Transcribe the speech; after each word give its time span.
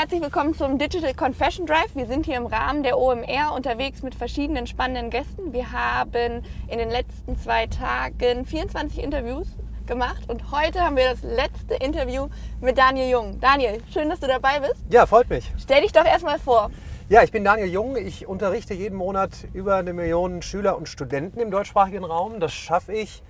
herzlich 0.00 0.22
willkommen 0.22 0.54
zum 0.54 0.78
Digital 0.78 1.12
Confession 1.12 1.66
Drive. 1.66 1.94
Wir 1.94 2.06
sind 2.06 2.24
hier 2.24 2.38
im 2.38 2.46
Rahmen 2.46 2.82
der 2.82 2.96
OMR 2.96 3.52
unterwegs 3.54 4.02
mit 4.02 4.14
verschiedenen 4.14 4.66
spannenden 4.66 5.10
Gästen. 5.10 5.52
Wir 5.52 5.72
haben 5.72 6.42
in 6.68 6.78
den 6.78 6.88
letzten 6.88 7.36
zwei 7.38 7.66
Tagen 7.66 8.46
24 8.46 9.04
Interviews 9.04 9.46
gemacht 9.86 10.22
und 10.28 10.52
heute 10.52 10.80
haben 10.80 10.96
wir 10.96 11.10
das 11.10 11.22
letzte 11.22 11.74
Interview 11.74 12.28
mit 12.62 12.78
Daniel 12.78 13.10
Jung. 13.10 13.40
Daniel, 13.40 13.82
schön, 13.92 14.08
dass 14.08 14.20
du 14.20 14.26
dabei 14.26 14.60
bist. 14.60 14.82
Ja, 14.88 15.04
freut 15.04 15.28
mich. 15.28 15.52
Stell 15.58 15.82
dich 15.82 15.92
doch 15.92 16.06
erstmal 16.06 16.38
vor. 16.38 16.70
Ja, 17.10 17.22
ich 17.22 17.30
bin 17.30 17.44
Daniel 17.44 17.68
Jung. 17.68 17.96
Ich 17.96 18.26
unterrichte 18.26 18.72
jeden 18.72 18.96
Monat 18.96 19.32
über 19.52 19.76
eine 19.76 19.92
Million 19.92 20.40
Schüler 20.40 20.78
und 20.78 20.88
Studenten 20.88 21.40
im 21.40 21.50
deutschsprachigen 21.50 22.04
Raum. 22.04 22.40
Das 22.40 22.54
schaffe 22.54 22.94
ich 22.94 23.22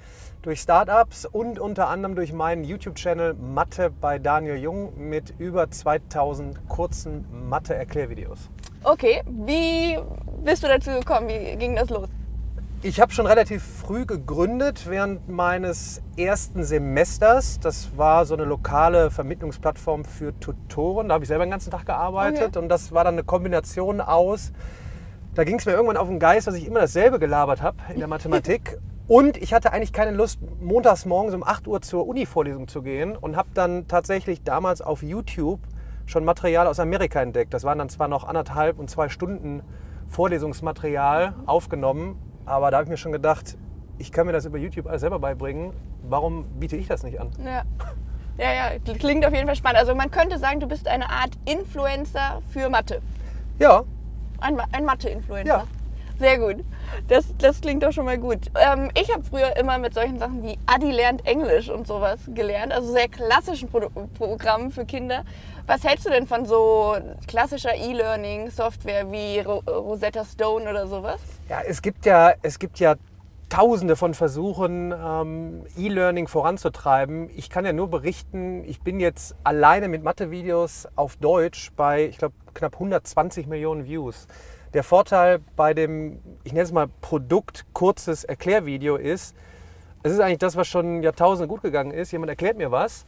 durch 0.42 0.60
Startups 0.60 1.26
und 1.26 1.58
unter 1.58 1.88
anderem 1.88 2.14
durch 2.14 2.32
meinen 2.32 2.64
YouTube-Channel 2.64 3.34
Mathe 3.34 3.90
bei 3.90 4.18
Daniel 4.18 4.56
Jung 4.56 4.92
mit 4.96 5.34
über 5.38 5.70
2000 5.70 6.68
kurzen 6.68 7.26
Mathe-Erklärvideos. 7.48 8.50
Okay, 8.82 9.22
wie 9.26 9.98
bist 10.42 10.62
du 10.62 10.68
dazu 10.68 10.90
gekommen? 10.90 11.28
Wie 11.28 11.56
ging 11.56 11.76
das 11.76 11.90
los? 11.90 12.08
Ich 12.82 12.98
habe 12.98 13.12
schon 13.12 13.26
relativ 13.26 13.62
früh 13.62 14.06
gegründet, 14.06 14.88
während 14.88 15.28
meines 15.28 16.00
ersten 16.16 16.64
Semesters. 16.64 17.60
Das 17.60 17.98
war 17.98 18.24
so 18.24 18.32
eine 18.32 18.44
lokale 18.44 19.10
Vermittlungsplattform 19.10 20.06
für 20.06 20.38
Tutoren. 20.40 21.08
Da 21.08 21.14
habe 21.14 21.24
ich 21.24 21.28
selber 21.28 21.44
den 21.44 21.50
ganzen 21.50 21.70
Tag 21.70 21.84
gearbeitet. 21.84 22.48
Okay. 22.48 22.58
Und 22.58 22.70
das 22.70 22.92
war 22.92 23.04
dann 23.04 23.14
eine 23.14 23.24
Kombination 23.24 24.00
aus, 24.00 24.52
da 25.34 25.44
ging 25.44 25.58
es 25.58 25.66
mir 25.66 25.72
irgendwann 25.72 25.96
auf 25.96 26.08
den 26.08 26.18
Geist, 26.18 26.48
dass 26.48 26.56
ich 26.56 26.66
immer 26.66 26.80
dasselbe 26.80 27.18
gelabert 27.18 27.62
habe 27.62 27.76
in 27.92 27.98
der 27.98 28.08
Mathematik. 28.08 28.78
Und 29.10 29.36
ich 29.38 29.52
hatte 29.52 29.72
eigentlich 29.72 29.92
keine 29.92 30.12
Lust, 30.12 30.38
montags 30.60 31.04
morgens 31.04 31.34
um 31.34 31.42
8 31.42 31.66
Uhr 31.66 31.82
zur 31.82 32.06
Uni-Vorlesung 32.06 32.68
zu 32.68 32.80
gehen 32.80 33.16
und 33.16 33.34
habe 33.34 33.48
dann 33.54 33.88
tatsächlich 33.88 34.44
damals 34.44 34.82
auf 34.82 35.02
YouTube 35.02 35.58
schon 36.06 36.24
Material 36.24 36.68
aus 36.68 36.78
Amerika 36.78 37.20
entdeckt. 37.20 37.52
Das 37.52 37.64
waren 37.64 37.76
dann 37.78 37.88
zwar 37.88 38.06
noch 38.06 38.22
anderthalb 38.22 38.78
und 38.78 38.88
zwei 38.88 39.08
Stunden 39.08 39.64
Vorlesungsmaterial 40.06 41.34
aufgenommen, 41.46 42.20
aber 42.46 42.70
da 42.70 42.76
habe 42.76 42.84
ich 42.84 42.90
mir 42.90 42.96
schon 42.98 43.10
gedacht, 43.10 43.58
ich 43.98 44.12
kann 44.12 44.26
mir 44.26 44.32
das 44.32 44.44
über 44.44 44.58
YouTube 44.58 44.86
alles 44.86 45.00
selber 45.00 45.18
beibringen. 45.18 45.72
Warum 46.08 46.44
biete 46.60 46.76
ich 46.76 46.86
das 46.86 47.02
nicht 47.02 47.20
an? 47.20 47.32
Ja. 47.44 47.64
Ja, 48.38 48.52
ja, 48.52 48.94
klingt 48.94 49.26
auf 49.26 49.34
jeden 49.34 49.46
Fall 49.46 49.56
spannend. 49.56 49.80
Also 49.80 49.96
man 49.96 50.12
könnte 50.12 50.38
sagen, 50.38 50.60
du 50.60 50.68
bist 50.68 50.86
eine 50.86 51.10
Art 51.10 51.32
Influencer 51.46 52.42
für 52.50 52.70
Mathe. 52.70 53.02
Ja, 53.58 53.82
Ein, 54.38 54.60
ein 54.70 54.84
Mathe-Influencer. 54.84 55.48
Ja. 55.48 55.64
Sehr 56.20 56.38
gut. 56.38 56.62
Das, 57.08 57.24
das 57.38 57.62
klingt 57.62 57.82
doch 57.82 57.92
schon 57.92 58.04
mal 58.04 58.18
gut. 58.18 58.50
Ähm, 58.54 58.90
ich 58.94 59.10
habe 59.10 59.24
früher 59.24 59.56
immer 59.56 59.78
mit 59.78 59.94
solchen 59.94 60.18
Sachen 60.18 60.42
wie 60.42 60.58
Adi 60.66 60.92
lernt 60.92 61.26
Englisch 61.26 61.70
und 61.70 61.86
sowas 61.86 62.20
gelernt, 62.34 62.74
also 62.74 62.92
sehr 62.92 63.08
klassischen 63.08 63.70
Pro 63.70 63.88
Programmen 64.18 64.70
für 64.70 64.84
Kinder. 64.84 65.24
Was 65.66 65.82
hältst 65.82 66.04
du 66.04 66.10
denn 66.10 66.26
von 66.26 66.44
so 66.44 66.94
klassischer 67.26 67.74
E-Learning-Software 67.74 69.10
wie 69.10 69.40
Ro 69.40 69.62
Rosetta 69.66 70.26
Stone 70.26 70.68
oder 70.68 70.86
sowas? 70.86 71.20
Ja, 71.48 71.62
es 71.66 71.80
gibt 71.80 72.04
ja, 72.04 72.34
es 72.42 72.58
gibt 72.58 72.80
ja 72.80 72.96
tausende 73.48 73.96
von 73.96 74.12
Versuchen, 74.12 74.92
ähm, 74.92 75.64
E-Learning 75.78 76.28
voranzutreiben. 76.28 77.30
Ich 77.34 77.48
kann 77.48 77.64
ja 77.64 77.72
nur 77.72 77.88
berichten, 77.88 78.62
ich 78.66 78.82
bin 78.82 79.00
jetzt 79.00 79.36
alleine 79.42 79.88
mit 79.88 80.04
Mathe-Videos 80.04 80.86
auf 80.96 81.16
Deutsch 81.16 81.72
bei, 81.76 82.04
ich 82.04 82.18
glaube, 82.18 82.34
knapp 82.52 82.74
120 82.74 83.46
Millionen 83.46 83.86
Views. 83.86 84.26
Der 84.72 84.84
Vorteil 84.84 85.40
bei 85.56 85.74
dem, 85.74 86.20
ich 86.44 86.52
nenne 86.52 86.64
es 86.64 86.72
mal 86.72 86.88
Produkt, 87.00 87.66
kurzes 87.72 88.22
Erklärvideo 88.22 88.96
ist, 88.96 89.34
es 90.02 90.12
ist 90.12 90.20
eigentlich 90.20 90.38
das, 90.38 90.56
was 90.56 90.68
schon 90.68 91.02
Jahrtausende 91.02 91.48
gut 91.48 91.62
gegangen 91.62 91.90
ist. 91.90 92.12
Jemand 92.12 92.30
erklärt 92.30 92.56
mir 92.56 92.70
was. 92.70 93.04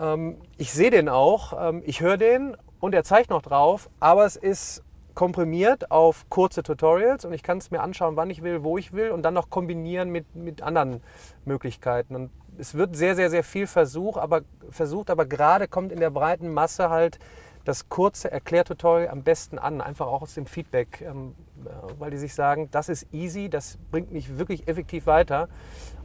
Ähm, 0.00 0.36
ich 0.56 0.72
sehe 0.72 0.90
den 0.90 1.08
auch, 1.08 1.52
ähm, 1.68 1.82
ich 1.84 2.00
höre 2.00 2.16
den 2.16 2.56
und 2.78 2.94
er 2.94 3.04
zeigt 3.04 3.30
noch 3.30 3.42
drauf, 3.42 3.90
aber 3.98 4.24
es 4.24 4.36
ist 4.36 4.82
komprimiert 5.14 5.90
auf 5.90 6.30
kurze 6.30 6.62
Tutorials 6.62 7.24
und 7.24 7.32
ich 7.32 7.42
kann 7.42 7.58
es 7.58 7.70
mir 7.70 7.82
anschauen, 7.82 8.16
wann 8.16 8.30
ich 8.30 8.42
will, 8.42 8.62
wo 8.62 8.78
ich 8.78 8.92
will 8.92 9.10
und 9.10 9.22
dann 9.22 9.34
noch 9.34 9.50
kombinieren 9.50 10.10
mit, 10.10 10.34
mit 10.34 10.62
anderen 10.62 11.02
Möglichkeiten. 11.44 12.14
Und 12.14 12.30
es 12.56 12.74
wird 12.74 12.96
sehr, 12.96 13.16
sehr, 13.16 13.28
sehr 13.28 13.44
viel 13.44 13.66
Versuch, 13.66 14.16
aber, 14.16 14.42
versucht, 14.70 15.10
aber 15.10 15.26
gerade 15.26 15.68
kommt 15.68 15.92
in 15.92 16.00
der 16.00 16.10
breiten 16.10 16.52
Masse 16.54 16.88
halt 16.88 17.18
das 17.64 17.88
kurze 17.88 18.30
Erklärtutorial 18.30 19.08
am 19.08 19.22
besten 19.22 19.58
an, 19.58 19.80
einfach 19.80 20.06
auch 20.06 20.22
aus 20.22 20.34
dem 20.34 20.46
Feedback, 20.46 21.02
ähm, 21.02 21.34
äh, 21.64 21.68
weil 21.98 22.10
die 22.10 22.18
sich 22.18 22.34
sagen, 22.34 22.68
das 22.70 22.88
ist 22.88 23.06
easy, 23.12 23.48
das 23.48 23.78
bringt 23.90 24.12
mich 24.12 24.38
wirklich 24.38 24.66
effektiv 24.68 25.06
weiter. 25.06 25.48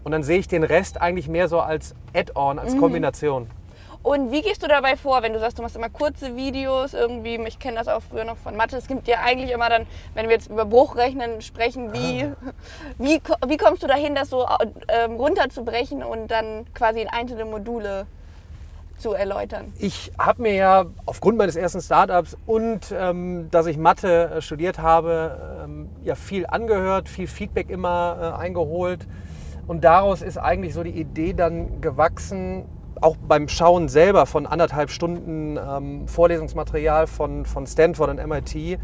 Und 0.03 0.11
dann 0.11 0.23
sehe 0.23 0.37
ich 0.37 0.47
den 0.47 0.63
Rest 0.63 1.01
eigentlich 1.01 1.27
mehr 1.27 1.47
so 1.47 1.59
als 1.59 1.95
Add-on, 2.13 2.59
als 2.59 2.73
Kombination. 2.77 3.49
Und 4.03 4.31
wie 4.31 4.43
gehst 4.43 4.61
du 4.61 4.67
dabei 4.67 4.97
vor, 4.97 5.23
wenn 5.23 5.33
du 5.33 5.39
sagst, 5.39 5.57
du 5.57 5.63
machst 5.63 5.75
immer 5.75 5.89
kurze 5.89 6.35
Videos 6.35 6.93
irgendwie? 6.93 7.37
Ich 7.47 7.57
kenne 7.57 7.77
das 7.77 7.87
auch 7.87 8.01
früher 8.03 8.23
noch 8.23 8.37
von 8.37 8.55
Mathe. 8.55 8.77
Es 8.77 8.85
gibt 8.87 9.07
ja 9.07 9.21
eigentlich 9.21 9.49
immer 9.49 9.67
dann, 9.67 9.87
wenn 10.13 10.27
wir 10.27 10.35
jetzt 10.35 10.51
über 10.51 10.63
Bruchrechnen 10.65 11.41
sprechen, 11.41 11.91
wie, 11.91 12.29
wie, 12.99 13.19
ko- 13.19 13.33
wie 13.47 13.57
kommst 13.57 13.81
du 13.81 13.87
dahin, 13.87 14.13
das 14.13 14.29
so 14.29 14.45
ähm, 14.89 15.13
runterzubrechen 15.13 16.03
und 16.03 16.27
dann 16.27 16.71
quasi 16.75 17.01
in 17.01 17.07
einzelne 17.07 17.45
Module 17.45 18.05
zu 18.97 19.13
erläutern? 19.13 19.73
Ich 19.79 20.11
habe 20.17 20.41
mir 20.41 20.53
ja 20.53 20.85
aufgrund 21.05 21.37
meines 21.37 21.55
ersten 21.55 21.81
Startups 21.81 22.37
und 22.45 22.93
ähm, 22.97 23.49
dass 23.51 23.65
ich 23.67 23.77
Mathe 23.77 24.29
äh, 24.35 24.41
studiert 24.41 24.79
habe, 24.79 25.63
ähm, 25.63 25.89
ja 26.03 26.15
viel 26.15 26.45
angehört, 26.45 27.09
viel 27.09 27.27
Feedback 27.27 27.69
immer 27.69 28.35
äh, 28.37 28.41
eingeholt. 28.41 29.07
Und 29.67 29.83
daraus 29.83 30.21
ist 30.21 30.37
eigentlich 30.37 30.73
so 30.73 30.83
die 30.83 30.91
Idee 30.91 31.33
dann 31.33 31.81
gewachsen, 31.81 32.65
auch 33.01 33.17
beim 33.17 33.47
Schauen 33.47 33.89
selber 33.89 34.25
von 34.25 34.45
anderthalb 34.45 34.89
Stunden 34.89 35.57
ähm, 35.57 36.07
Vorlesungsmaterial 36.07 37.07
von, 37.07 37.45
von 37.45 37.67
Stanford 37.67 38.09
und 38.11 38.27
MIT. 38.27 38.79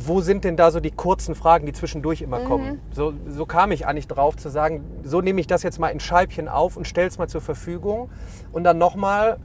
Wo 0.00 0.20
sind 0.20 0.44
denn 0.44 0.56
da 0.56 0.70
so 0.70 0.78
die 0.78 0.92
kurzen 0.92 1.34
Fragen, 1.34 1.66
die 1.66 1.72
zwischendurch 1.72 2.22
immer 2.22 2.38
kommen? 2.40 2.80
So, 2.92 3.14
so 3.26 3.46
kam 3.46 3.72
ich 3.72 3.86
eigentlich 3.86 4.06
drauf 4.06 4.36
zu 4.36 4.48
sagen, 4.48 4.84
so 5.02 5.20
nehme 5.20 5.40
ich 5.40 5.48
das 5.48 5.64
jetzt 5.64 5.80
mal 5.80 5.88
in 5.88 5.98
Scheibchen 5.98 6.48
auf 6.48 6.76
und 6.76 6.86
stelle 6.86 7.08
es 7.08 7.18
mal 7.18 7.28
zur 7.28 7.40
Verfügung. 7.40 8.08
Und 8.52 8.62
dann 8.62 8.78
nochmal, 8.78 9.38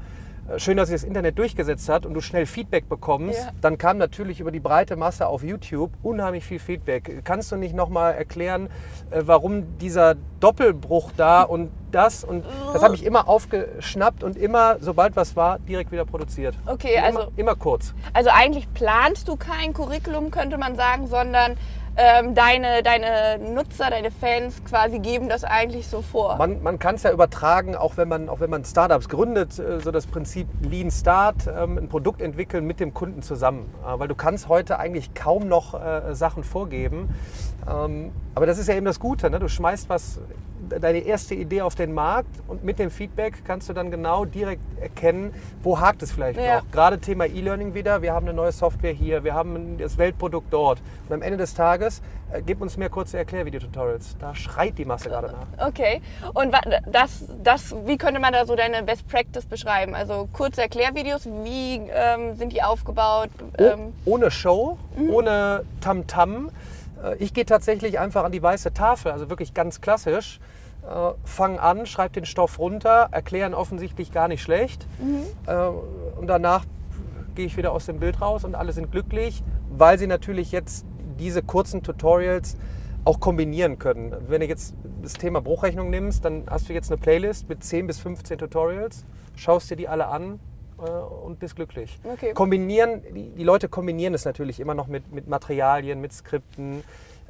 schön, 0.57 0.77
dass 0.77 0.89
sich 0.89 0.95
das 1.01 1.03
Internet 1.07 1.37
durchgesetzt 1.39 1.87
hat 1.89 2.05
und 2.05 2.13
du 2.13 2.21
schnell 2.21 2.45
Feedback 2.45 2.89
bekommst. 2.89 3.39
Ja. 3.39 3.51
Dann 3.61 3.77
kam 3.77 3.97
natürlich 3.97 4.39
über 4.39 4.51
die 4.51 4.59
breite 4.59 4.95
Masse 4.95 5.27
auf 5.27 5.43
YouTube 5.43 5.91
unheimlich 6.03 6.43
viel 6.43 6.59
Feedback. 6.59 7.21
Kannst 7.23 7.51
du 7.51 7.55
nicht 7.55 7.73
nochmal 7.75 8.13
erklären, 8.13 8.67
äh, 9.11 9.21
warum 9.25 9.77
dieser 9.77 10.15
Doppelbruch 10.39 11.11
da 11.15 11.43
und 11.43 11.71
das 11.91 12.23
und 12.23 12.43
das 12.73 12.81
habe 12.81 12.95
ich 12.95 13.05
immer 13.05 13.27
aufgeschnappt 13.29 14.23
und 14.23 14.35
immer, 14.35 14.77
sobald 14.79 15.15
was 15.15 15.35
war, 15.35 15.59
direkt 15.59 15.91
wieder 15.91 16.05
produziert. 16.05 16.55
Okay, 16.65 16.97
Und 16.97 17.03
also- 17.03 17.19
immer, 17.19 17.31
immer 17.37 17.55
kurz. 17.55 17.93
Also 18.13 18.29
eigentlich 18.33 18.71
planst 18.73 19.27
du 19.27 19.35
kein 19.35 19.73
Curriculum, 19.73 20.31
könnte 20.31 20.57
man 20.57 20.75
sagen, 20.75 21.07
sondern 21.07 21.55
ähm, 21.95 22.33
deine, 22.33 22.81
deine 22.81 23.39
Nutzer, 23.53 23.89
deine 23.89 24.09
Fans 24.09 24.63
quasi 24.65 24.99
geben 24.99 25.29
das 25.29 25.43
eigentlich 25.43 25.87
so 25.87 26.01
vor. 26.01 26.37
Man, 26.37 26.63
man 26.63 26.79
kann 26.79 26.95
es 26.95 27.03
ja 27.03 27.11
übertragen, 27.11 27.75
auch 27.75 27.97
wenn 27.97 28.07
man, 28.07 28.29
auch 28.29 28.39
wenn 28.39 28.49
man 28.49 28.65
Startups 28.65 29.09
gründet, 29.09 29.59
äh, 29.59 29.79
so 29.79 29.91
das 29.91 30.07
Prinzip 30.07 30.47
Lean 30.61 30.89
Start, 30.89 31.47
ähm, 31.47 31.77
ein 31.77 31.89
Produkt 31.89 32.21
entwickeln 32.21 32.65
mit 32.65 32.79
dem 32.79 32.93
Kunden 32.93 33.21
zusammen. 33.21 33.71
Äh, 33.85 33.99
Weil 33.99 34.07
du 34.07 34.15
kannst 34.15 34.49
heute 34.49 34.79
eigentlich 34.79 35.13
kaum 35.13 35.47
noch 35.47 35.73
äh, 35.73 36.15
Sachen 36.15 36.43
vorgeben. 36.43 37.09
Ähm, 37.69 38.11
Aber 38.35 38.45
das 38.45 38.57
ist 38.57 38.67
ja 38.67 38.75
eben 38.75 38.85
das 38.85 38.99
Gute. 38.99 39.29
Ne? 39.29 39.39
Du 39.39 39.47
schmeißt 39.47 39.89
was, 39.89 40.19
deine 40.79 40.99
erste 40.99 41.35
Idee 41.35 41.61
auf 41.61 41.75
den 41.75 41.93
Markt 41.93 42.29
und 42.47 42.63
mit 42.63 42.79
dem 42.79 42.89
Feedback 42.91 43.43
kannst 43.45 43.69
du 43.69 43.73
dann 43.73 43.91
genau 43.91 44.25
direkt 44.25 44.61
erkennen, 44.81 45.33
wo 45.61 45.79
hakt 45.79 46.01
es 46.03 46.11
vielleicht 46.11 46.39
Ja. 46.39 46.57
noch. 46.61 46.71
Gerade 46.71 46.99
Thema 46.99 47.25
E-Learning 47.25 47.73
wieder. 47.73 48.01
Wir 48.01 48.13
haben 48.13 48.25
eine 48.27 48.35
neue 48.35 48.51
Software 48.51 48.91
hier, 48.93 49.23
wir 49.23 49.33
haben 49.33 49.77
das 49.77 49.97
Weltprodukt 49.97 50.51
dort. 50.51 50.81
Und 51.07 51.15
am 51.15 51.21
Ende 51.21 51.37
des 51.37 51.53
Tages, 51.53 52.01
äh, 52.31 52.41
gib 52.45 52.61
uns 52.61 52.77
mehr 52.77 52.89
kurze 52.89 53.17
Erklärvideotutorials. 53.17 54.15
Da 54.19 54.33
schreit 54.35 54.77
die 54.77 54.85
Masse 54.85 55.09
gerade 55.09 55.27
nach. 55.27 55.67
Okay. 55.67 56.01
Und 56.33 56.53
das, 56.91 57.25
das, 57.43 57.75
wie 57.85 57.97
könnte 57.97 58.19
man 58.19 58.33
da 58.33 58.45
so 58.45 58.55
deine 58.55 58.83
Best 58.83 59.07
Practice 59.07 59.45
beschreiben? 59.45 59.95
Also 59.95 60.27
kurze 60.33 60.61
Erklärvideos, 60.61 61.25
wie 61.25 61.81
ähm, 61.93 62.35
sind 62.35 62.53
die 62.53 62.61
aufgebaut? 62.63 63.29
Oh, 63.57 63.63
Ähm, 63.63 63.93
ohne 64.05 64.31
Show, 64.31 64.77
ohne 65.09 65.63
Tamtam. 65.81 66.49
Äh, 67.03 67.15
Ich 67.19 67.33
gehe 67.33 67.45
tatsächlich 67.45 67.99
einfach 67.99 68.23
an 68.23 68.31
die 68.31 68.41
weiße 68.41 68.73
Tafel, 68.73 69.11
also 69.11 69.29
wirklich 69.29 69.53
ganz 69.53 69.81
klassisch. 69.81 70.39
Äh, 70.87 71.13
fang 71.23 71.59
an, 71.59 71.85
schreib 71.85 72.13
den 72.13 72.25
Stoff 72.25 72.59
runter, 72.59 73.07
erklären 73.11 73.53
offensichtlich 73.53 74.11
gar 74.11 74.27
nicht 74.27 74.41
schlecht. 74.41 74.87
Äh, 75.47 75.67
und 76.19 76.27
danach 76.27 76.65
gehe 77.35 77.45
ich 77.45 77.57
wieder 77.57 77.71
aus 77.71 77.85
dem 77.85 77.99
Bild 77.99 78.21
raus 78.21 78.43
und 78.43 78.55
alle 78.55 78.73
sind 78.73 78.91
glücklich, 78.91 79.43
weil 79.69 79.97
sie 79.97 80.07
natürlich 80.07 80.51
jetzt 80.51 80.85
diese 81.17 81.41
kurzen 81.41 81.83
Tutorials 81.83 82.57
auch 83.05 83.19
kombinieren 83.19 83.79
können. 83.79 84.13
Wenn 84.27 84.41
du 84.41 84.47
jetzt 84.47 84.75
das 85.01 85.13
Thema 85.13 85.41
Bruchrechnung 85.41 85.89
nimmst, 85.89 86.23
dann 86.25 86.43
hast 86.49 86.69
du 86.69 86.73
jetzt 86.73 86.91
eine 86.91 86.99
Playlist 86.99 87.49
mit 87.49 87.63
10 87.63 87.87
bis 87.87 87.99
15 87.99 88.37
Tutorials, 88.37 89.05
schaust 89.35 89.69
dir 89.69 89.75
die 89.75 89.87
alle 89.87 90.07
an 90.07 90.39
äh, 90.79 90.89
und 90.89 91.39
bist 91.39 91.55
glücklich. 91.55 91.99
Okay. 92.03 92.33
Kombinieren, 92.33 93.01
die, 93.13 93.29
die 93.29 93.43
Leute 93.43 93.67
kombinieren 93.67 94.13
es 94.13 94.25
natürlich 94.25 94.59
immer 94.59 94.73
noch 94.73 94.87
mit, 94.87 95.11
mit 95.13 95.27
Materialien, 95.27 96.01
mit 96.01 96.13
Skripten. 96.13 96.83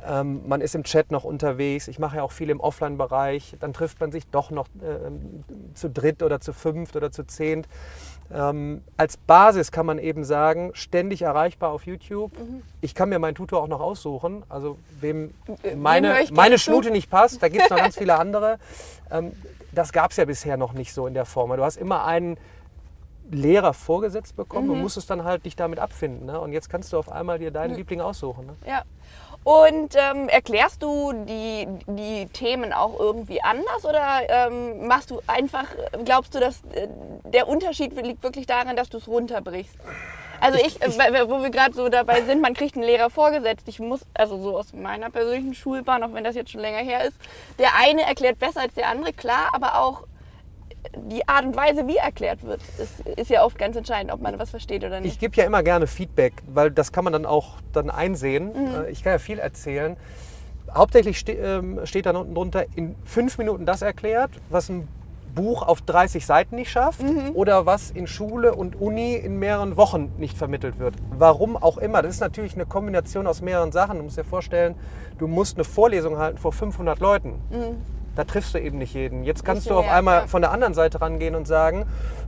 Ähm, 0.08 0.42
man 0.48 0.62
ist 0.62 0.76
im 0.76 0.84
Chat 0.84 1.12
noch 1.12 1.24
unterwegs. 1.24 1.88
Ich 1.88 2.00
mache 2.00 2.18
ja 2.18 2.24
auch 2.24 2.32
viel 2.32 2.50
im 2.50 2.60
Offline-Bereich. 2.60 3.58
Dann 3.60 3.74
trifft 3.74 4.00
man 4.00 4.12
sich 4.12 4.28
doch 4.28 4.52
noch 4.52 4.68
äh, 4.82 5.12
zu 5.74 5.90
dritt 5.90 6.24
oder 6.24 6.42
zu 6.42 6.54
fünft 6.54 6.96
oder 6.96 7.12
zu 7.12 7.24
zehnt. 7.24 7.68
Ähm, 8.32 8.84
als 8.98 9.18
Basis 9.18 9.72
kann 9.72 9.86
man 9.86 10.00
eben 10.00 10.24
sagen, 10.24 10.72
ständig 10.74 11.22
erreichbar 11.22 11.72
auf 11.72 11.86
YouTube. 11.86 12.38
Mhm. 12.38 12.64
Ich 12.82 12.96
kann 12.96 13.10
mir 13.10 13.20
meinen 13.20 13.36
Tutor 13.36 13.62
auch 13.62 13.68
noch 13.68 13.82
aussuchen. 13.82 14.44
Also 14.50 14.78
wem 15.00 15.34
äh, 15.64 15.76
meine, 15.76 16.16
meine 16.32 16.58
Schnute 16.58 16.92
nicht 16.92 17.10
passt, 17.10 17.42
da 17.42 17.50
gibt 17.50 17.64
es 17.64 17.70
noch 17.70 17.78
ganz 17.84 17.98
viele 17.98 18.18
andere. 18.18 18.60
Ähm, 19.12 19.34
das 19.72 19.92
gab 19.92 20.12
es 20.12 20.18
ja 20.18 20.26
bisher 20.26 20.58
noch 20.58 20.74
nicht 20.74 20.94
so 20.94 21.08
in 21.08 21.14
der 21.14 21.26
Form. 21.26 21.56
Du 21.56 21.64
hast 21.64 21.78
immer 21.78 22.06
einen 22.06 22.38
Lehrer 23.32 23.74
vorgesetzt 23.74 24.36
bekommen 24.36 24.68
mhm. 24.68 24.74
und 24.74 24.82
musstest 24.82 25.10
dann 25.10 25.24
halt 25.24 25.46
dich 25.46 25.56
damit 25.56 25.80
abfinden. 25.80 26.26
Ne? 26.26 26.40
Und 26.40 26.52
jetzt 26.52 26.70
kannst 26.70 26.94
du 26.94 26.98
auf 26.98 27.12
einmal 27.12 27.40
dir 27.40 27.52
deinen 27.52 27.72
mhm. 27.72 27.78
Liebling 27.78 28.02
aussuchen. 28.02 28.46
Ne? 28.48 28.56
Ja. 28.66 28.84
Und 29.44 29.96
ähm, 29.96 30.30
erklärst 30.30 30.82
du 30.82 31.12
die, 31.12 31.68
die 31.88 32.28
Themen 32.28 32.72
auch 32.72 32.98
irgendwie 33.00 33.44
anders 33.44 33.84
oder 33.84 34.22
ähm, 34.30 34.88
machst 34.88 35.12
du 35.12 35.22
einfach, 35.28 35.66
glaubst 36.06 36.34
du, 36.34 36.40
dass 36.40 36.62
äh, 36.74 36.88
der 37.26 37.48
Unterschied 37.50 37.94
liegt 38.02 38.24
wirklich 38.24 38.46
darin, 38.46 38.78
dass 38.78 38.90
du 38.90 38.98
es 38.98 39.08
runterbrichst? 39.08 39.76
Also 40.40 40.60
ich, 40.60 40.82
ich 40.82 41.00
äh, 41.00 41.30
wo 41.30 41.42
wir 41.42 41.50
gerade 41.50 41.74
so 41.74 41.90
dabei 41.90 42.22
sind, 42.22 42.42
man 42.42 42.54
kriegt 42.54 42.76
einen 42.76 42.86
Lehrer 42.86 43.10
vorgesetzt. 43.10 43.68
Ich 43.68 43.80
muss, 43.80 44.02
also 44.14 44.42
so 44.42 44.58
aus 44.58 44.74
meiner 44.74 45.10
persönlichen 45.10 45.54
Schulbahn, 45.54 46.04
auch 46.04 46.14
wenn 46.14 46.24
das 46.24 46.36
jetzt 46.36 46.52
schon 46.52 46.62
länger 46.62 46.80
her 46.80 47.06
ist, 47.06 47.18
der 47.60 47.70
eine 47.80 48.02
erklärt 48.04 48.40
besser 48.40 48.62
als 48.62 48.74
der 48.74 48.88
andere, 48.88 49.14
klar, 49.14 49.50
aber 49.54 49.80
auch 49.80 50.06
die 50.96 51.28
Art 51.28 51.46
und 51.46 51.56
Weise, 51.56 51.88
wie 51.88 51.98
erklärt 51.98 52.44
wird, 52.44 52.62
ist, 52.82 53.00
ist, 53.18 53.30
ja 53.30 53.44
oft 53.44 53.58
ganz 53.58 53.76
entscheidend, 53.76 54.12
ob 54.12 54.22
man 54.22 54.38
was 54.40 54.52
versteht 54.52 54.84
oder 54.84 55.00
nicht. 55.00 55.14
Ich 55.14 55.20
gebe 55.20 55.36
ja 55.36 55.44
immer 55.46 55.64
gerne 55.64 55.88
Feedback, 55.88 56.34
weil 56.48 56.72
das 56.72 56.92
kann 56.92 57.04
man 57.04 57.14
dann 57.14 57.26
auch 57.26 57.56
dann 57.72 57.90
einsehen. 57.90 58.48
Mhm. 58.48 58.86
Äh, 58.86 58.90
ich 58.92 59.04
kann 59.04 59.14
ja 59.14 59.20
viel 59.20 59.40
erzählen. 59.40 59.98
Hauptsächlich 60.74 61.20
ste 61.20 61.34
ähm, 61.34 61.80
steht 61.86 62.06
dann 62.06 62.16
unten 62.16 62.34
drunter, 62.34 62.66
in 62.76 62.96
fünf 63.04 63.38
Minuten 63.38 63.66
das 63.66 63.82
erklärt, 63.82 64.32
was 64.50 64.70
ein 64.70 64.88
Buch 65.36 65.64
auf 65.64 65.82
30 65.82 66.26
Seiten 66.26 66.56
nicht 66.56 66.70
schafft 66.70 67.02
mhm. 67.02 67.32
oder 67.34 67.66
was 67.66 67.90
in 67.90 68.06
Schule 68.06 68.54
und 68.54 68.80
Uni 68.80 69.16
in 69.16 69.40
mehreren 69.40 69.78
Wochen 69.78 70.12
nicht 70.18 70.38
vermittelt 70.38 70.78
wird. 70.78 70.96
Warum 71.12 71.58
auch 71.58 71.78
immer. 71.78 72.02
Das 72.04 72.16
ist 72.16 72.22
natürlich 72.22 72.54
eine 72.54 72.66
Kombination 72.66 73.26
aus 73.26 73.42
mehreren 73.42 73.72
Sachen. 73.72 73.98
Du 73.98 74.04
musst 74.04 74.18
dir 74.18 74.24
vorstellen, 74.24 74.76
du 75.18 75.28
musst 75.28 75.58
eine 75.58 75.64
Vorlesung 75.64 76.18
halten 76.18 76.38
vor 76.38 76.54
500 76.54 77.00
Leuten. 77.00 77.42
Mhm 77.50 78.03
da 78.16 78.24
triffst 78.24 78.54
du 78.54 78.60
eben 78.60 78.78
nicht 78.78 78.94
jeden. 78.94 79.24
Jetzt 79.24 79.44
kannst 79.44 79.70
du 79.70 79.76
auf 79.76 79.86
mehr, 79.86 79.96
einmal 79.96 80.22
ja. 80.22 80.28
von 80.28 80.42
der 80.42 80.52
anderen 80.52 80.74
Seite 80.74 81.02
rangehen 81.02 81.36
und 81.36 81.48
sagen, 81.48 81.86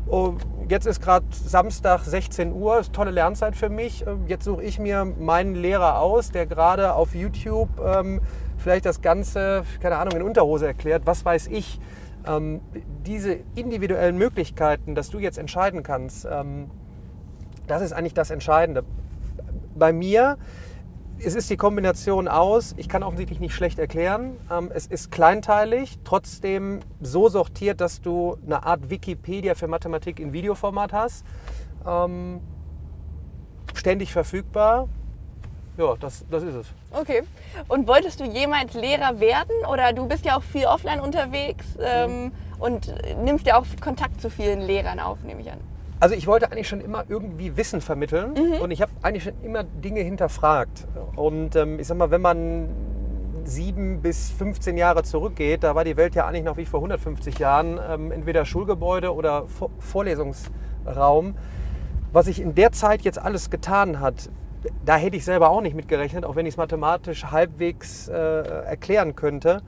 oh, 0.07 0.33
jetzt 0.67 0.85
ist 0.85 1.01
gerade 1.01 1.25
Samstag 1.31 2.03
16 2.03 2.53
Uhr, 2.53 2.79
ist 2.79 2.93
tolle 2.93 3.11
Lernzeit 3.11 3.55
für 3.55 3.69
mich. 3.69 4.05
Ähm, 4.07 4.25
jetzt 4.27 4.45
suche 4.45 4.63
ich 4.63 4.79
mir 4.79 5.05
meinen 5.05 5.55
Lehrer 5.55 5.99
aus, 5.99 6.31
der 6.31 6.45
gerade 6.45 6.93
auf 6.93 7.13
YouTube 7.13 7.69
ähm, 7.83 8.21
vielleicht 8.57 8.85
das 8.85 9.01
Ganze, 9.01 9.63
keine 9.79 9.97
Ahnung, 9.97 10.15
in 10.15 10.21
Unterhose 10.23 10.67
erklärt. 10.67 11.03
Was 11.05 11.23
weiß 11.23 11.47
ich. 11.47 11.79
Ähm, 12.27 12.61
diese 13.05 13.37
individuellen 13.53 14.17
Möglichkeiten, 14.17 14.95
dass 14.95 15.11
du 15.11 15.19
jetzt 15.19 15.37
entscheiden 15.37 15.83
kannst, 15.83 16.25
ähm, 16.25 16.71
das 17.67 17.83
ist 17.83 17.93
eigentlich 17.93 18.15
das 18.15 18.31
Entscheidende. 18.31 18.83
Bei 19.75 19.93
mir 19.93 20.37
es 21.19 21.35
ist 21.35 21.49
die 21.49 21.57
Kombination 21.57 22.27
aus, 22.27 22.73
ich 22.77 22.89
kann 22.89 23.03
offensichtlich 23.03 23.39
nicht 23.39 23.53
schlecht 23.53 23.79
erklären, 23.79 24.37
ähm, 24.51 24.71
es 24.73 24.87
ist 24.87 25.11
kleinteilig, 25.11 25.97
trotzdem 26.03 26.81
so 27.01 27.29
sortiert, 27.29 27.81
dass 27.81 28.01
du 28.01 28.37
eine 28.45 28.63
Art 28.65 28.89
Wikipedia 28.89 29.55
für 29.55 29.67
Mathematik 29.67 30.19
in 30.19 30.33
Videoformat 30.33 30.93
hast, 30.93 31.25
ähm, 31.87 32.41
ständig 33.73 34.11
verfügbar. 34.11 34.87
Ja, 35.77 35.95
das, 35.99 36.25
das 36.29 36.43
ist 36.43 36.55
es. 36.55 36.67
Okay. 36.91 37.23
Und 37.67 37.87
wolltest 37.87 38.19
du 38.21 38.25
jemals 38.25 38.73
Lehrer 38.73 39.19
werden 39.19 39.53
oder 39.69 39.91
du 39.91 40.07
bist 40.07 40.25
ja 40.25 40.37
auch 40.37 40.43
viel 40.43 40.65
offline 40.65 41.01
unterwegs 41.01 41.65
ähm, 41.79 42.25
mhm. 42.25 42.31
und 42.59 42.95
nimmst 43.21 43.45
ja 43.45 43.59
auch 43.59 43.65
Kontakt 43.81 44.21
zu 44.21 44.29
vielen 44.29 44.61
Lehrern 44.61 44.99
auf, 44.99 45.21
nehme 45.23 45.41
ich 45.41 45.51
an. 45.51 45.59
Also 46.05 46.13
ich 46.13 46.27
wollte 46.27 46.51
eigentlich 46.51 46.67
schon 46.67 46.81
immer 46.81 47.05
irgendwie 47.09 47.57
Wissen 47.57 47.81
vermitteln 47.81 48.35
mhm. 48.35 48.61
und 48.61 48.69
ich 48.69 48.83
habe 48.83 48.91
eigentlich 49.01 49.23
schon 49.23 49.33
immer 49.41 49.63
Dinge 49.63 50.01
hinterfragt. 50.01 50.85
Und 51.15 51.55
ähm, 51.55 51.79
ich 51.79 51.87
sag 51.87 51.97
mal, 51.97 52.11
wenn 52.11 52.21
man 52.21 52.69
sieben 53.43 54.03
bis 54.03 54.29
15 54.29 54.77
Jahre 54.77 55.01
zurückgeht, 55.01 55.63
da 55.63 55.73
war 55.73 55.83
die 55.83 55.97
Welt 55.97 56.13
ja 56.13 56.27
eigentlich 56.27 56.43
noch 56.43 56.57
wie 56.57 56.65
vor 56.67 56.77
150 56.81 57.39
Jahren, 57.39 57.79
ähm, 57.89 58.11
entweder 58.11 58.45
Schulgebäude 58.45 59.15
oder 59.15 59.47
Vor 59.47 59.71
Vorlesungsraum. 59.79 61.37
Was 62.13 62.25
sich 62.25 62.39
in 62.39 62.53
der 62.53 62.71
Zeit 62.71 63.01
jetzt 63.01 63.17
alles 63.17 63.49
getan 63.49 63.99
hat, 63.99 64.29
da 64.85 64.97
hätte 64.97 65.17
ich 65.17 65.25
selber 65.25 65.49
auch 65.49 65.61
nicht 65.61 65.75
mitgerechnet, 65.75 66.23
auch 66.23 66.35
wenn 66.35 66.45
ich 66.45 66.53
es 66.53 66.57
mathematisch 66.57 67.25
halbwegs 67.31 68.09
äh, 68.09 68.13
erklären 68.13 69.15
könnte. 69.15 69.63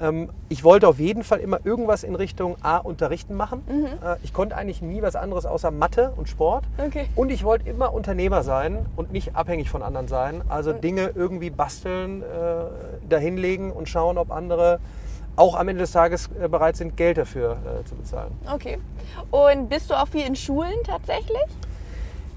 Ähm, 0.00 0.30
ich 0.48 0.64
wollte 0.64 0.88
auf 0.88 0.98
jeden 0.98 1.24
Fall 1.24 1.40
immer 1.40 1.64
irgendwas 1.64 2.02
in 2.02 2.14
Richtung 2.14 2.56
A 2.62 2.78
unterrichten 2.78 3.34
machen. 3.34 3.62
Mhm. 3.68 3.86
Äh, 3.86 4.16
ich 4.22 4.32
konnte 4.32 4.56
eigentlich 4.56 4.82
nie 4.82 5.02
was 5.02 5.16
anderes 5.16 5.46
außer 5.46 5.70
Mathe 5.70 6.12
und 6.16 6.28
Sport. 6.28 6.64
Okay. 6.78 7.08
Und 7.16 7.30
ich 7.30 7.44
wollte 7.44 7.68
immer 7.68 7.92
Unternehmer 7.92 8.42
sein 8.42 8.86
und 8.96 9.12
nicht 9.12 9.34
abhängig 9.36 9.70
von 9.70 9.82
anderen 9.82 10.08
sein. 10.08 10.42
Also 10.48 10.72
mhm. 10.72 10.80
Dinge 10.80 11.10
irgendwie 11.14 11.50
basteln, 11.50 12.22
äh, 12.22 12.24
dahinlegen 13.08 13.72
und 13.72 13.88
schauen, 13.88 14.18
ob 14.18 14.30
andere 14.30 14.80
auch 15.36 15.54
am 15.54 15.68
Ende 15.68 15.82
des 15.82 15.92
Tages 15.92 16.30
äh, 16.40 16.48
bereit 16.48 16.76
sind, 16.76 16.96
Geld 16.96 17.16
dafür 17.16 17.58
zu 17.84 17.94
bezahlen. 17.94 18.32
Okay. 18.52 18.78
Und 19.30 19.68
bist 19.68 19.90
du 19.90 19.94
auch 19.94 20.08
viel 20.08 20.26
in 20.26 20.34
Schulen 20.34 20.74
tatsächlich? 20.84 21.46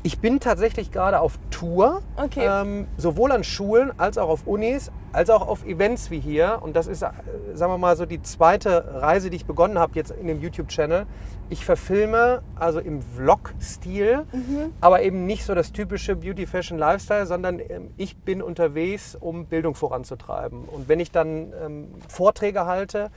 Ich 0.04 0.19
bin 0.19 0.40
tatsächlich 0.40 0.92
gerade 0.92 1.19
auf 1.19 1.38
Tour, 1.52 2.02
okay. 2.18 2.48
ähm, 2.48 2.88
sowohl 2.98 3.31
an 3.31 3.44
Schulen 3.44 3.92
als 4.00 4.18
auch 4.18 4.30
auf 4.30 4.48
Unis, 4.48 4.92
als 5.13 5.30
auch 5.30 5.48
auf 5.48 5.66
Events 5.66 6.12
wie 6.12 6.19
hier. 6.19 6.60
Und 6.62 6.75
das 6.75 6.88
ist, 6.88 7.02
äh, 7.02 7.10
sagen 7.54 7.74
wir 7.74 7.78
mal, 7.78 7.96
so 7.96 8.06
die 8.06 8.22
zweite 8.22 9.02
Reise, 9.02 9.30
die 9.30 9.38
ich 9.38 9.46
begonnen 9.46 9.80
habe 9.80 9.94
jetzt 9.96 10.12
in 10.12 10.28
dem 10.28 10.42
YouTube-Channel. 10.42 11.06
Ich 11.50 11.66
verfilme 11.66 12.42
also 12.56 12.80
im 12.80 13.02
Vlog-Stil, 13.02 14.25
mhm. 14.31 14.74
aber 14.80 15.02
eben 15.02 15.25
nicht 15.25 15.44
so 15.44 15.54
das 15.54 15.74
typische 15.74 16.16
Beauty, 16.16 16.46
Fashion, 16.46 16.78
Lifestyle, 16.78 17.25
sondern 17.25 17.60
ähm, 17.60 17.90
ich 17.98 18.18
bin 18.18 18.42
unterwegs, 18.42 19.18
um 19.19 19.46
Bildung 19.46 19.75
voranzutreiben. 19.75 20.63
Und 20.66 20.88
wenn 20.88 21.00
ich 21.00 21.12
dann 21.12 21.54
ähm, 21.62 21.88
Vorträge 22.08 22.66
halte, 22.66 23.12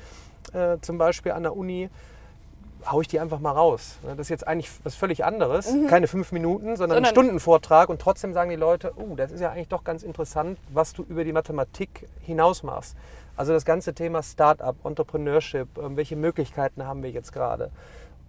äh, 0.52 0.78
zum 0.80 0.98
Beispiel 0.98 1.32
an 1.32 1.44
der 1.44 1.56
Uni, 1.56 1.90
haue 2.90 3.02
ich 3.02 3.08
die 3.08 3.20
einfach 3.20 3.40
mal 3.40 3.52
raus. 3.52 3.98
Das 4.04 4.18
ist 4.18 4.28
jetzt 4.28 4.46
eigentlich 4.46 4.70
was 4.82 4.94
völlig 4.94 5.24
anderes. 5.24 5.72
Mhm. 5.72 5.86
Keine 5.86 6.06
fünf 6.06 6.32
Minuten, 6.32 6.76
sondern, 6.76 6.96
sondern 6.96 7.04
ein 7.04 7.10
Stundenvortrag. 7.10 7.88
Und 7.88 8.00
trotzdem 8.00 8.32
sagen 8.32 8.50
die 8.50 8.56
Leute, 8.56 8.92
oh, 8.96 9.14
das 9.16 9.32
ist 9.32 9.40
ja 9.40 9.50
eigentlich 9.50 9.68
doch 9.68 9.84
ganz 9.84 10.02
interessant, 10.02 10.58
was 10.72 10.92
du 10.92 11.02
über 11.02 11.24
die 11.24 11.32
Mathematik 11.32 12.08
hinaus 12.20 12.62
machst. 12.62 12.96
Also 13.36 13.52
das 13.52 13.64
ganze 13.64 13.94
Thema 13.94 14.22
Startup, 14.22 14.76
Entrepreneurship, 14.84 15.68
ähm, 15.78 15.96
welche 15.96 16.16
Möglichkeiten 16.16 16.86
haben 16.86 17.02
wir 17.02 17.10
jetzt 17.10 17.32
gerade? 17.32 17.70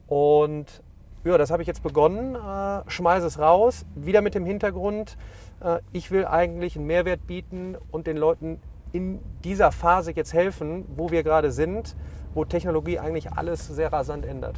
Und 0.07 0.81
ja, 1.23 1.37
das 1.37 1.51
habe 1.51 1.61
ich 1.61 1.67
jetzt 1.67 1.83
begonnen, 1.83 2.35
äh, 2.35 2.89
schmeiße 2.89 3.25
es 3.25 3.39
raus, 3.39 3.85
wieder 3.95 4.21
mit 4.21 4.35
dem 4.35 4.45
Hintergrund, 4.45 5.17
äh, 5.63 5.79
ich 5.91 6.11
will 6.11 6.25
eigentlich 6.25 6.75
einen 6.75 6.85
Mehrwert 6.85 7.25
bieten 7.27 7.75
und 7.91 8.07
den 8.07 8.17
Leuten 8.17 8.59
in 8.93 9.19
dieser 9.43 9.71
Phase 9.71 10.11
jetzt 10.15 10.33
helfen, 10.33 10.85
wo 10.95 11.11
wir 11.11 11.23
gerade 11.23 11.51
sind, 11.51 11.95
wo 12.35 12.45
Technologie 12.45 12.99
eigentlich 12.99 13.31
alles 13.31 13.67
sehr 13.67 13.91
rasant 13.91 14.25
ändert. 14.25 14.57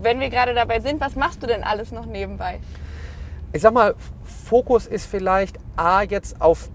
Wenn 0.00 0.18
wir 0.18 0.30
gerade 0.30 0.54
dabei 0.54 0.80
sind, 0.80 1.00
was 1.00 1.14
machst 1.14 1.42
du 1.42 1.46
denn 1.46 1.62
alles 1.62 1.92
noch 1.92 2.06
nebenbei? 2.06 2.58
Ich 3.52 3.62
sag 3.62 3.74
mal, 3.74 3.94
Fokus 4.24 4.86
ist 4.86 5.06
vielleicht 5.06 5.58
A 5.76 6.02
jetzt 6.02 6.40
auf 6.40 6.70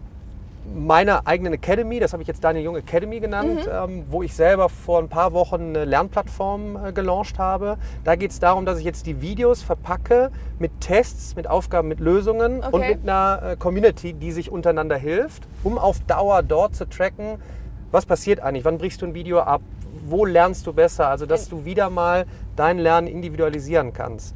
meiner 0.76 1.26
eigenen 1.26 1.54
Academy, 1.54 2.00
das 2.00 2.14
habe 2.14 2.22
ich 2.22 2.28
jetzt 2.28 2.44
Daniel 2.44 2.66
Jung 2.66 2.76
Academy 2.76 3.20
genannt, 3.20 3.66
mhm. 3.66 3.72
ähm, 3.72 4.04
wo 4.10 4.22
ich 4.22 4.34
selber 4.36 4.70
vor 4.70 5.00
ein 5.00 5.08
paar 5.08 5.34
Wochen 5.34 5.70
eine 5.70 5.86
Lernplattform 5.86 6.88
äh, 6.88 6.92
gelauncht 6.92 7.40
habe. 7.40 7.78
Da 8.04 8.16
geht 8.16 8.32
es 8.32 8.40
darum, 8.40 8.66
dass 8.66 8.78
ich 8.80 8.86
jetzt 8.86 9.06
die 9.06 9.22
Videos 9.22 9.64
verpacke 9.64 10.30
mit 10.60 10.82
Tests, 10.82 11.36
mit 11.36 11.48
Aufgaben, 11.48 11.88
mit 11.88 12.00
Lösungen 12.00 12.64
okay. 12.64 12.70
und 12.72 12.82
mit 12.82 13.04
einer 13.04 13.42
äh, 13.44 13.56
Community, 13.56 14.14
die 14.14 14.32
sich 14.32 14.52
untereinander 14.52 14.98
hilft, 14.98 15.48
um 15.64 15.78
auf 15.78 16.00
Dauer 16.02 16.44
dort 16.44 16.76
zu 16.76 16.88
tracken, 16.88 17.40
was 17.92 18.06
passiert 18.06 18.42
eigentlich, 18.42 18.66
wann 18.66 18.78
brichst 18.78 19.02
du 19.02 19.06
ein 19.06 19.14
Video 19.14 19.40
ab, 19.40 19.62
wo 20.10 20.26
lernst 20.26 20.66
du 20.68 20.74
besser, 20.74 21.08
also 21.08 21.26
dass 21.26 21.50
du 21.50 21.66
wieder 21.66 21.90
mal 21.90 22.26
dein 22.56 22.80
Lernen 22.80 23.08
individualisieren 23.08 23.94
kannst. 23.94 24.36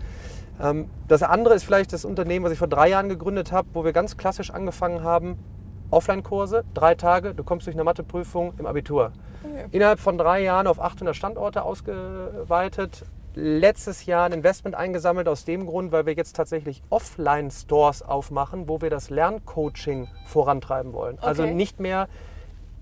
Ähm, 0.62 0.90
das 1.08 1.24
andere 1.24 1.56
ist 1.56 1.64
vielleicht 1.64 1.94
das 1.94 2.06
Unternehmen, 2.06 2.46
was 2.46 2.52
ich 2.52 2.60
vor 2.60 2.68
drei 2.68 2.90
Jahren 2.90 3.10
gegründet 3.10 3.52
habe, 3.52 3.68
wo 3.74 3.84
wir 3.84 3.94
ganz 3.94 4.18
klassisch 4.18 4.52
angefangen 4.52 5.04
haben, 5.04 5.38
Offline-Kurse, 5.90 6.64
drei 6.74 6.96
Tage, 6.96 7.34
du 7.34 7.44
kommst 7.44 7.68
durch 7.68 7.76
eine 7.76 7.84
Matheprüfung 7.84 8.54
im 8.58 8.66
Abitur. 8.66 9.12
Okay. 9.44 9.66
Innerhalb 9.72 10.00
von 10.00 10.18
drei 10.18 10.42
Jahren 10.42 10.68
auf 10.68 10.80
800 10.80 11.16
Standorte 11.16 11.64
ausgeweitet. 11.64 13.04
Letztes 13.34 14.06
Jahr 14.06 14.26
ein 14.26 14.34
Investment 14.34 14.76
eingesammelt 14.76 15.28
aus 15.28 15.46
dem 15.46 15.66
Grund, 15.66 15.92
weil 15.92 16.06
wir 16.06 16.14
jetzt 16.14 16.36
tatsächlich 16.36 16.82
Offline-Stores 16.90 18.02
aufmachen, 18.04 18.68
wo 18.68 18.82
wir 18.82 18.90
das 18.90 19.10
Lerncoaching 19.10 20.10
vorantreiben 20.26 20.94
wollen. 20.94 21.18
Also 21.20 21.44
okay. 21.44 21.50
Also 21.50 21.56
nicht 21.56 21.80
mehr, 21.80 22.08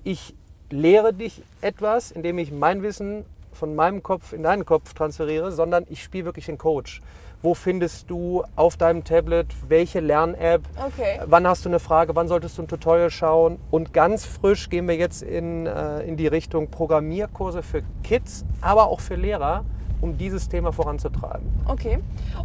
ich 0.03 0.35
lehre 0.69 1.13
dich 1.13 1.41
etwas, 1.61 2.11
indem 2.11 2.37
ich 2.37 2.51
mein 2.51 2.83
Wissen 2.83 3.25
von 3.51 3.75
meinem 3.75 4.03
Kopf 4.03 4.33
in 4.33 4.43
deinen 4.43 4.65
Kopf 4.65 4.93
transferiere, 4.93 5.51
sondern 5.51 5.85
ich 5.89 6.03
spiele 6.03 6.25
wirklich 6.25 6.45
den 6.45 6.57
Coach. 6.57 7.01
Wo 7.41 7.53
findest 7.53 8.09
du 8.09 8.43
auf 8.57 8.75
deinem 8.75 9.05
Tablet 9.05 9.47
welche 9.69 10.01
Lern-App? 10.01 10.61
Okay. 10.75 11.21
Wann 11.25 11.47
hast 11.47 11.63
du 11.63 11.69
eine 11.69 11.79
Frage? 11.79 12.13
Wann 12.15 12.27
solltest 12.27 12.57
du 12.57 12.63
ein 12.63 12.67
Tutorial 12.67 13.09
schauen? 13.09 13.59
Und 13.71 13.93
ganz 13.93 14.25
frisch 14.25 14.69
gehen 14.69 14.87
wir 14.89 14.97
jetzt 14.97 15.21
in, 15.21 15.65
äh, 15.65 16.01
in 16.01 16.17
die 16.17 16.27
Richtung 16.27 16.69
Programmierkurse 16.69 17.63
für 17.63 17.81
Kids, 18.03 18.43
aber 18.59 18.87
auch 18.87 18.99
für 18.99 19.15
Lehrer, 19.15 19.63
um 20.01 20.17
dieses 20.17 20.49
Thema 20.49 20.73
voranzutreiben. 20.73 21.47
Okay. 21.65 21.99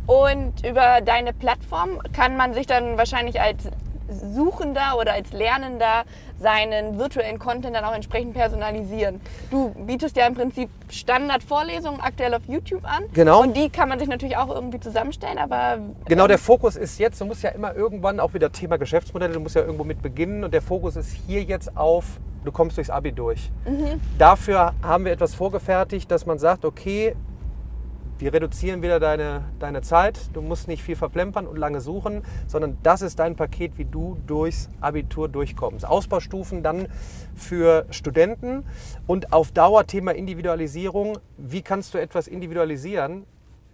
Und 0.06 0.64
über 0.64 1.00
deine 1.00 1.32
Plattform 1.32 2.00
kann 2.12 2.36
man 2.36 2.54
sich 2.54 2.68
dann 2.68 2.96
wahrscheinlich 2.96 3.40
als 3.40 3.68
Suchender 4.08 4.98
oder 4.98 5.12
als 5.12 5.32
Lernender 5.32 6.04
seinen 6.38 6.98
virtuellen 6.98 7.38
Content 7.38 7.74
dann 7.76 7.84
auch 7.84 7.94
entsprechend 7.94 8.34
personalisieren. 8.34 9.20
Du 9.50 9.70
bietest 9.86 10.16
ja 10.16 10.26
im 10.26 10.34
Prinzip 10.34 10.68
Standardvorlesungen 10.90 12.00
aktuell 12.00 12.34
auf 12.34 12.42
YouTube 12.46 12.84
an. 12.84 13.04
Genau. 13.12 13.42
Und 13.42 13.56
die 13.56 13.70
kann 13.70 13.88
man 13.88 13.98
sich 13.98 14.08
natürlich 14.08 14.36
auch 14.36 14.48
irgendwie 14.54 14.80
zusammenstellen, 14.80 15.38
aber. 15.38 15.78
Genau, 16.06 16.26
der 16.26 16.38
Fokus 16.38 16.76
ist 16.76 16.98
jetzt, 16.98 17.20
du 17.20 17.24
musst 17.24 17.42
ja 17.42 17.50
immer 17.50 17.74
irgendwann 17.74 18.20
auch 18.20 18.34
wieder 18.34 18.52
Thema 18.52 18.76
Geschäftsmodelle, 18.76 19.32
du 19.32 19.40
musst 19.40 19.54
ja 19.54 19.62
irgendwo 19.62 19.84
mit 19.84 20.02
beginnen 20.02 20.44
und 20.44 20.52
der 20.52 20.62
Fokus 20.62 20.96
ist 20.96 21.12
hier 21.26 21.42
jetzt 21.42 21.76
auf, 21.76 22.04
du 22.44 22.52
kommst 22.52 22.76
durchs 22.76 22.90
Abi 22.90 23.12
durch. 23.12 23.50
Dafür 24.18 24.74
haben 24.82 25.04
wir 25.04 25.12
etwas 25.12 25.34
vorgefertigt, 25.34 26.10
dass 26.10 26.26
man 26.26 26.38
sagt, 26.38 26.64
okay, 26.64 27.14
wir 28.18 28.32
reduzieren 28.32 28.82
wieder 28.82 29.00
deine, 29.00 29.44
deine 29.58 29.82
Zeit. 29.82 30.30
Du 30.32 30.40
musst 30.40 30.68
nicht 30.68 30.82
viel 30.82 30.96
verplempern 30.96 31.46
und 31.46 31.56
lange 31.56 31.80
suchen, 31.80 32.22
sondern 32.46 32.78
das 32.82 33.02
ist 33.02 33.18
dein 33.18 33.34
Paket, 33.34 33.76
wie 33.76 33.84
du 33.84 34.16
durchs 34.26 34.68
Abitur 34.80 35.28
durchkommst. 35.28 35.86
Ausbaustufen 35.86 36.62
dann 36.62 36.88
für 37.34 37.86
Studenten 37.90 38.64
und 39.06 39.32
auf 39.32 39.50
Dauer 39.52 39.86
Thema 39.86 40.12
Individualisierung. 40.12 41.18
Wie 41.36 41.62
kannst 41.62 41.94
du 41.94 41.98
etwas 41.98 42.28
individualisieren? 42.28 43.24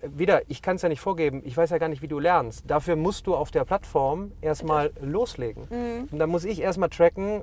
Wieder, 0.02 0.40
ich 0.48 0.62
kann 0.62 0.76
es 0.76 0.82
ja 0.82 0.88
nicht 0.88 1.00
vorgeben, 1.02 1.42
ich 1.44 1.54
weiß 1.54 1.68
ja 1.68 1.76
gar 1.76 1.88
nicht, 1.88 2.00
wie 2.00 2.08
du 2.08 2.18
lernst. 2.18 2.64
Dafür 2.66 2.96
musst 2.96 3.26
du 3.26 3.34
auf 3.34 3.50
der 3.50 3.66
Plattform 3.66 4.32
erstmal 4.40 4.92
loslegen. 5.02 5.64
Und 6.10 6.18
dann 6.18 6.30
muss 6.30 6.46
ich 6.46 6.62
erstmal 6.62 6.88
tracken, 6.88 7.42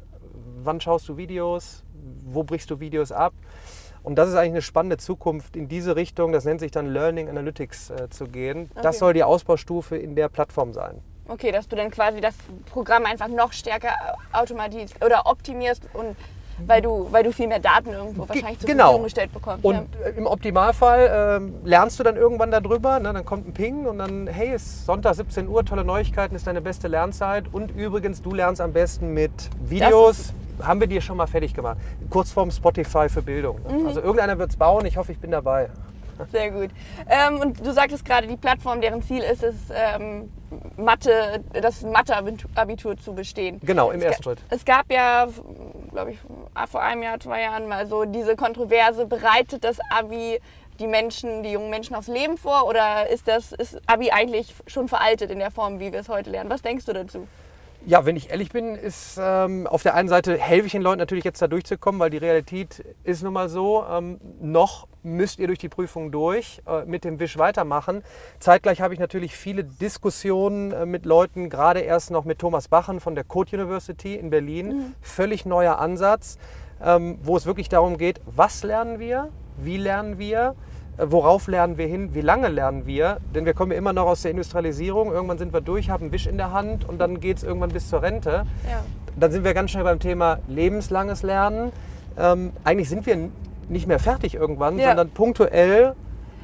wann 0.63 0.81
schaust 0.81 1.07
du 1.07 1.17
Videos, 1.17 1.83
wo 2.25 2.43
brichst 2.43 2.71
du 2.71 2.79
Videos 2.79 3.11
ab. 3.11 3.33
Und 4.07 4.15
das 4.15 4.29
ist 4.29 4.35
eigentlich 4.35 4.53
eine 4.53 4.61
spannende 4.61 4.95
Zukunft 4.95 5.57
in 5.57 5.67
diese 5.67 5.97
Richtung, 5.97 6.31
das 6.31 6.45
nennt 6.45 6.61
sich 6.61 6.71
dann 6.71 6.87
Learning 6.87 7.27
Analytics 7.27 7.89
äh, 7.89 8.09
zu 8.09 8.23
gehen. 8.23 8.69
Okay. 8.71 8.79
Das 8.81 8.99
soll 8.99 9.13
die 9.13 9.21
Ausbaustufe 9.25 9.97
in 9.97 10.15
der 10.15 10.29
Plattform 10.29 10.71
sein. 10.71 11.01
Okay, 11.27 11.51
dass 11.51 11.67
du 11.67 11.75
dann 11.75 11.91
quasi 11.91 12.21
das 12.21 12.33
Programm 12.71 13.05
einfach 13.05 13.27
noch 13.27 13.51
stärker 13.51 13.89
automatisierst 14.31 15.03
oder 15.03 15.25
optimierst 15.25 15.89
und 15.91 16.15
weil 16.65 16.81
du, 16.81 17.09
weil 17.11 17.25
du 17.25 17.33
viel 17.33 17.47
mehr 17.47 17.59
Daten 17.59 17.91
irgendwo 17.91 18.29
wahrscheinlich 18.29 18.59
zur 18.59 18.69
genau. 18.69 18.83
Verfügung 18.85 19.03
gestellt 19.03 19.33
bekommst. 19.33 19.65
Und 19.65 19.75
ja. 19.99 20.07
äh, 20.07 20.17
im 20.17 20.25
Optimalfall 20.25 21.41
ähm, 21.41 21.55
lernst 21.65 21.99
du 21.99 22.03
dann 22.03 22.15
irgendwann 22.15 22.49
darüber, 22.49 23.01
ne? 23.01 23.11
dann 23.11 23.25
kommt 23.25 23.45
ein 23.45 23.53
Ping 23.53 23.87
und 23.87 23.97
dann, 23.97 24.27
hey, 24.27 24.53
es 24.53 24.63
ist 24.63 24.85
Sonntag 24.85 25.15
17 25.15 25.49
Uhr, 25.49 25.65
tolle 25.65 25.83
Neuigkeiten, 25.83 26.33
ist 26.33 26.47
deine 26.47 26.61
beste 26.61 26.87
Lernzeit. 26.87 27.53
Und 27.53 27.75
übrigens, 27.75 28.21
du 28.21 28.33
lernst 28.33 28.61
am 28.61 28.71
besten 28.71 29.13
mit 29.13 29.49
Videos. 29.59 30.31
Haben 30.61 30.79
wir 30.79 30.87
dir 30.87 31.01
schon 31.01 31.17
mal 31.17 31.27
fertig 31.27 31.53
gemacht. 31.53 31.77
Kurzform 32.09 32.51
Spotify 32.51 33.09
für 33.09 33.21
Bildung. 33.21 33.61
ne? 33.63 33.73
Mhm. 33.73 33.87
Also 33.87 34.01
irgendeiner 34.01 34.37
wird 34.37 34.51
es 34.51 34.57
bauen, 34.57 34.85
ich 34.85 34.97
hoffe, 34.97 35.11
ich 35.11 35.19
bin 35.19 35.31
dabei. 35.31 35.69
Sehr 36.31 36.49
gut. 36.49 36.71
Ähm, 37.07 37.39
und 37.39 37.65
du 37.65 37.71
sagtest 37.71 38.03
gerade, 38.03 38.27
die 38.27 38.37
Plattform, 38.37 38.81
deren 38.81 39.03
Ziel 39.03 39.21
ist 39.21 39.43
es, 39.43 39.55
ähm, 39.71 40.31
Mathe, 40.75 41.43
das 41.53 41.83
Mathe-Abitur 41.83 42.97
zu 42.97 43.13
bestehen. 43.13 43.59
Genau, 43.63 43.91
im 43.91 43.99
Es 43.99 44.05
ersten 44.05 44.23
Schritt. 44.23 44.39
Es 44.49 44.65
gab 44.65 44.91
ja, 44.91 45.27
glaube 45.91 46.11
ich, 46.11 46.17
vor 46.69 46.81
einem 46.81 47.03
Jahr, 47.03 47.19
zwei 47.19 47.41
Jahren 47.41 47.67
mal 47.67 47.85
so 47.85 48.05
diese 48.05 48.35
Kontroverse, 48.35 49.05
bereitet 49.05 49.63
das 49.63 49.77
Abi 49.91 50.39
die 50.79 50.87
Menschen, 50.87 51.43
die 51.43 51.51
jungen 51.51 51.69
Menschen 51.69 51.95
aufs 51.95 52.07
Leben 52.07 52.37
vor 52.37 52.67
oder 52.67 53.09
ist 53.09 53.27
das 53.27 53.51
ist 53.51 53.81
Abi 53.87 54.11
eigentlich 54.11 54.53
schon 54.67 54.87
veraltet 54.87 55.31
in 55.31 55.39
der 55.39 55.49
Form, 55.51 55.79
wie 55.79 55.91
wir 55.91 55.99
es 55.99 56.09
heute 56.09 56.29
lernen? 56.29 56.49
Was 56.49 56.61
denkst 56.61 56.85
du 56.85 56.93
dazu? 56.93 57.27
Ja, 57.87 58.05
wenn 58.05 58.17
ich 58.17 58.31
ehrlich 58.31 58.49
bin, 58.49 58.75
ist 58.75 59.17
ähm, 59.17 59.65
auf 59.65 59.81
der 59.81 59.95
einen 59.95 60.09
Seite 60.09 60.37
helfe 60.37 60.65
ich 60.65 60.73
den 60.73 60.81
Leuten 60.81 60.99
natürlich 60.99 61.23
jetzt 61.23 61.41
da 61.41 61.47
durchzukommen, 61.47 62.01
weil 62.01 62.09
die 62.09 62.17
Realität 62.17 62.83
ist 63.05 63.23
nun 63.23 63.31
mal 63.31 63.47
so. 63.47 63.85
Ähm, 63.89 64.19
noch 64.41 64.89
müsst 65.03 65.39
ihr 65.39 65.47
durch 65.47 65.59
die 65.59 65.69
Prüfung 65.69 66.11
durch, 66.11 66.61
äh, 66.67 66.83
mit 66.83 67.05
dem 67.05 67.21
Wisch 67.21 67.37
weitermachen. 67.37 68.03
Zeitgleich 68.39 68.81
habe 68.81 68.93
ich 68.93 68.99
natürlich 68.99 69.37
viele 69.37 69.63
Diskussionen 69.63 70.73
äh, 70.73 70.85
mit 70.85 71.05
Leuten, 71.05 71.49
gerade 71.49 71.79
erst 71.79 72.11
noch 72.11 72.25
mit 72.25 72.39
Thomas 72.39 72.67
Bachen 72.67 72.99
von 72.99 73.15
der 73.15 73.23
Code 73.23 73.55
University 73.55 74.15
in 74.15 74.31
Berlin. 74.31 74.93
Völlig 74.99 75.45
neuer 75.45 75.79
Ansatz, 75.79 76.37
ähm, 76.83 77.19
wo 77.23 77.37
es 77.37 77.45
wirklich 77.45 77.69
darum 77.69 77.97
geht, 77.97 78.19
was 78.25 78.63
lernen 78.63 78.99
wir, 78.99 79.29
wie 79.55 79.77
lernen 79.77 80.19
wir, 80.19 80.55
Worauf 80.99 81.47
lernen 81.47 81.77
wir 81.77 81.85
hin? 81.85 82.15
Wie 82.15 82.21
lange 82.21 82.47
lernen 82.47 82.87
wir? 82.87 83.17
Denn 83.35 83.45
wir 83.45 83.53
kommen 83.53 83.71
ja 83.71 83.77
immer 83.77 83.93
noch 83.93 84.07
aus 84.07 84.23
der 84.23 84.31
Industrialisierung. 84.31 85.11
Irgendwann 85.11 85.37
sind 85.37 85.53
wir 85.53 85.61
durch, 85.61 85.89
haben 85.91 86.05
einen 86.05 86.11
Wisch 86.11 86.25
in 86.25 86.37
der 86.37 86.51
Hand 86.53 86.89
und 86.89 86.97
dann 86.99 87.19
geht 87.19 87.37
es 87.37 87.43
irgendwann 87.43 87.69
bis 87.69 87.87
zur 87.89 88.01
Rente. 88.01 88.45
Ja. 88.67 88.83
Dann 89.15 89.31
sind 89.31 89.43
wir 89.43 89.53
ganz 89.53 89.71
schnell 89.71 89.83
beim 89.83 89.99
Thema 89.99 90.39
lebenslanges 90.47 91.21
Lernen. 91.21 91.71
Ähm, 92.17 92.51
eigentlich 92.63 92.89
sind 92.89 93.05
wir 93.05 93.29
nicht 93.69 93.87
mehr 93.87 93.99
fertig 93.99 94.33
irgendwann, 94.35 94.79
Ja. 94.79 94.87
sondern 94.89 95.09
punktuell. 95.11 95.93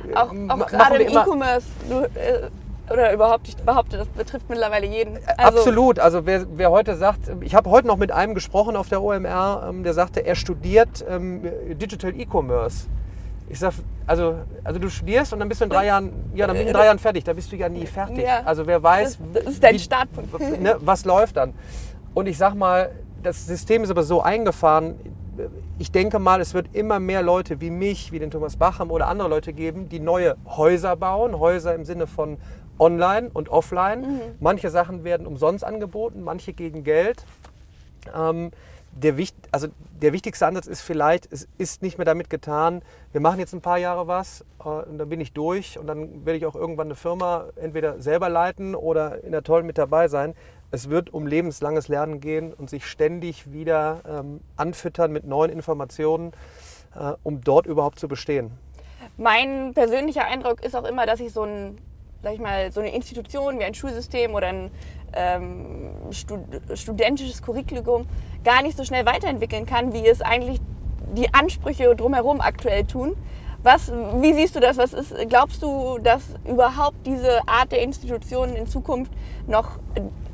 äh, 0.07 0.15
Auch, 0.15 0.31
auch 0.49 0.67
gerade 0.67 0.97
im 1.01 1.11
E-Commerce, 1.17 1.65
äh, 2.13 2.91
oder 2.91 3.13
überhaupt, 3.13 3.47
ich 3.47 3.55
behaupte, 3.55 3.97
das 3.97 4.07
betrifft 4.09 4.49
mittlerweile 4.49 4.85
jeden. 4.85 5.17
Also, 5.37 5.59
Absolut. 5.59 5.99
Also 5.99 6.25
wer, 6.27 6.45
wer 6.57 6.69
heute 6.69 6.95
sagt, 6.95 7.31
ich 7.41 7.55
habe 7.55 7.69
heute 7.71 7.87
noch 7.87 7.97
mit 7.97 8.11
einem 8.11 8.35
gesprochen 8.35 8.75
auf 8.75 8.89
der 8.89 9.01
OMR, 9.01 9.67
ähm, 9.69 9.83
der 9.83 9.93
sagte, 9.93 10.25
er 10.25 10.35
studiert 10.35 11.03
ähm, 11.09 11.41
Digital 11.81 12.13
E-Commerce. 12.19 12.87
Ich 13.49 13.59
sag, 13.59 13.73
also, 14.07 14.35
also 14.63 14.79
du 14.79 14.89
studierst 14.89 15.33
und 15.33 15.39
dann 15.39 15.49
bist 15.49 15.61
du 15.61 15.65
in 15.65 15.69
drei 15.69 15.85
Jahren, 15.85 16.11
ja, 16.33 16.47
dann 16.47 16.55
bin 16.55 16.63
ich 16.63 16.67
in 16.69 16.73
drei 16.73 16.85
Jahren 16.85 16.99
fertig. 16.99 17.23
Da 17.23 17.33
bist 17.33 17.51
du 17.51 17.55
ja 17.55 17.69
nie 17.69 17.85
fertig. 17.85 18.23
Ja. 18.25 18.41
Also 18.45 18.65
wer 18.65 18.81
weiß, 18.81 19.17
Das- 19.33 19.43
das 19.43 19.53
ist 19.53 19.63
dein 19.63 19.75
wie- 19.75 19.79
Startpunkt. 19.79 20.29
Ne, 20.61 20.75
was 20.79 21.05
läuft 21.05 21.37
dann? 21.37 21.53
Und 22.13 22.27
ich 22.27 22.37
sag 22.37 22.55
mal, 22.55 22.91
das 23.21 23.45
System 23.45 23.83
ist 23.83 23.89
aber 23.89 24.03
so 24.03 24.21
eingefahren. 24.21 24.95
Ich 25.79 25.91
denke 25.91 26.19
mal, 26.19 26.41
es 26.41 26.53
wird 26.53 26.67
immer 26.73 26.99
mehr 26.99 27.21
Leute 27.23 27.59
wie 27.59 27.69
mich, 27.71 28.11
wie 28.11 28.19
den 28.19 28.29
Thomas 28.31 28.55
Bacham 28.57 28.91
oder 28.91 29.07
andere 29.07 29.27
Leute 29.29 29.51
geben, 29.53 29.89
die 29.89 29.99
neue 29.99 30.35
Häuser 30.45 30.95
bauen. 30.95 31.37
Häuser 31.39 31.73
im 31.75 31.85
Sinne 31.85 32.05
von 32.07 32.37
online 32.79 33.29
und 33.33 33.49
offline. 33.49 34.21
Manche 34.39 34.69
Sachen 34.69 35.03
werden 35.03 35.25
umsonst 35.27 35.63
angeboten, 35.63 36.21
manche 36.23 36.53
gegen 36.53 36.83
Geld. 36.83 37.25
Ähm, 38.15 38.51
der, 38.95 39.15
also 39.51 39.67
der 40.01 40.13
wichtigste 40.13 40.45
Ansatz 40.45 40.67
ist 40.67 40.81
vielleicht, 40.81 41.31
es 41.31 41.47
ist 41.57 41.81
nicht 41.81 41.97
mehr 41.97 42.05
damit 42.05 42.29
getan, 42.29 42.81
wir 43.11 43.21
machen 43.21 43.39
jetzt 43.39 43.53
ein 43.53 43.61
paar 43.61 43.77
Jahre 43.77 44.07
was 44.07 44.45
äh, 44.63 44.67
und 44.67 44.97
dann 44.97 45.09
bin 45.09 45.19
ich 45.19 45.33
durch 45.33 45.77
und 45.79 45.87
dann 45.87 46.25
werde 46.25 46.37
ich 46.37 46.45
auch 46.45 46.55
irgendwann 46.55 46.87
eine 46.87 46.95
Firma 46.95 47.45
entweder 47.55 48.01
selber 48.01 48.29
leiten 48.29 48.75
oder 48.75 49.23
in 49.23 49.31
der 49.31 49.43
Tollen 49.43 49.65
mit 49.65 49.77
dabei 49.77 50.07
sein. 50.07 50.35
Es 50.71 50.89
wird 50.89 51.13
um 51.13 51.27
lebenslanges 51.27 51.87
Lernen 51.87 52.19
gehen 52.19 52.53
und 52.53 52.69
sich 52.69 52.85
ständig 52.85 53.51
wieder 53.51 54.01
ähm, 54.07 54.41
anfüttern 54.57 55.11
mit 55.11 55.25
neuen 55.25 55.51
Informationen, 55.51 56.31
äh, 56.95 57.13
um 57.23 57.41
dort 57.41 57.67
überhaupt 57.67 57.99
zu 57.99 58.07
bestehen. 58.07 58.51
Mein 59.17 59.73
persönlicher 59.73 60.25
Eindruck 60.25 60.63
ist 60.63 60.75
auch 60.75 60.85
immer, 60.85 61.05
dass 61.05 61.19
ich 61.19 61.31
so 61.31 61.43
ein, 61.43 61.77
sag 62.23 62.33
ich 62.33 62.39
mal, 62.39 62.71
so 62.71 62.79
eine 62.79 62.93
Institution 62.95 63.59
wie 63.59 63.63
ein 63.63 63.75
Schulsystem 63.75 64.33
oder 64.33 64.47
ein 64.47 64.71
ähm, 65.15 65.91
stud 66.11 66.39
studentisches 66.75 67.41
Curriculum 67.41 68.05
gar 68.43 68.61
nicht 68.61 68.77
so 68.77 68.83
schnell 68.83 69.05
weiterentwickeln 69.05 69.65
kann, 69.65 69.93
wie 69.93 70.05
es 70.07 70.21
eigentlich 70.21 70.59
die 71.15 71.33
Ansprüche 71.33 71.95
drumherum 71.95 72.41
aktuell 72.41 72.83
tun. 72.85 73.15
Was, 73.63 73.91
wie 74.19 74.33
siehst 74.33 74.55
du 74.55 74.59
das? 74.59 74.77
Was 74.77 74.93
ist, 74.93 75.15
glaubst 75.29 75.63
du, 75.63 75.97
dass 75.99 76.21
überhaupt 76.45 76.97
diese 77.05 77.47
Art 77.47 77.71
der 77.71 77.81
Institutionen 77.81 78.55
in 78.55 78.67
Zukunft 78.67 79.11
noch 79.47 79.79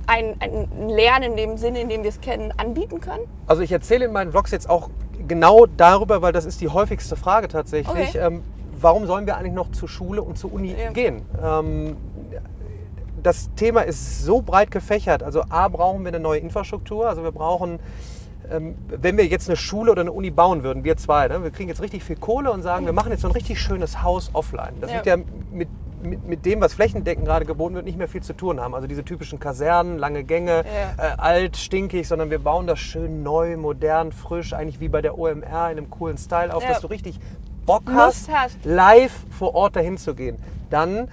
ein, 0.07 0.35
ein 0.39 0.89
Lernen 0.89 1.31
in 1.31 1.37
dem 1.37 1.57
Sinne, 1.57 1.81
in 1.81 1.89
dem 1.89 2.01
wir 2.01 2.09
es 2.09 2.21
kennen, 2.21 2.51
anbieten 2.57 2.99
können? 2.99 3.23
Also 3.45 3.61
ich 3.61 3.71
erzähle 3.71 4.05
in 4.05 4.11
meinen 4.13 4.31
Vlogs 4.31 4.49
jetzt 4.49 4.67
auch 4.67 4.89
genau 5.27 5.67
darüber, 5.67 6.23
weil 6.23 6.33
das 6.33 6.45
ist 6.45 6.59
die 6.61 6.69
häufigste 6.69 7.15
Frage 7.15 7.47
tatsächlich. 7.47 8.09
Okay. 8.09 8.17
Ähm, 8.17 8.43
warum 8.81 9.05
sollen 9.05 9.27
wir 9.27 9.37
eigentlich 9.37 9.53
noch 9.53 9.71
zur 9.71 9.87
Schule 9.89 10.23
und 10.23 10.37
zur 10.37 10.51
Uni 10.51 10.75
Ja. 10.75 10.91
gehen? 10.91 11.21
Ähm, 11.43 11.97
das 13.23 13.49
Thema 13.55 13.81
ist 13.81 14.23
so 14.23 14.41
breit 14.41 14.71
gefächert. 14.71 15.23
Also 15.23 15.43
A, 15.49 15.67
brauchen 15.67 16.01
wir 16.03 16.09
eine 16.09 16.19
neue 16.19 16.39
Infrastruktur. 16.39 17.07
Also 17.07 17.23
wir 17.23 17.31
brauchen, 17.31 17.79
ähm, 18.51 18.75
wenn 18.87 19.17
wir 19.17 19.25
jetzt 19.25 19.49
eine 19.49 19.57
Schule 19.57 19.91
oder 19.91 20.01
eine 20.01 20.11
Uni 20.11 20.31
bauen 20.31 20.63
würden, 20.63 20.83
wir 20.83 20.97
zwei, 20.97 21.27
ne, 21.27 21.43
wir 21.43 21.51
kriegen 21.51 21.69
jetzt 21.69 21.81
richtig 21.81 22.03
viel 22.03 22.15
Kohle 22.15 22.51
und 22.51 22.61
sagen, 22.61 22.85
wir 22.85 22.93
machen 22.93 23.11
jetzt 23.11 23.21
so 23.21 23.27
ein 23.27 23.33
richtig 23.33 23.59
schönes 23.59 24.01
Haus 24.03 24.29
offline. 24.33 24.73
Das 24.81 24.89
Ja. 24.91 24.95
wird 24.97 25.05
ja 25.05 25.17
mit, 25.51 25.67
mit, 26.01 26.25
mit 26.27 26.45
dem, 26.45 26.61
was 26.61 26.73
flächendeckend 26.73 27.25
gerade 27.25 27.45
geboten 27.45 27.75
wird, 27.75 27.85
nicht 27.85 27.97
mehr 27.97 28.07
viel 28.07 28.23
zu 28.23 28.33
tun 28.33 28.59
haben. 28.59 28.73
Also 28.73 28.87
diese 28.87 29.03
typischen 29.03 29.39
Kasernen, 29.39 29.97
lange 29.97 30.23
Gänge, 30.23 30.63
Ja. 30.97 31.13
äh, 31.13 31.15
alt, 31.17 31.57
stinkig, 31.57 32.07
sondern 32.07 32.29
wir 32.29 32.39
bauen 32.39 32.67
das 32.67 32.79
schön 32.79 33.21
neu, 33.21 33.57
modern, 33.57 34.11
frisch, 34.13 34.53
eigentlich 34.53 34.79
wie 34.79 34.87
bei 34.89 35.01
der 35.01 35.17
OMR 35.19 35.43
in 35.71 35.77
einem 35.77 35.89
coolen 35.89 36.17
Style 36.17 36.53
auf, 36.55 36.63
Ja. 36.63 36.69
dass 36.69 36.81
du 36.81 36.87
richtig 36.87 37.19
Bock 37.65 37.83
hast, 37.93 38.29
hast. 38.33 38.57
live 38.63 39.11
vor 39.37 39.53
Ort 39.53 39.75
dahin 39.75 39.97
zu 39.97 40.15
gehen. 40.15 40.37
Dann, 40.71 41.09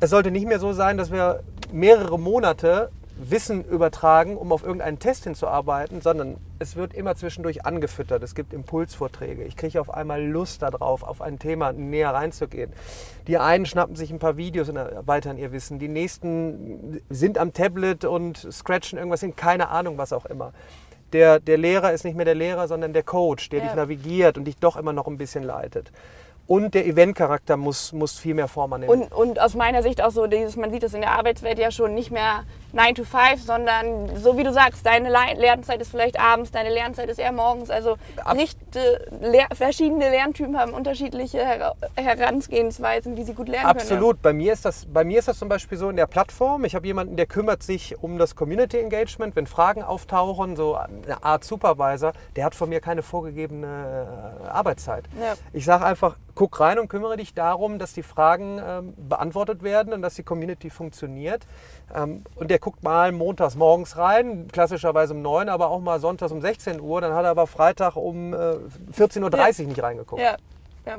es 0.00 0.10
sollte 0.10 0.30
nicht 0.30 0.46
mehr 0.46 0.60
so 0.60 0.72
sein, 0.72 0.96
dass 0.96 1.10
wir 1.10 1.42
mehrere 1.72 2.18
Monate 2.18 2.90
Wissen 3.20 3.64
übertragen, 3.64 4.36
um 4.36 4.52
auf 4.52 4.62
irgendeinen 4.62 5.00
Test 5.00 5.24
hinzuarbeiten, 5.24 6.00
sondern 6.00 6.36
es 6.60 6.76
wird 6.76 6.94
immer 6.94 7.16
zwischendurch 7.16 7.66
angefüttert. 7.66 8.22
Es 8.22 8.34
gibt 8.34 8.52
Impulsvorträge. 8.52 9.42
Ich 9.42 9.56
kriege 9.56 9.80
auf 9.80 9.92
einmal 9.92 10.24
Lust 10.24 10.62
darauf, 10.62 11.02
auf 11.02 11.20
ein 11.20 11.38
Thema 11.40 11.72
näher 11.72 12.14
reinzugehen. 12.14 12.72
Die 13.26 13.38
einen 13.38 13.66
schnappen 13.66 13.96
sich 13.96 14.12
ein 14.12 14.20
paar 14.20 14.36
Videos 14.36 14.68
und 14.68 14.76
erweitern 14.76 15.36
ihr 15.36 15.50
Wissen. 15.50 15.80
Die 15.80 15.88
nächsten 15.88 17.00
sind 17.10 17.38
am 17.38 17.52
Tablet 17.52 18.04
und 18.04 18.38
scratchen 18.52 18.98
irgendwas 18.98 19.20
hin, 19.20 19.34
keine 19.34 19.68
Ahnung, 19.68 19.98
was 19.98 20.12
auch 20.12 20.26
immer. 20.26 20.52
Der, 21.12 21.40
der 21.40 21.58
Lehrer 21.58 21.92
ist 21.92 22.04
nicht 22.04 22.16
mehr 22.16 22.26
der 22.26 22.34
Lehrer, 22.34 22.68
sondern 22.68 22.92
der 22.92 23.02
Coach, 23.02 23.48
der 23.48 23.60
ja. 23.60 23.66
dich 23.66 23.74
navigiert 23.74 24.38
und 24.38 24.44
dich 24.44 24.58
doch 24.58 24.76
immer 24.76 24.92
noch 24.92 25.06
ein 25.08 25.16
bisschen 25.16 25.42
leitet. 25.42 25.90
Und 26.48 26.72
der 26.72 26.86
Eventcharakter 26.86 27.58
muss, 27.58 27.92
muss 27.92 28.18
viel 28.18 28.32
mehr 28.32 28.48
Form 28.48 28.72
annehmen. 28.72 28.90
Und, 28.90 29.12
und 29.12 29.38
aus 29.38 29.54
meiner 29.54 29.82
Sicht 29.82 30.02
auch 30.02 30.10
so, 30.10 30.26
dieses, 30.26 30.56
man 30.56 30.70
sieht 30.70 30.82
das 30.82 30.94
in 30.94 31.02
der 31.02 31.10
Arbeitswelt 31.10 31.58
ja 31.58 31.70
schon 31.70 31.94
nicht 31.94 32.10
mehr 32.10 32.44
9 32.72 32.94
to 32.94 33.04
5, 33.04 33.42
sondern 33.42 34.16
so 34.16 34.36
wie 34.36 34.44
du 34.44 34.52
sagst, 34.52 34.84
deine 34.84 35.08
Lernzeit 35.08 35.80
ist 35.80 35.90
vielleicht 35.90 36.20
abends, 36.20 36.50
deine 36.50 36.70
Lernzeit 36.70 37.08
ist 37.08 37.18
eher 37.18 37.32
morgens. 37.32 37.70
Also 37.70 37.96
richte, 38.30 39.06
lehr, 39.20 39.46
verschiedene 39.54 40.10
Lerntypen 40.10 40.58
haben 40.58 40.72
unterschiedliche 40.72 41.38
Her 41.38 41.74
Herangehensweisen, 41.96 43.16
die 43.16 43.24
sie 43.24 43.34
gut 43.34 43.48
lernen 43.48 43.66
Absolut. 43.66 43.88
können. 43.88 43.98
Absolut. 43.98 44.22
Bei, 44.22 44.32
mir 44.32 44.52
ist 44.52 44.64
das, 44.64 44.86
bei 44.86 45.04
mir 45.04 45.18
ist 45.18 45.28
das 45.28 45.38
zum 45.38 45.48
Beispiel 45.48 45.78
so 45.78 45.88
in 45.88 45.96
der 45.96 46.06
Plattform. 46.06 46.64
Ich 46.64 46.74
habe 46.74 46.86
jemanden, 46.86 47.16
der 47.16 47.26
kümmert 47.26 47.62
sich 47.62 47.98
um 48.02 48.18
das 48.18 48.36
Community 48.36 48.78
Engagement. 48.78 49.34
Wenn 49.36 49.46
Fragen 49.46 49.82
auftauchen, 49.82 50.56
so 50.56 50.74
eine 50.74 51.22
Art 51.22 51.44
Supervisor, 51.44 52.12
der 52.36 52.44
hat 52.44 52.54
von 52.54 52.68
mir 52.68 52.80
keine 52.80 53.02
vorgegebene 53.02 54.42
äh, 54.44 54.48
Arbeitszeit. 54.48 55.04
Ja. 55.20 55.34
Ich 55.52 55.64
sage 55.64 55.84
einfach, 55.84 56.16
guck 56.34 56.60
rein 56.60 56.78
und 56.78 56.88
kümmere 56.88 57.16
dich 57.16 57.34
darum, 57.34 57.80
dass 57.80 57.92
die 57.94 58.04
Fragen 58.04 58.60
ähm, 58.64 58.94
beantwortet 58.96 59.64
werden 59.64 59.92
und 59.92 60.02
dass 60.02 60.14
die 60.14 60.22
Community 60.22 60.70
funktioniert. 60.70 61.44
Ähm, 61.92 62.22
und 62.36 62.50
der 62.50 62.57
guckt 62.60 62.82
mal 62.82 63.12
montags 63.12 63.54
morgens 63.54 63.96
rein, 63.96 64.48
klassischerweise 64.52 65.14
um 65.14 65.22
9, 65.22 65.48
aber 65.48 65.68
auch 65.68 65.80
mal 65.80 66.00
sonntags 66.00 66.32
um 66.32 66.40
16 66.40 66.80
Uhr. 66.80 67.00
Dann 67.00 67.14
hat 67.14 67.24
er 67.24 67.30
aber 67.30 67.46
Freitag 67.46 67.96
um 67.96 68.32
äh, 68.32 68.36
14.30 68.96 69.22
Uhr 69.22 69.30
ja. 69.32 69.64
nicht 69.68 69.82
reingeguckt. 69.82 70.22
Ja. 70.22 70.36
ja. 70.86 70.96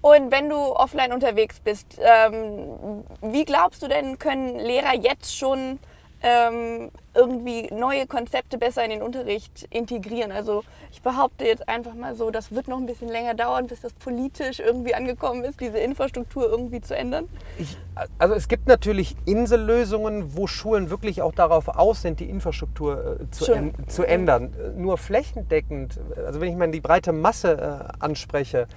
Und 0.00 0.30
wenn 0.30 0.48
du 0.48 0.56
offline 0.56 1.12
unterwegs 1.12 1.60
bist, 1.60 1.98
ähm, 2.00 3.04
wie 3.20 3.44
glaubst 3.44 3.82
du 3.82 3.88
denn, 3.88 4.18
können 4.18 4.58
Lehrer 4.58 4.94
jetzt 4.94 5.36
schon 5.36 5.78
ähm, 6.22 6.90
irgendwie 7.14 7.68
neue 7.72 8.06
Konzepte 8.06 8.58
besser 8.58 8.84
in 8.84 8.90
den 8.90 9.02
Unterricht 9.02 9.66
integrieren. 9.70 10.32
Also 10.32 10.62
ich 10.92 11.02
behaupte 11.02 11.44
jetzt 11.44 11.68
einfach 11.68 11.94
mal 11.94 12.14
so, 12.14 12.30
das 12.30 12.52
wird 12.52 12.68
noch 12.68 12.78
ein 12.78 12.86
bisschen 12.86 13.08
länger 13.08 13.34
dauern, 13.34 13.66
bis 13.66 13.80
das 13.80 13.92
politisch 13.94 14.60
irgendwie 14.60 14.94
angekommen 14.94 15.44
ist, 15.44 15.60
diese 15.60 15.78
Infrastruktur 15.78 16.48
irgendwie 16.48 16.80
zu 16.80 16.96
ändern. 16.96 17.28
Ich, 17.58 17.76
also 18.18 18.34
es 18.34 18.48
gibt 18.48 18.68
natürlich 18.68 19.16
Insellösungen, 19.24 20.36
wo 20.36 20.46
Schulen 20.46 20.90
wirklich 20.90 21.22
auch 21.22 21.32
darauf 21.32 21.68
aus 21.68 22.02
sind, 22.02 22.20
die 22.20 22.28
Infrastruktur 22.28 23.18
äh, 23.20 23.30
zu, 23.30 23.52
en 23.52 23.72
zu, 23.88 24.04
ändern. 24.04 24.52
Nur 24.76 24.98
flächendeckend, 24.98 25.98
also 26.16 26.40
wenn 26.40 26.50
ich 26.50 26.56
mal 26.56 26.70
die 26.70 26.80
breite 26.80 27.12
Masse 27.12 27.88
äh, 27.98 28.04
anspreche, 28.04 28.68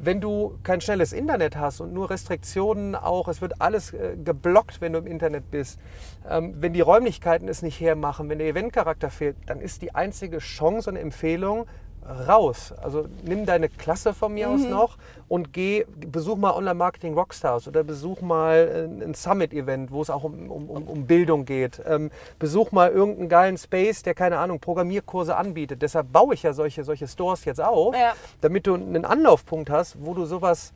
wenn 0.00 0.20
du 0.20 0.58
kein 0.62 0.80
schnelles 0.80 1.12
Internet 1.12 1.56
hast 1.56 1.80
und 1.80 1.92
nur 1.92 2.10
Restriktionen 2.10 2.94
auch, 2.94 3.28
es 3.28 3.40
wird 3.40 3.60
alles 3.60 3.92
äh, 3.92 4.16
geblockt, 4.16 4.80
wenn 4.80 4.92
du 4.92 5.00
im 5.00 5.06
Internet 5.06 5.50
bist, 5.50 5.78
ähm, 6.28 6.54
wenn 6.56 6.72
die 6.72 6.80
Räumlichkeiten 6.80 7.48
es 7.48 7.62
nicht 7.62 7.80
hermachen, 7.80 8.28
wenn 8.28 8.38
der 8.38 8.48
Eventcharakter 8.48 9.10
fehlt, 9.10 9.36
dann 9.46 9.60
ist 9.60 9.82
die 9.82 9.94
einzige 9.94 10.38
Chance 10.38 10.90
und 10.90 10.96
Empfehlung, 10.96 11.66
raus. 12.08 12.72
Also 12.82 13.06
nimm 13.22 13.46
deine 13.46 13.68
Klasse 13.68 14.14
von 14.14 14.32
mir 14.32 14.48
mhm. 14.48 14.54
aus 14.54 14.60
noch 14.62 14.98
und 15.28 15.52
geh, 15.52 15.84
besuch 16.06 16.36
mal 16.36 16.52
Online-Marketing 16.52 17.14
Rockstars 17.14 17.68
oder 17.68 17.84
besuch 17.84 18.20
mal 18.20 18.88
ein 19.02 19.14
Summit-Event, 19.14 19.90
wo 19.90 20.02
es 20.02 20.10
auch 20.10 20.24
um, 20.24 20.50
um, 20.50 20.68
um 20.68 21.06
Bildung 21.06 21.44
geht. 21.44 21.80
Ähm, 21.86 22.10
besuch 22.38 22.72
mal 22.72 22.90
irgendeinen 22.90 23.28
geilen 23.28 23.58
Space, 23.58 24.02
der, 24.02 24.14
keine 24.14 24.38
Ahnung, 24.38 24.60
Programmierkurse 24.60 25.36
anbietet. 25.36 25.82
Deshalb 25.82 26.12
baue 26.12 26.34
ich 26.34 26.42
ja 26.42 26.52
solche, 26.52 26.84
solche 26.84 27.06
Stores 27.06 27.44
jetzt 27.44 27.60
auf, 27.60 27.94
ja. 27.94 28.14
damit 28.40 28.66
du 28.66 28.74
einen 28.74 29.04
Anlaufpunkt 29.04 29.70
hast, 29.70 29.96
wo 30.00 30.14
du 30.14 30.24
sowas 30.24 30.72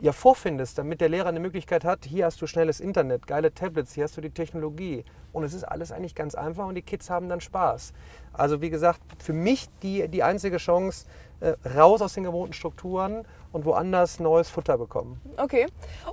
ja 0.00 0.12
vorfindest, 0.12 0.78
damit 0.78 1.00
der 1.00 1.08
Lehrer 1.08 1.28
eine 1.28 1.40
Möglichkeit 1.40 1.84
hat, 1.84 2.04
hier 2.04 2.26
hast 2.26 2.40
du 2.42 2.46
schnelles 2.46 2.80
Internet, 2.80 3.26
geile 3.26 3.52
Tablets, 3.52 3.94
hier 3.94 4.04
hast 4.04 4.16
du 4.16 4.20
die 4.20 4.30
Technologie. 4.30 5.04
Und 5.32 5.44
es 5.44 5.52
ist 5.52 5.64
alles 5.64 5.92
eigentlich 5.92 6.14
ganz 6.14 6.34
einfach 6.34 6.66
und 6.66 6.74
die 6.74 6.82
Kids 6.82 7.10
haben 7.10 7.28
dann 7.28 7.40
Spaß. 7.40 7.92
Also 8.32 8.62
wie 8.62 8.70
gesagt, 8.70 9.00
für 9.22 9.32
mich 9.32 9.66
die, 9.82 10.08
die 10.08 10.22
einzige 10.22 10.58
Chance, 10.58 11.06
äh, 11.40 11.54
raus 11.76 12.00
aus 12.00 12.14
den 12.14 12.24
gewohnten 12.24 12.54
Strukturen 12.54 13.26
und 13.52 13.66
woanders 13.66 14.20
neues 14.20 14.48
Futter 14.48 14.78
bekommen. 14.78 15.20
Okay. 15.36 15.66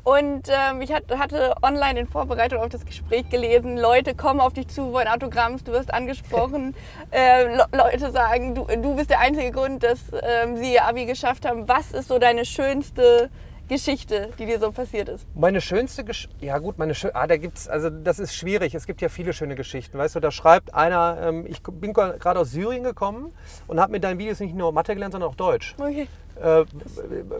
Und 0.03 0.49
ähm, 0.49 0.81
ich 0.81 0.91
hatte 0.93 1.55
online 1.61 2.01
in 2.01 2.07
Vorbereitung 2.07 2.59
auf 2.59 2.69
das 2.69 2.85
Gespräch 2.85 3.29
gelesen, 3.29 3.77
Leute 3.77 4.15
kommen 4.15 4.41
auf 4.41 4.53
dich 4.53 4.67
zu, 4.67 4.91
wollen 4.91 5.07
Autogramms, 5.07 5.63
du 5.63 5.71
wirst 5.71 5.93
angesprochen. 5.93 6.75
äh, 7.11 7.55
Leute 7.71 8.11
sagen, 8.11 8.55
du, 8.55 8.65
du 8.65 8.95
bist 8.95 9.09
der 9.09 9.19
einzige 9.19 9.51
Grund, 9.51 9.83
dass 9.83 9.99
ähm, 10.21 10.57
sie 10.57 10.73
ihr 10.73 10.85
Abi 10.85 11.05
geschafft 11.05 11.45
haben. 11.45 11.67
Was 11.67 11.91
ist 11.91 12.09
so 12.09 12.19
deine 12.19 12.43
schönste 12.43 13.29
Geschichte, 13.73 14.29
die 14.37 14.45
dir 14.45 14.59
so 14.59 14.71
passiert 14.71 15.09
ist? 15.09 15.25
Meine 15.33 15.59
schönste 15.59 16.03
Geschichte, 16.03 16.45
ja 16.45 16.59
gut, 16.59 16.77
meine 16.77 16.93
schönste, 16.93 17.19
ah, 17.19 17.25
da 17.25 17.37
gibt's, 17.37 17.67
also 17.67 17.89
das 17.89 18.19
ist 18.19 18.35
schwierig. 18.35 18.75
Es 18.75 18.85
gibt 18.85 19.01
ja 19.01 19.09
viele 19.09 19.33
schöne 19.33 19.55
Geschichten. 19.55 19.97
Weißt 19.97 20.13
du, 20.15 20.19
da 20.19 20.29
schreibt 20.29 20.75
einer, 20.75 21.17
ähm, 21.21 21.45
ich 21.47 21.63
bin 21.63 21.91
gerade 21.93 22.39
aus 22.39 22.51
Syrien 22.51 22.83
gekommen 22.83 23.33
und 23.67 23.79
habe 23.79 23.91
mit 23.91 24.03
deinen 24.03 24.19
Videos 24.19 24.39
nicht 24.39 24.55
nur 24.55 24.71
Mathe 24.71 24.93
gelernt, 24.93 25.13
sondern 25.13 25.29
auch 25.29 25.35
Deutsch. 25.35 25.73
Okay. 25.79 26.07
Äh, 26.35 26.65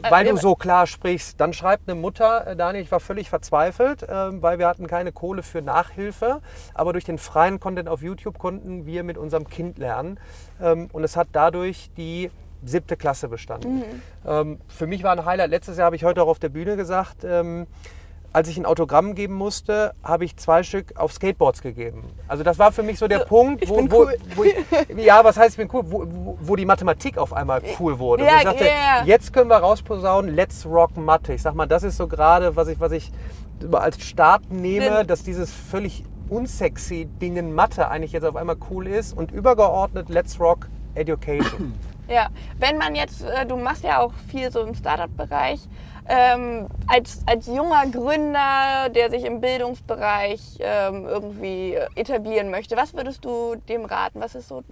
weil 0.10 0.26
du 0.26 0.38
so 0.38 0.56
klar 0.56 0.88
sprichst. 0.88 1.40
Dann 1.40 1.54
schreibt 1.54 1.90
eine 1.90 2.00
Mutter, 2.00 2.48
äh, 2.48 2.56
Daniel, 2.56 2.84
ich 2.84 2.92
war 2.92 3.00
völlig 3.00 3.30
verzweifelt, 3.30 4.04
äh, 4.04 4.42
weil 4.42 4.60
wir 4.60 4.68
hatten 4.68 4.88
keine 4.88 5.12
Kohle 5.12 5.44
für 5.44 5.62
Nachhilfe, 5.62 6.42
aber 6.74 6.94
durch 6.94 7.04
den 7.04 7.18
freien 7.18 7.60
Content 7.60 7.90
auf 7.90 8.02
YouTube 8.02 8.38
konnten 8.38 8.86
wir 8.86 9.04
mit 9.04 9.18
unserem 9.18 9.48
Kind 9.48 9.78
lernen. 9.78 10.20
Ähm, 10.62 10.90
und 10.94 11.04
es 11.04 11.16
hat 11.16 11.28
dadurch 11.32 11.90
die 11.98 12.30
siebte 12.66 12.98
Klasse 12.98 13.28
bestanden. 13.28 13.78
Mhm. 13.80 13.84
Ähm, 14.26 14.60
für 14.68 14.88
mich 14.88 15.04
war 15.04 15.12
ein 15.12 15.26
Highlight. 15.26 15.50
Letztes 15.50 15.78
Jahr 15.78 15.86
habe 15.86 15.96
ich 15.96 16.04
heute 16.04 16.24
auch 16.24 16.28
auf 16.28 16.40
der 16.40 16.50
Bühne 16.50 16.76
gesagt, 16.76 17.24
ähm, 17.24 17.68
als 18.34 18.48
ich 18.48 18.58
ein 18.58 18.66
Autogramm 18.66 19.14
geben 19.14 19.36
musste, 19.36 19.94
habe 20.04 20.26
ich 20.26 20.36
zwei 20.38 20.64
Stück 20.64 20.98
auf 20.98 21.14
Skateboards 21.14 21.62
gegeben. 21.62 22.04
Also 22.28 22.44
das 22.44 22.58
war 22.58 22.72
für 22.72 22.82
mich 22.82 22.98
so 22.98 23.08
der 23.08 23.20
Punkt, 23.20 23.70
wo, 23.70 23.76
wo, 23.92 24.02
cool. 24.02 24.18
wo 24.36 24.44
ich, 24.44 24.56
ja, 24.98 25.24
was 25.24 25.38
heißt 25.38 25.52
ich 25.52 25.58
bin 25.58 25.70
cool, 25.72 25.84
wo, 25.86 26.38
wo, 26.42 26.56
die 26.56 26.66
Mathematik 26.66 27.20
auf 27.20 27.32
einmal 27.32 27.62
cool 27.80 28.00
wurde. 28.00 28.26
Ja, 28.26 28.38
ich 28.38 28.44
dachte, 28.44 28.64
yeah. 28.64 29.06
jetzt 29.06 29.34
können 29.34 29.50
wir 29.50 29.58
rausposaunen, 29.58 30.34
let's 30.34 30.66
rock 30.66 30.98
Mathe. 30.98 31.34
Ich 31.34 31.44
sag 31.44 31.54
mal, 31.54 31.68
das 31.68 31.84
ist 31.84 31.96
so 31.96 32.08
gerade, 32.08 32.56
was 32.56 32.68
ich, 32.68 32.80
was 32.80 32.92
ich 32.92 33.12
als 33.72 34.04
Start 34.04 34.52
nehme, 34.52 35.06
dass 35.06 35.24
dieses 35.24 35.54
völlig 35.54 36.04
unsexy 36.30 37.06
Ding 37.06 37.38
in 37.38 37.54
Mathe 37.54 37.88
eigentlich 37.88 38.14
jetzt 38.14 38.26
auf 38.26 38.36
einmal 38.36 38.58
cool 38.72 38.88
ist 38.88 39.16
und 39.16 39.32
übergeordnet 39.32 40.10
let's 40.10 40.40
rock 40.40 40.70
Education. 40.96 41.74
Ja, 42.08 42.28
wenn 42.60 42.78
man 42.78 42.96
jetzt, 42.96 43.24
äh, 43.24 43.46
du 43.46 43.56
machst 43.56 43.84
ja 43.84 44.00
auch 44.00 44.14
viel 44.30 44.52
so 44.52 44.62
im 44.62 44.76
Startup-Bereich, 44.76 45.62
ähm, 46.08 46.68
als, 46.88 47.22
als 47.26 47.48
junger 47.48 47.86
Gründer, 47.88 48.90
der 48.94 49.10
sich 49.10 49.24
im 49.24 49.40
Bildungsbereich 49.40 50.58
ähm, 50.60 51.06
irgendwie 51.06 51.78
etablieren 51.96 52.50
möchte, 52.52 52.76
was 52.76 52.94
würdest 52.94 53.24
du 53.24 53.56
dem 53.70 53.86
raten? 53.86 54.20
Was 54.20 54.36
ist 54.36 54.50
so, 54.50 54.64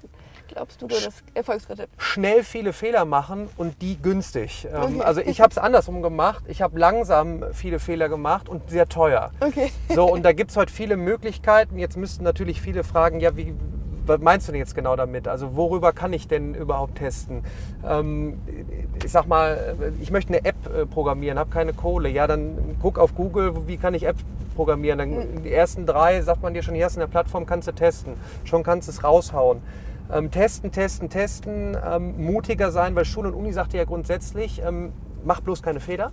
glaubst 0.49 0.81
du, 0.81 0.87
das 0.87 1.23
Erfolgsrezept? 1.33 1.89
Schnell 2.01 2.43
viele 2.43 2.73
Fehler 2.73 3.05
machen 3.05 3.49
und 3.55 3.81
die 3.81 4.01
günstig. 4.01 4.67
Ähm, 4.73 4.97
okay. 4.97 5.01
Also 5.03 5.21
ich 5.21 5.39
habe 5.39 5.51
es 5.51 5.57
andersrum 5.57 6.01
gemacht. 6.01 6.43
Ich 6.47 6.61
habe 6.61 6.77
langsam 6.77 7.45
viele 7.53 7.79
Fehler 7.79 8.09
gemacht 8.09 8.49
und 8.49 8.69
sehr 8.69 8.89
teuer. 8.89 9.31
Okay. 9.39 9.71
So, 9.87 10.11
und 10.11 10.23
da 10.23 10.33
gibt 10.33 10.51
es 10.51 10.57
heute 10.57 10.73
viele 10.73 10.97
Möglichkeiten. 10.97 11.79
Jetzt 11.79 11.95
müssten 11.95 12.25
natürlich 12.25 12.61
viele 12.61 12.83
fragen, 12.83 13.21
ja, 13.21 13.37
wie, 13.37 13.53
was 14.11 14.21
meinst 14.21 14.47
du 14.47 14.51
denn 14.51 14.59
jetzt 14.59 14.75
genau 14.75 14.95
damit? 14.95 15.27
Also 15.27 15.55
worüber 15.55 15.93
kann 15.93 16.11
ich 16.13 16.27
denn 16.27 16.53
überhaupt 16.53 16.95
testen? 16.95 17.43
Ähm, 17.87 18.39
ich 19.03 19.11
sag 19.11 19.25
mal, 19.27 19.75
ich 20.01 20.11
möchte 20.11 20.33
eine 20.33 20.45
App 20.45 20.55
äh, 20.67 20.85
programmieren, 20.85 21.39
habe 21.39 21.49
keine 21.49 21.73
Kohle. 21.73 22.09
Ja, 22.09 22.27
dann 22.27 22.75
guck 22.81 22.99
auf 22.99 23.15
Google, 23.15 23.67
wie 23.67 23.77
kann 23.77 23.93
ich 23.93 24.03
App 24.03 24.17
programmieren? 24.55 24.99
Dann 24.99 25.11
hm. 25.11 25.43
die 25.43 25.53
ersten 25.53 25.85
drei 25.85 26.21
sagt 26.21 26.43
man 26.43 26.53
dir 26.53 26.61
schon, 26.61 26.75
hier 26.75 26.87
du 26.87 26.95
eine 26.95 27.07
Plattform, 27.07 27.45
kannst 27.45 27.67
du 27.67 27.71
testen. 27.71 28.13
Schon 28.43 28.63
kannst 28.63 28.87
du 28.87 28.91
es 28.91 29.03
raushauen. 29.03 29.61
Ähm, 30.11 30.29
testen, 30.29 30.71
testen, 30.71 31.09
testen, 31.09 31.77
ähm, 31.89 32.25
mutiger 32.25 32.71
sein, 32.71 32.95
weil 32.95 33.05
Schule 33.05 33.29
und 33.29 33.35
Uni 33.35 33.53
sagt 33.53 33.71
dir 33.71 33.77
ja 33.77 33.85
grundsätzlich, 33.85 34.61
ähm, 34.61 34.91
mach 35.23 35.39
bloß 35.39 35.63
keine 35.63 35.79
Fehler. 35.79 36.11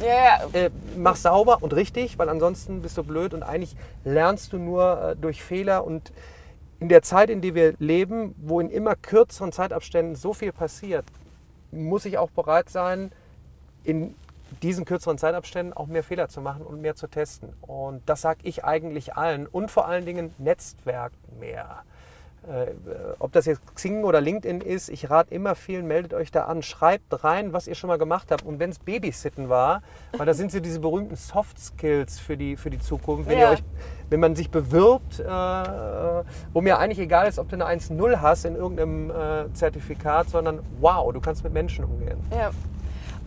Ja, 0.00 0.06
ja. 0.52 0.66
Äh, 0.66 0.70
mach 0.96 1.16
sauber 1.16 1.58
und 1.62 1.74
richtig, 1.74 2.18
weil 2.18 2.28
ansonsten 2.28 2.82
bist 2.82 2.98
du 2.98 3.02
blöd 3.02 3.34
und 3.34 3.42
eigentlich 3.42 3.74
lernst 4.04 4.52
du 4.52 4.58
nur 4.58 5.02
äh, 5.02 5.16
durch 5.16 5.42
Fehler 5.42 5.84
und 5.84 6.12
in 6.80 6.88
der 6.88 7.02
Zeit, 7.02 7.30
in 7.30 7.40
der 7.40 7.54
wir 7.54 7.74
leben, 7.78 8.34
wo 8.38 8.60
in 8.60 8.70
immer 8.70 8.94
kürzeren 8.94 9.52
Zeitabständen 9.52 10.14
so 10.14 10.32
viel 10.32 10.52
passiert, 10.52 11.04
muss 11.70 12.04
ich 12.04 12.18
auch 12.18 12.30
bereit 12.30 12.70
sein, 12.70 13.12
in 13.84 14.14
diesen 14.62 14.84
kürzeren 14.84 15.18
Zeitabständen 15.18 15.72
auch 15.74 15.86
mehr 15.86 16.02
Fehler 16.02 16.28
zu 16.28 16.40
machen 16.40 16.62
und 16.62 16.80
mehr 16.80 16.94
zu 16.94 17.08
testen. 17.08 17.52
Und 17.60 18.02
das 18.06 18.22
sage 18.22 18.40
ich 18.44 18.64
eigentlich 18.64 19.14
allen. 19.14 19.46
Und 19.46 19.70
vor 19.70 19.86
allen 19.86 20.06
Dingen 20.06 20.34
Netzwerk 20.38 21.12
mehr. 21.38 21.82
Äh, 22.46 22.72
ob 23.18 23.32
das 23.32 23.46
jetzt 23.46 23.60
Xing 23.74 24.04
oder 24.04 24.20
LinkedIn 24.20 24.60
ist, 24.60 24.88
ich 24.88 25.10
rate 25.10 25.34
immer 25.34 25.54
vielen, 25.54 25.86
meldet 25.86 26.14
euch 26.14 26.30
da 26.30 26.44
an, 26.44 26.62
schreibt 26.62 27.24
rein, 27.24 27.52
was 27.52 27.66
ihr 27.66 27.74
schon 27.74 27.88
mal 27.88 27.98
gemacht 27.98 28.30
habt. 28.30 28.44
Und 28.44 28.58
wenn 28.58 28.70
es 28.70 28.78
Babysitten 28.78 29.48
war, 29.48 29.82
weil 30.16 30.26
da 30.26 30.34
sind 30.34 30.52
so 30.52 30.60
diese 30.60 30.80
berühmten 30.80 31.16
Soft 31.16 31.58
Skills 31.58 32.18
für 32.18 32.36
die, 32.36 32.56
für 32.56 32.70
die 32.70 32.78
Zukunft. 32.78 33.28
Wenn, 33.28 33.38
Ja. 33.38 33.50
euch, 33.50 33.62
wenn 34.10 34.20
man 34.20 34.34
sich 34.36 34.50
bewirbt, 34.50 35.20
äh, 35.20 35.24
wo 36.52 36.60
mir 36.60 36.78
eigentlich 36.78 36.98
egal 37.00 37.26
ist, 37.28 37.38
ob 37.38 37.48
du 37.48 37.56
eine 37.56 37.66
1.0 37.66 38.20
hast 38.20 38.44
in 38.44 38.54
irgendeinem 38.56 39.10
äh, 39.10 39.52
Zertifikat, 39.52 40.30
sondern 40.30 40.60
wow, 40.80 41.12
du 41.12 41.20
kannst 41.20 41.44
mit 41.44 41.52
Menschen 41.52 41.84
umgehen. 41.84 42.18
Ja. 42.30 42.50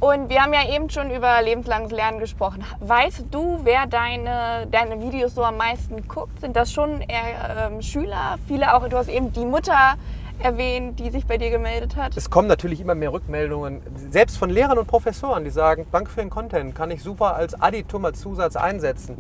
Und 0.02 0.32
wir 0.32 0.42
haben 0.42 0.52
ja 0.52 0.68
eben 0.74 0.90
schon 0.90 1.12
über 1.12 1.40
lebenslanges 1.44 1.92
Lernen 1.92 2.18
gesprochen. 2.18 2.64
Weißt 2.80 3.26
du, 3.30 3.60
wer 3.62 3.86
deine, 3.86 4.66
deine 4.72 5.00
Videos 5.00 5.36
so 5.36 5.44
am 5.44 5.58
meisten 5.58 6.08
guckt? 6.08 6.42
Sind 6.42 6.56
das 6.56 6.74
schon 6.74 7.02
eher 7.02 7.68
ähm, 7.68 7.84
Schüler? 7.84 8.40
Viele 8.48 8.74
auch, 8.74 8.88
du 8.90 8.98
hast 8.98 9.10
eben 9.10 9.32
die 9.32 9.46
Mutter 9.46 9.94
erwähnt, 10.40 11.00
die 11.00 11.12
sich 11.12 11.28
bei 11.28 11.38
dir 11.38 11.52
gemeldet 11.52 11.98
hat. 11.98 12.18
Es 12.18 12.32
kommen 12.32 12.48
natürlich 12.48 12.82
immer 12.82 12.96
mehr 12.96 13.14
Rückmeldungen, 13.14 13.84
selbst 14.10 14.40
von 14.40 14.50
Lehrern 14.50 14.80
und 14.80 14.88
Professoren, 14.88 15.44
die 15.44 15.52
sagen, 15.52 15.86
danke 15.92 16.10
für 16.10 16.22
den 16.22 16.32
Content, 16.32 16.74
kann 16.74 16.90
ich 16.90 17.04
super 17.04 17.36
als 17.36 17.54
Additum, 17.62 18.04
als 18.04 18.22
Zusatz 18.22 18.56
einsetzen. 18.56 19.18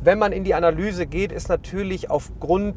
Wenn 0.00 0.18
man 0.18 0.32
in 0.32 0.42
die 0.42 0.54
Analyse 0.54 1.04
geht, 1.04 1.32
ist 1.32 1.50
natürlich 1.50 2.10
aufgrund 2.10 2.76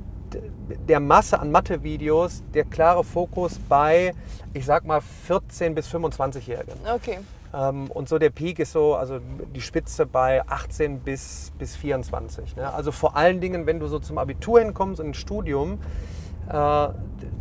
der 0.87 0.99
Masse 0.99 1.39
an 1.39 1.51
Mathe-Videos 1.51 2.43
der 2.53 2.65
klare 2.65 3.03
Fokus 3.03 3.59
bei, 3.69 4.13
ich 4.53 4.65
sag 4.65 4.85
mal, 4.85 5.01
14- 5.27 5.73
bis 5.73 5.87
25-Jährigen. 5.87 6.75
Okay. 6.93 7.19
Ähm, 7.53 7.91
und 7.91 8.07
so 8.07 8.17
der 8.17 8.29
Peak 8.29 8.59
ist 8.59 8.71
so, 8.71 8.95
also 8.95 9.19
die 9.53 9.61
Spitze 9.61 10.05
bei 10.05 10.47
18 10.47 10.99
bis, 10.99 11.51
bis 11.57 11.75
24. 11.75 12.55
Ne? 12.55 12.71
Also 12.73 12.91
vor 12.91 13.15
allen 13.15 13.41
Dingen, 13.41 13.65
wenn 13.65 13.79
du 13.79 13.87
so 13.87 13.99
zum 13.99 14.17
Abitur 14.17 14.59
hinkommst 14.59 14.99
und 14.99 15.07
ins 15.07 15.17
Studium, 15.17 15.79
äh, 16.49 16.87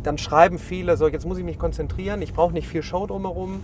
dann 0.03 0.17
schreiben 0.17 0.59
viele 0.59 0.97
so, 0.97 1.07
jetzt 1.07 1.25
muss 1.25 1.37
ich 1.37 1.43
mich 1.43 1.59
konzentrieren, 1.59 2.21
ich 2.21 2.33
brauche 2.33 2.53
nicht 2.53 2.67
viel 2.67 2.83
Show 2.83 3.07
drumherum. 3.07 3.63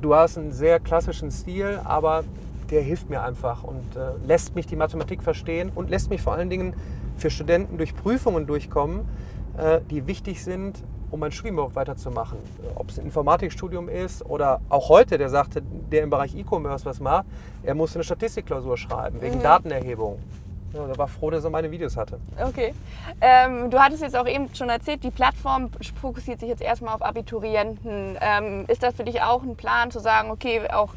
Du 0.00 0.14
hast 0.14 0.38
einen 0.38 0.52
sehr 0.52 0.80
klassischen 0.80 1.30
Stil, 1.30 1.80
aber 1.84 2.24
der 2.70 2.80
hilft 2.80 3.10
mir 3.10 3.22
einfach 3.22 3.62
und 3.62 3.96
äh, 3.96 4.12
lässt 4.26 4.54
mich 4.54 4.66
die 4.66 4.76
Mathematik 4.76 5.22
verstehen 5.22 5.70
und 5.74 5.90
lässt 5.90 6.10
mich 6.10 6.22
vor 6.22 6.34
allen 6.34 6.50
Dingen 6.50 6.74
für 7.16 7.30
Studenten 7.30 7.78
durch 7.78 7.94
Prüfungen 7.94 8.46
durchkommen, 8.46 9.08
äh, 9.56 9.80
die 9.90 10.06
wichtig 10.06 10.42
sind, 10.42 10.82
um 11.10 11.20
mein 11.20 11.30
Studium 11.30 11.54
überhaupt 11.54 11.76
weiterzumachen. 11.76 12.38
Ob 12.74 12.90
es 12.90 12.98
ein 12.98 13.04
Informatikstudium 13.04 13.88
ist 13.88 14.24
oder 14.26 14.60
auch 14.68 14.88
heute, 14.88 15.16
der 15.16 15.28
sagte, 15.28 15.62
der 15.62 16.02
im 16.02 16.10
Bereich 16.10 16.34
E-Commerce 16.34 16.84
was 16.84 16.98
macht, 16.98 17.26
er 17.62 17.74
musste 17.74 17.98
eine 17.98 18.04
Statistikklausur 18.04 18.76
schreiben 18.76 19.20
wegen 19.20 19.40
Datenerhebung. 19.40 20.18
Ja, 20.72 20.86
der 20.86 20.98
war 20.98 21.06
froh, 21.06 21.30
dass 21.30 21.44
er 21.44 21.50
meine 21.50 21.70
Videos 21.70 21.96
hatte. 21.96 22.18
Okay. 22.44 22.74
Ähm, 23.20 23.70
du 23.70 23.78
hattest 23.78 24.02
jetzt 24.02 24.16
auch 24.16 24.26
eben 24.26 24.52
schon 24.56 24.68
erzählt, 24.68 25.04
die 25.04 25.12
Plattform 25.12 25.70
fokussiert 26.00 26.40
sich 26.40 26.48
jetzt 26.48 26.62
erstmal 26.62 26.94
auf 26.94 27.02
Abiturienten. 27.02 28.18
Ähm, 28.20 28.64
ist 28.66 28.82
das 28.82 28.94
für 28.94 29.04
dich 29.04 29.22
auch 29.22 29.44
ein 29.44 29.54
Plan 29.54 29.92
zu 29.92 30.00
sagen, 30.00 30.32
okay, 30.32 30.68
auch 30.72 30.94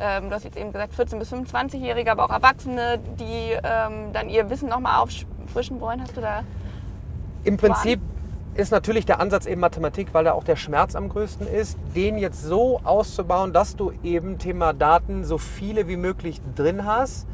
ähm, 0.00 0.30
du 0.30 0.34
hast 0.34 0.44
jetzt 0.44 0.56
eben 0.56 0.72
gesagt 0.72 0.94
14 0.94 1.18
bis 1.18 1.32
25-Jährige, 1.32 2.10
aber 2.10 2.24
auch 2.24 2.30
Erwachsene, 2.30 2.98
die 3.20 3.52
ähm, 3.62 4.12
dann 4.12 4.30
ihr 4.30 4.48
Wissen 4.48 4.68
nochmal 4.68 5.00
auffrischen 5.50 5.80
wollen? 5.80 6.00
Hast 6.00 6.16
du 6.16 6.20
da? 6.20 6.44
Im 7.44 7.56
Prinzip 7.56 8.00
ist 8.54 8.70
natürlich 8.70 9.06
der 9.06 9.20
Ansatz 9.20 9.46
eben 9.46 9.60
Mathematik, 9.60 10.08
weil 10.12 10.24
da 10.24 10.32
auch 10.32 10.44
der 10.44 10.56
Schmerz 10.56 10.94
am 10.94 11.08
größten 11.08 11.46
ist, 11.46 11.78
den 11.94 12.18
jetzt 12.18 12.42
so 12.42 12.80
auszubauen, 12.84 13.52
dass 13.52 13.76
du 13.76 13.92
eben 14.02 14.38
Thema 14.38 14.72
Daten 14.72 15.24
so 15.24 15.38
viele 15.38 15.88
wie 15.88 15.96
möglich 15.96 16.40
drin 16.56 16.84
hast, 16.84 17.26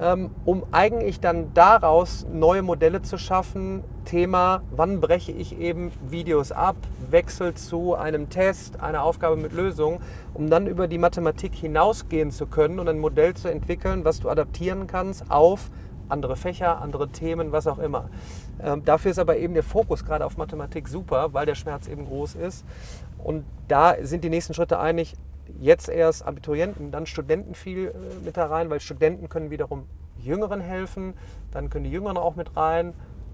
ähm, 0.00 0.30
um 0.44 0.64
eigentlich 0.72 1.20
dann 1.20 1.52
daraus 1.54 2.26
neue 2.32 2.62
Modelle 2.62 3.02
zu 3.02 3.18
schaffen. 3.18 3.84
Thema, 4.04 4.62
wann 4.70 5.00
breche 5.00 5.32
ich 5.32 5.58
eben 5.58 5.92
Videos 6.08 6.52
ab, 6.52 6.76
wechsel 7.10 7.54
zu 7.54 7.94
einem 7.94 8.30
Test, 8.30 8.80
einer 8.80 9.02
Aufgabe 9.02 9.36
mit 9.36 9.52
Lösung, 9.52 10.00
um 10.32 10.48
dann 10.48 10.66
über 10.66 10.88
die 10.88 10.98
Mathematik 10.98 11.54
hinausgehen 11.54 12.30
zu 12.30 12.46
können 12.46 12.78
und 12.78 12.88
ein 12.88 12.98
Modell 12.98 13.34
zu 13.34 13.48
entwickeln, 13.48 14.04
was 14.04 14.20
du 14.20 14.30
adaptieren 14.30 14.86
kannst 14.86 15.30
auf 15.30 15.70
andere 16.10 16.36
Fächer, 16.36 16.80
andere 16.80 17.08
Themen, 17.08 17.52
was 17.52 17.66
auch 17.66 17.78
immer. 17.78 18.10
Ähm, 18.62 18.84
dafür 18.84 19.10
ist 19.10 19.18
aber 19.18 19.36
eben 19.36 19.54
der 19.54 19.62
Fokus 19.62 20.04
gerade 20.04 20.24
auf 20.24 20.36
Mathematik 20.36 20.88
super, 20.88 21.32
weil 21.32 21.46
der 21.46 21.54
Schmerz 21.54 21.88
eben 21.88 22.06
groß 22.06 22.34
ist. 22.34 22.64
Und 23.22 23.44
da 23.68 23.96
sind 24.02 24.24
die 24.24 24.30
nächsten 24.30 24.54
Schritte 24.54 24.78
eigentlich 24.78 25.14
jetzt 25.58 25.88
erst 25.88 26.24
Abiturienten, 26.24 26.90
dann 26.90 27.06
Studenten 27.06 27.54
viel 27.54 27.88
äh, 27.88 28.24
mit 28.24 28.36
da 28.36 28.46
rein, 28.46 28.70
weil 28.70 28.80
Studenten 28.80 29.28
können 29.28 29.50
wiederum 29.50 29.86
Jüngeren 30.18 30.60
helfen, 30.60 31.14
dann 31.50 31.70
können 31.70 31.84
die 31.84 31.90
Jüngeren 31.90 32.16
auch 32.16 32.36
mit 32.36 32.56
rein. 32.56 32.92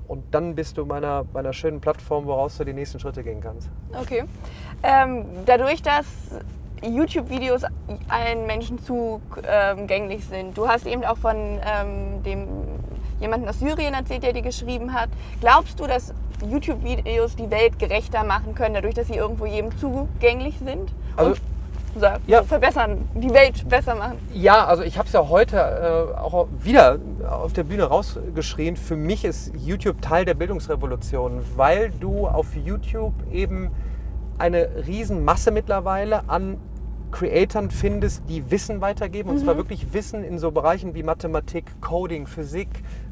Und 0.09 0.23
dann 0.33 0.55
bist 0.55 0.79
du 0.79 0.87
bei 0.87 0.99
einer, 0.99 1.53
schönen 1.53 1.81
Plattform, 1.81 2.27
woraus 2.27 2.57
du 2.59 2.65
die 2.65 2.73
nächsten 2.73 3.01
Schritte 3.01 3.25
gehen 3.25 3.41
kannst. 3.41 3.69
Okay. 3.93 4.25
Ähm, 4.85 5.25
dadurch, 5.47 5.83
dass 5.83 6.07
YouTube-Videos 6.83 7.63
allen 8.09 8.47
Menschen 8.47 8.79
zugänglich 8.79 10.25
sind. 10.27 10.57
Du 10.57 10.69
hast 10.69 10.87
eben 10.87 11.05
auch 11.05 11.17
von 11.17 11.37
ähm, 11.37 12.23
dem 12.25 12.47
jemanden 13.21 13.49
aus 13.49 13.59
Syrien 13.61 13.95
erzählt, 13.95 14.23
der 14.23 14.33
die 14.33 14.43
geschrieben 14.43 14.93
hat. 14.93 15.09
Glaubst 15.41 15.81
du, 15.81 15.87
dass 15.87 16.13
YouTube-Videos 16.47 17.37
die 17.37 17.51
Welt 17.51 17.79
gerechter 17.79 18.25
machen 18.25 18.55
können, 18.55 18.75
dadurch, 18.75 18.95
dass 18.95 19.07
sie 19.07 19.15
irgendwo 19.17 19.47
jedem 19.47 19.77
zugänglich 19.79 20.59
sind? 20.59 20.93
Also- 21.17 21.31
und 21.31 21.41
Ja. 22.27 22.43
verbessern, 22.43 23.09
die 23.15 23.33
Welt 23.33 23.67
besser 23.71 23.95
machen? 23.95 24.19
Ja, 24.35 24.67
also 24.67 24.83
ich 24.83 24.99
habe 24.99 25.07
es 25.07 25.15
ja 25.15 25.27
heute 25.31 25.57
äh, 25.57 26.19
auch 26.19 26.47
wieder 26.63 26.99
auf 27.27 27.55
der 27.55 27.65
Bühne 27.65 27.85
rausgeschrien. 27.85 28.77
Für 28.77 28.97
mich 28.97 29.25
ist 29.25 29.51
YouTube 29.57 30.03
Teil 30.03 30.27
der 30.27 30.35
Bildungsrevolution, 30.35 31.43
weil 31.57 31.91
du 31.91 32.27
auf 32.27 32.55
YouTube 32.55 33.15
eben 33.33 33.71
eine 34.39 34.87
Riesenmasse 34.87 35.51
mittlerweile 35.51 36.29
an 36.29 36.59
Creatoren 37.11 37.71
findest, 37.71 38.23
die 38.29 38.51
Wissen 38.51 38.81
weitergeben. 38.81 39.31
Und 39.31 39.39
zwar 39.39 39.57
wirklich 39.57 39.93
Wissen 39.93 40.25
in 40.25 40.39
so 40.39 40.51
Bereichen 40.51 40.95
wie 40.95 41.03
Mathematik, 41.03 41.81
Coding, 41.81 42.27
Physik, 42.27 42.69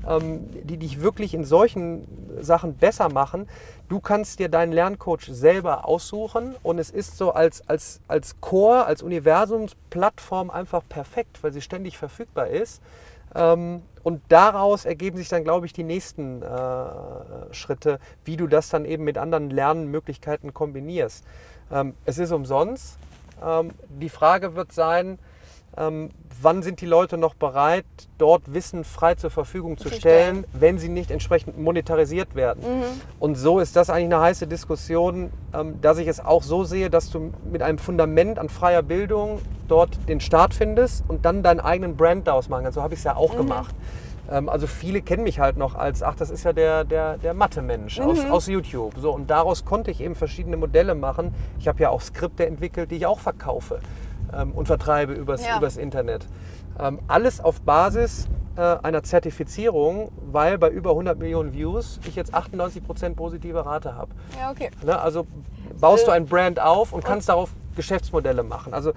ähm, 0.06 0.50
die 0.64 0.76
dich 0.76 1.00
wirklich 1.00 1.32
in 1.32 1.44
solchen 1.44 2.06
Sachen 2.40 2.74
besser 2.74 3.08
machen. 3.08 3.48
Du 3.88 4.00
kannst 4.00 4.40
dir 4.40 4.48
deinen 4.48 4.72
Lerncoach 4.72 5.26
selber 5.30 5.86
aussuchen 5.86 6.54
und 6.62 6.78
es 6.78 6.90
ist 6.90 7.16
so 7.16 7.32
als, 7.32 7.66
als, 7.68 8.00
als 8.08 8.40
Core, 8.40 8.84
als 8.84 9.02
Universumsplattform 9.02 10.50
einfach 10.50 10.82
perfekt, 10.88 11.42
weil 11.42 11.52
sie 11.52 11.62
ständig 11.62 11.96
verfügbar 11.96 12.48
ist. 12.48 12.82
Ähm, 13.34 13.82
und 14.04 14.22
daraus 14.28 14.84
ergeben 14.84 15.16
sich 15.16 15.28
dann, 15.28 15.42
glaube 15.42 15.66
ich, 15.66 15.72
die 15.72 15.82
nächsten 15.82 16.42
äh, 16.42 16.44
Schritte, 17.52 17.98
wie 18.24 18.36
du 18.36 18.46
das 18.46 18.68
dann 18.68 18.84
eben 18.84 19.02
mit 19.02 19.18
anderen 19.18 19.50
Lernmöglichkeiten 19.50 20.54
kombinierst. 20.54 21.24
Ähm, 21.72 21.94
es 22.04 22.18
ist 22.18 22.30
umsonst. 22.30 22.98
Ähm, 23.42 23.72
die 23.88 24.10
Frage 24.10 24.54
wird 24.54 24.72
sein, 24.72 25.18
ähm, 25.76 26.10
wann 26.40 26.62
sind 26.62 26.80
die 26.80 26.86
Leute 26.86 27.16
noch 27.16 27.34
bereit, 27.34 27.84
dort 28.18 28.52
Wissen 28.52 28.84
frei 28.84 29.14
zur 29.14 29.30
Verfügung 29.30 29.78
zu 29.78 29.88
stellen, 29.88 30.44
wenn 30.52 30.78
sie 30.78 30.88
nicht 30.88 31.10
entsprechend 31.10 31.58
monetarisiert 31.58 32.34
werden. 32.34 32.62
Und 33.18 33.36
so 33.36 33.60
ist 33.60 33.76
das 33.76 33.90
eigentlich 33.90 34.04
eine 34.04 34.20
heiße 34.20 34.46
Diskussion, 34.46 35.30
ähm, 35.52 35.80
dass 35.80 35.98
ich 35.98 36.08
es 36.08 36.20
auch 36.20 36.42
so 36.42 36.64
sehe, 36.64 36.90
dass 36.90 37.10
du 37.10 37.32
mit 37.50 37.62
einem 37.62 37.78
Fundament 37.78 38.38
an 38.38 38.48
freier 38.48 38.82
Bildung 38.82 39.40
dort 39.68 39.90
den 40.08 40.20
Start 40.20 40.54
findest 40.54 41.04
und 41.08 41.24
dann 41.24 41.42
deinen 41.42 41.60
eigenen 41.60 41.96
Brand 41.96 42.26
daraus 42.26 42.48
machen 42.48 42.64
kannst. 42.64 42.76
So 42.76 42.82
habe 42.82 42.94
ich 42.94 43.00
es 43.00 43.04
ja 43.04 43.16
auch 43.16 43.36
gemacht. 43.36 43.74
Ähm, 44.30 44.48
also 44.48 44.66
viele 44.66 45.02
kennen 45.02 45.22
mich 45.22 45.38
halt 45.40 45.56
noch 45.56 45.74
als, 45.74 46.02
ach, 46.02 46.14
das 46.14 46.30
ist 46.30 46.44
ja 46.44 46.52
der, 46.52 46.84
der, 46.84 47.18
der 47.18 47.34
Mathe-Mensch 47.34 48.00
aus, 48.00 48.24
aus 48.26 48.46
YouTube. 48.46 48.94
So, 48.98 49.12
und 49.12 49.28
daraus 49.30 49.64
konnte 49.64 49.90
ich 49.90 50.00
eben 50.00 50.14
verschiedene 50.14 50.56
Modelle 50.56 50.94
machen. 50.94 51.34
Ich 51.58 51.68
habe 51.68 51.82
ja 51.82 51.90
auch 51.90 52.00
Skripte 52.00 52.46
entwickelt, 52.46 52.90
die 52.90 52.96
ich 52.96 53.06
auch 53.06 53.20
verkaufe 53.20 53.80
ähm, 54.32 54.52
und 54.52 54.66
vertreibe 54.66 55.12
übers, 55.12 55.44
Ja. 55.44 55.58
übers 55.58 55.76
Internet. 55.76 56.26
Ähm, 56.78 56.98
alles 57.08 57.40
auf 57.40 57.60
Basis 57.60 58.28
äh, 58.56 58.60
einer 58.60 59.02
Zertifizierung, 59.02 60.10
weil 60.26 60.58
bei 60.58 60.68
über 60.70 60.90
100 60.90 61.18
Millionen 61.18 61.52
Views 61.52 61.98
ich 62.06 62.14
jetzt 62.16 62.34
98% 62.34 63.14
positive 63.14 63.64
Rate 63.66 63.94
habe. 63.96 64.10
Ja, 64.38 64.50
okay. 64.50 64.70
Ne? 64.84 64.98
Also 64.98 65.26
baust 65.80 66.06
du 66.06 66.10
Äh, 66.10 66.14
ein 66.14 66.26
Brand 66.26 66.60
auf 66.60 66.92
und 66.92 67.04
kannst 67.04 67.28
darauf 67.28 67.50
Geschäftsmodelle 67.76 68.42
machen. 68.42 68.72
Also 68.74 68.92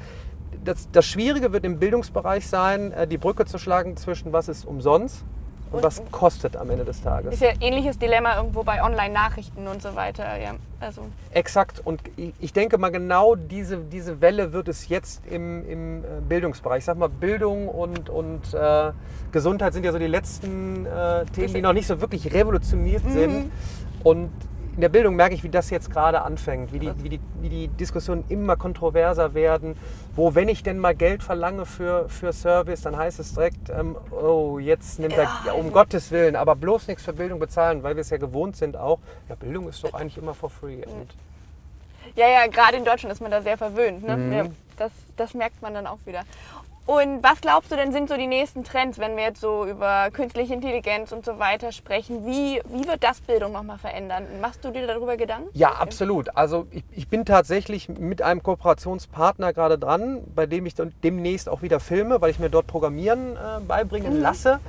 das, 0.64 0.90
das 0.92 1.06
Schwierige 1.06 1.54
wird 1.54 1.66
im 1.66 1.80
Bildungsbereich 1.80 2.48
sein, 2.48 2.92
äh, 2.92 3.08
die 3.08 3.18
Brücke 3.18 3.46
zu 3.46 3.58
schlagen 3.58 3.98
zwischen 3.98 4.34
was 4.34 4.48
ist 4.48 4.66
umsonst 4.66 5.24
und, 5.72 5.78
Und- 5.78 5.84
was 5.84 6.02
kostet 6.12 6.56
am 6.56 6.70
Ende 6.70 6.86
des 6.86 7.02
Tages. 7.02 7.34
Ist 7.34 7.42
ja 7.42 7.50
ein 7.50 7.62
ähnliches 7.62 7.98
Dilemma 8.00 8.38
irgendwo 8.38 8.64
bei 8.64 8.82
Online-Nachrichten 8.84 9.68
und 9.68 9.82
so 9.82 9.96
weiter. 9.96 10.38
Ja. 10.40 10.52
Also, 10.80 11.02
Exakt. 11.32 11.82
Und 11.86 12.02
ich- 12.40 12.54
denke 12.54 12.78
mal, 12.78 12.90
genau 12.90 13.36
diese, 13.36 13.78
diese 13.78 14.22
Welle 14.22 14.54
wird 14.54 14.68
es 14.68 14.88
jetzt 14.90 15.26
im, 15.28 15.68
im 15.70 16.04
äh, 16.04 16.08
Bildungsbereich. 16.28 16.80
Ich 16.80 16.86
sag 16.86 16.98
mal, 16.98 17.10
Bildung 17.10 17.68
und, 17.68 18.10
und 18.10 18.54
äh, 18.54 18.92
Gesundheit 19.32 19.74
sind 19.74 19.84
ja 19.86 19.92
so 19.92 20.00
die 20.00 20.08
letzten 20.08 20.86
äh, 20.86 21.26
Themen, 21.26 21.54
die 21.54 21.62
noch 21.62 21.74
nicht 21.74 21.88
so 21.88 22.00
wirklich 22.02 22.34
revolutioniert 22.34 23.04
sind. 23.10 23.52
Und 24.04 24.30
in 24.78 24.82
der 24.82 24.90
Bildung 24.90 25.16
merke 25.16 25.34
ich, 25.34 25.44
wie 25.44 25.50
das 25.50 25.72
jetzt 25.72 25.90
gerade 25.90 26.22
anfängt, 26.22 26.72
wie 26.72 26.78
die, 26.78 26.92
wie 27.04 27.10
die, 27.10 27.20
wie 27.42 27.50
die 27.50 27.68
Diskussionen 27.68 28.24
immer 28.30 28.56
kontroverser 28.58 29.34
werden, 29.34 29.76
wo, 30.16 30.36
wenn 30.36 30.48
ich 30.50 30.62
denn 30.62 30.78
mal 30.78 30.94
Geld 30.94 31.24
verlange 31.24 31.66
für, 31.66 32.08
für 32.10 32.32
Service, 32.32 32.82
dann 32.82 32.96
heißt 32.96 33.20
es 33.20 33.34
direkt, 33.34 33.72
ähm, 33.72 33.98
oh, 34.12 34.60
jetzt 34.60 35.00
nimmt 35.00 35.18
er, 35.18 35.28
ja, 35.48 35.54
um 35.54 35.72
Gottes 35.72 36.12
Willen, 36.12 36.36
aber 36.36 36.56
bloß 36.56 36.88
nichts 36.90 37.04
für 37.04 37.14
Bildung 37.14 37.40
bezahlen, 37.40 37.82
weil 37.82 37.96
wir 37.96 38.02
es 38.02 38.12
ja 38.12 38.18
gewohnt 38.18 38.56
sind 38.56 38.78
auch. 38.78 39.00
Ja, 39.28 39.34
Bildung 39.34 39.68
ist 39.68 39.84
doch 39.84 39.96
eigentlich 39.96 40.20
immer 40.20 40.36
for 40.36 40.52
free. 40.52 40.86
Und 40.86 41.08
Ja, 42.16 42.28
ja, 42.28 42.46
gerade 42.46 42.78
in 42.78 42.86
Deutschland 42.86 43.12
ist 43.12 43.20
man 43.20 43.32
da 43.32 43.42
sehr 43.42 43.58
verwöhnt. 43.58 44.06
Ne? 44.06 44.16
Mhm. 44.16 44.32
Ja, 44.32 44.46
das, 44.78 44.92
das 45.16 45.34
merkt 45.34 45.60
man 45.64 45.74
dann 45.74 45.88
auch 45.88 45.98
wieder. 46.06 46.22
Und 46.88 47.22
was 47.22 47.42
glaubst 47.42 47.70
du 47.70 47.76
denn 47.76 47.92
sind 47.92 48.08
so 48.08 48.16
die 48.16 48.28
nächsten 48.28 48.64
Trends, 48.64 48.98
wenn 48.98 49.18
wir 49.18 49.24
jetzt 49.26 49.42
so 49.42 49.66
über 49.66 50.10
künstliche 50.10 50.54
Intelligenz 50.54 51.12
und 51.12 51.26
so 51.26 51.38
weiter 51.38 51.74
sprechen? 51.74 52.26
Wie, 52.26 52.62
wie 52.70 52.88
wird 52.88 53.04
das 53.04 53.20
Bildung 53.20 53.52
nochmal 53.52 53.78
verändern? 53.78 54.24
Machst 54.42 54.64
du 54.64 54.72
dir 54.72 54.88
darüber 54.88 55.18
Gedanken? 55.18 55.50
Ja, 55.52 55.74
absolut. 55.74 56.38
Also 56.38 56.66
ich, 56.72 56.86
ich 56.92 57.10
bin 57.10 57.26
tatsächlich 57.26 57.90
mit 57.90 58.22
einem 58.22 58.42
Kooperationspartner 58.42 59.52
gerade 59.52 59.78
dran, 59.78 60.24
bei 60.34 60.46
dem 60.46 60.66
ich 60.66 60.76
dann 60.76 60.94
demnächst 61.04 61.50
auch 61.50 61.62
wieder 61.62 61.82
filme, 61.82 62.22
weil 62.22 62.32
ich 62.32 62.40
mir 62.40 62.50
dort 62.50 62.68
Programmieren 62.68 63.36
äh, 63.36 63.60
beibringen 63.68 64.22
lasse. 64.22 64.62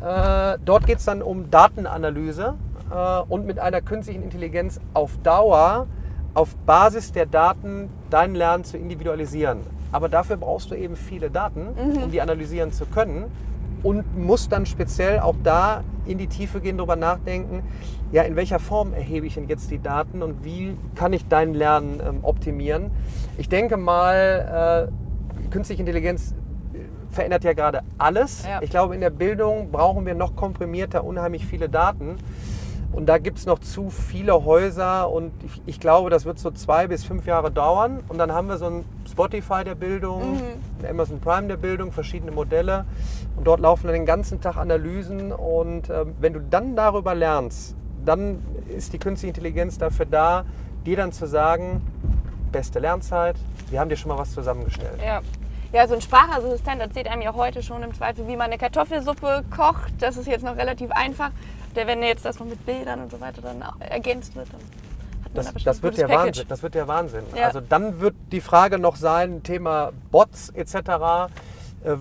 Äh, 0.00 0.58
dort 0.64 0.86
geht 0.86 0.98
es 0.98 1.04
dann 1.04 1.22
um 1.22 1.52
Datenanalyse 1.52 2.56
äh, 2.90 3.20
und 3.28 3.46
mit 3.46 3.60
einer 3.60 3.80
künstlichen 3.80 4.24
Intelligenz 4.24 4.80
auf 4.92 5.18
Dauer 5.22 5.86
auf 6.34 6.56
Basis 6.66 7.12
der 7.12 7.26
Daten 7.26 7.90
dein 8.10 8.34
Lernen 8.34 8.64
zu 8.64 8.76
individualisieren. 8.76 9.60
Aber 9.92 10.08
dafür 10.08 10.36
brauchst 10.36 10.70
du 10.70 10.74
eben 10.74 10.96
viele 10.96 11.30
Daten, 11.30 11.68
um 12.02 12.10
die 12.10 12.20
analysieren 12.20 12.72
zu 12.72 12.86
können 12.86 13.24
und 13.82 14.16
musst 14.16 14.52
dann 14.52 14.66
speziell 14.66 15.20
auch 15.20 15.36
da 15.42 15.82
in 16.06 16.18
die 16.18 16.26
Tiefe 16.26 16.60
gehen, 16.60 16.76
darüber 16.76 16.96
nachdenken, 16.96 17.62
ja, 18.12 18.22
in 18.22 18.36
welcher 18.36 18.58
Form 18.58 18.92
erhebe 18.92 19.26
ich 19.26 19.34
denn 19.34 19.48
jetzt 19.48 19.70
die 19.70 19.80
Daten 19.80 20.22
und 20.22 20.44
wie 20.44 20.76
kann 20.96 21.12
ich 21.12 21.28
dein 21.28 21.54
Lernen 21.54 22.00
ähm, 22.04 22.18
optimieren. 22.22 22.90
Ich 23.38 23.48
denke 23.48 23.76
mal, 23.76 24.88
äh, 24.90 25.50
künstliche 25.50 25.80
Intelligenz 25.80 26.34
verändert 27.10 27.44
ja 27.44 27.52
gerade 27.52 27.82
alles. 27.98 28.44
Ja. 28.44 28.60
Ich 28.62 28.70
glaube, 28.70 28.94
in 28.94 29.00
der 29.00 29.10
Bildung 29.10 29.70
brauchen 29.70 30.06
wir 30.06 30.14
noch 30.14 30.36
komprimierter 30.36 31.04
unheimlich 31.04 31.46
viele 31.46 31.68
Daten. 31.68 32.16
Und 32.92 33.06
da 33.06 33.18
gibt 33.18 33.38
es 33.38 33.46
noch 33.46 33.60
zu 33.60 33.88
viele 33.88 34.44
Häuser 34.44 35.10
und 35.10 35.32
ich, 35.44 35.62
ich 35.66 35.80
glaube, 35.80 36.10
das 36.10 36.24
wird 36.24 36.38
so 36.38 36.50
zwei 36.50 36.88
bis 36.88 37.04
fünf 37.04 37.24
Jahre 37.24 37.50
dauern. 37.50 38.00
Und 38.08 38.18
dann 38.18 38.32
haben 38.32 38.48
wir 38.48 38.58
so 38.58 38.66
ein 38.66 38.84
Spotify 39.08 39.62
der 39.64 39.76
Bildung, 39.76 40.40
ein 40.82 40.90
Amazon 40.90 41.20
Prime 41.20 41.46
der 41.46 41.56
Bildung, 41.56 41.92
verschiedene 41.92 42.32
Modelle. 42.32 42.84
Und 43.36 43.46
dort 43.46 43.60
laufen 43.60 43.86
dann 43.86 43.94
den 43.94 44.06
ganzen 44.06 44.40
Tag 44.40 44.56
Analysen. 44.56 45.32
Und 45.32 45.88
ähm, 45.88 46.14
wenn 46.18 46.32
du 46.32 46.40
dann 46.40 46.74
darüber 46.74 47.14
lernst, 47.14 47.76
dann 48.04 48.42
ist 48.68 48.92
die 48.92 48.98
künstliche 48.98 49.28
Intelligenz 49.28 49.78
dafür 49.78 50.06
da, 50.06 50.44
dir 50.84 50.96
dann 50.96 51.12
zu 51.12 51.26
sagen, 51.26 51.82
beste 52.50 52.80
Lernzeit, 52.80 53.36
wir 53.68 53.78
haben 53.78 53.88
dir 53.88 53.96
schon 53.96 54.08
mal 54.08 54.18
was 54.18 54.32
zusammengestellt. 54.32 55.00
Ja. 55.04 55.20
Ja, 55.72 55.86
so 55.86 55.94
ein 55.94 56.00
Sprachassistent 56.00 56.80
erzählt 56.80 57.06
einem 57.06 57.22
ja 57.22 57.32
heute 57.32 57.62
schon 57.62 57.84
im 57.84 57.94
Zweifel, 57.94 58.26
wie 58.26 58.34
man 58.34 58.46
eine 58.46 58.58
Kartoffelsuppe 58.58 59.44
kocht. 59.56 59.92
Das 60.00 60.16
ist 60.16 60.26
jetzt 60.26 60.44
noch 60.44 60.56
relativ 60.56 60.90
einfach. 60.90 61.30
Der, 61.76 61.86
wenn 61.86 62.02
jetzt 62.02 62.24
das 62.24 62.38
noch 62.38 62.46
mit 62.46 62.64
Bildern 62.66 63.00
und 63.02 63.10
so 63.10 63.20
weiter 63.20 63.42
dann 63.42 63.62
ergänzt 63.80 64.34
wird, 64.34 64.48
dann 64.52 64.60
hat 65.24 65.34
man 65.34 65.34
Das, 65.34 65.46
da 65.54 65.60
das, 65.64 65.82
wird 65.82 65.98
der 65.98 66.06
Package. 66.08 66.26
Wahnsinn, 66.26 66.44
das 66.48 66.62
wird 66.62 66.74
der 66.74 66.88
Wahnsinn. 66.88 67.22
Ja. 67.36 67.46
Also 67.46 67.60
dann 67.60 68.00
wird 68.00 68.14
die 68.32 68.40
Frage 68.40 68.78
noch 68.78 68.96
sein, 68.96 69.42
Thema 69.42 69.92
Bots 70.10 70.50
etc. 70.50 70.74
Äh, 71.84 71.96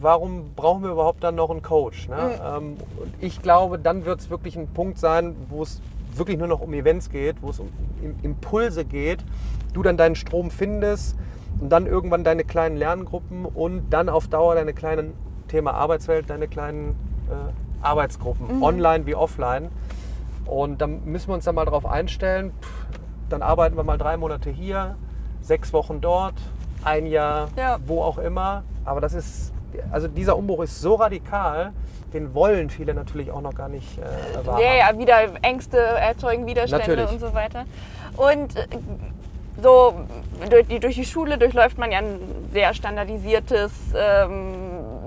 warum 0.00 0.54
brauchen 0.54 0.82
wir 0.82 0.90
überhaupt 0.90 1.24
dann 1.24 1.34
noch 1.34 1.50
einen 1.50 1.62
Coach? 1.62 2.08
Ne? 2.08 2.40
Ähm, 2.44 2.76
und 2.98 3.12
ich 3.20 3.42
glaube, 3.42 3.78
dann 3.78 4.04
wird 4.04 4.20
es 4.20 4.30
wirklich 4.30 4.56
ein 4.56 4.68
Punkt 4.68 4.98
sein, 4.98 5.34
wo 5.48 5.62
es 5.62 5.80
wirklich 6.14 6.38
nur 6.38 6.48
noch 6.48 6.60
um 6.60 6.72
Events 6.72 7.10
geht, 7.10 7.42
wo 7.42 7.50
es 7.50 7.58
um 7.60 7.68
Im- 8.02 8.16
Impulse 8.22 8.84
geht, 8.84 9.24
du 9.72 9.82
dann 9.82 9.96
deinen 9.96 10.14
Strom 10.16 10.50
findest 10.50 11.16
und 11.60 11.68
dann 11.70 11.86
irgendwann 11.86 12.24
deine 12.24 12.44
kleinen 12.44 12.76
Lerngruppen 12.76 13.44
und 13.44 13.90
dann 13.90 14.08
auf 14.08 14.28
Dauer 14.28 14.54
deine 14.54 14.72
kleinen 14.72 15.14
Thema 15.48 15.74
Arbeitswelt, 15.74 16.30
deine 16.30 16.46
kleinen 16.48 16.96
Arbeitsgruppen, 17.82 18.62
online 18.62 19.06
wie 19.06 19.14
offline. 19.14 19.70
Und 20.46 20.80
dann 20.80 21.04
müssen 21.04 21.28
wir 21.28 21.34
uns 21.34 21.44
dann 21.44 21.54
mal 21.54 21.64
darauf 21.64 21.86
einstellen. 21.86 22.52
Pff, 22.60 22.86
Dann 23.28 23.42
arbeiten 23.42 23.76
wir 23.76 23.84
mal 23.84 23.98
drei 23.98 24.16
Monate 24.16 24.50
hier, 24.50 24.96
sechs 25.40 25.72
Wochen 25.72 26.00
dort, 26.00 26.34
ein 26.84 27.06
Jahr, 27.06 27.48
Ja. 27.56 27.78
wo 27.86 28.02
auch 28.02 28.18
immer. 28.18 28.64
Aber 28.84 29.00
das 29.00 29.14
ist, 29.14 29.52
also 29.92 30.08
dieser 30.08 30.36
Umbruch 30.36 30.62
ist 30.64 30.80
so 30.80 30.96
radikal, 30.96 31.72
den 32.12 32.34
wollen 32.34 32.70
viele 32.70 32.92
natürlich 32.92 33.30
auch 33.30 33.40
noch 33.40 33.54
gar 33.54 33.68
nicht 33.68 33.98
äh, 33.98 34.44
wahrhaben. 34.44 34.64
Ja, 34.64 34.90
ja, 34.90 34.98
wieder 34.98 35.14
Ängste 35.42 35.78
erzeugen 35.78 36.44
Widerstände 36.46 36.88
Natürlich. 36.88 37.12
und 37.12 37.20
so 37.20 37.34
weiter. 37.34 37.64
Und 38.16 38.56
äh, 38.56 38.66
so 39.62 39.94
durch 40.50 40.66
die, 40.66 40.80
durch 40.80 40.96
die 40.96 41.04
Schule 41.04 41.38
durchläuft 41.38 41.78
man 41.78 41.92
ja 41.92 41.98
ein 41.98 42.18
sehr 42.52 42.74
standardisiertes 42.74 43.70
ähm, 43.94 44.54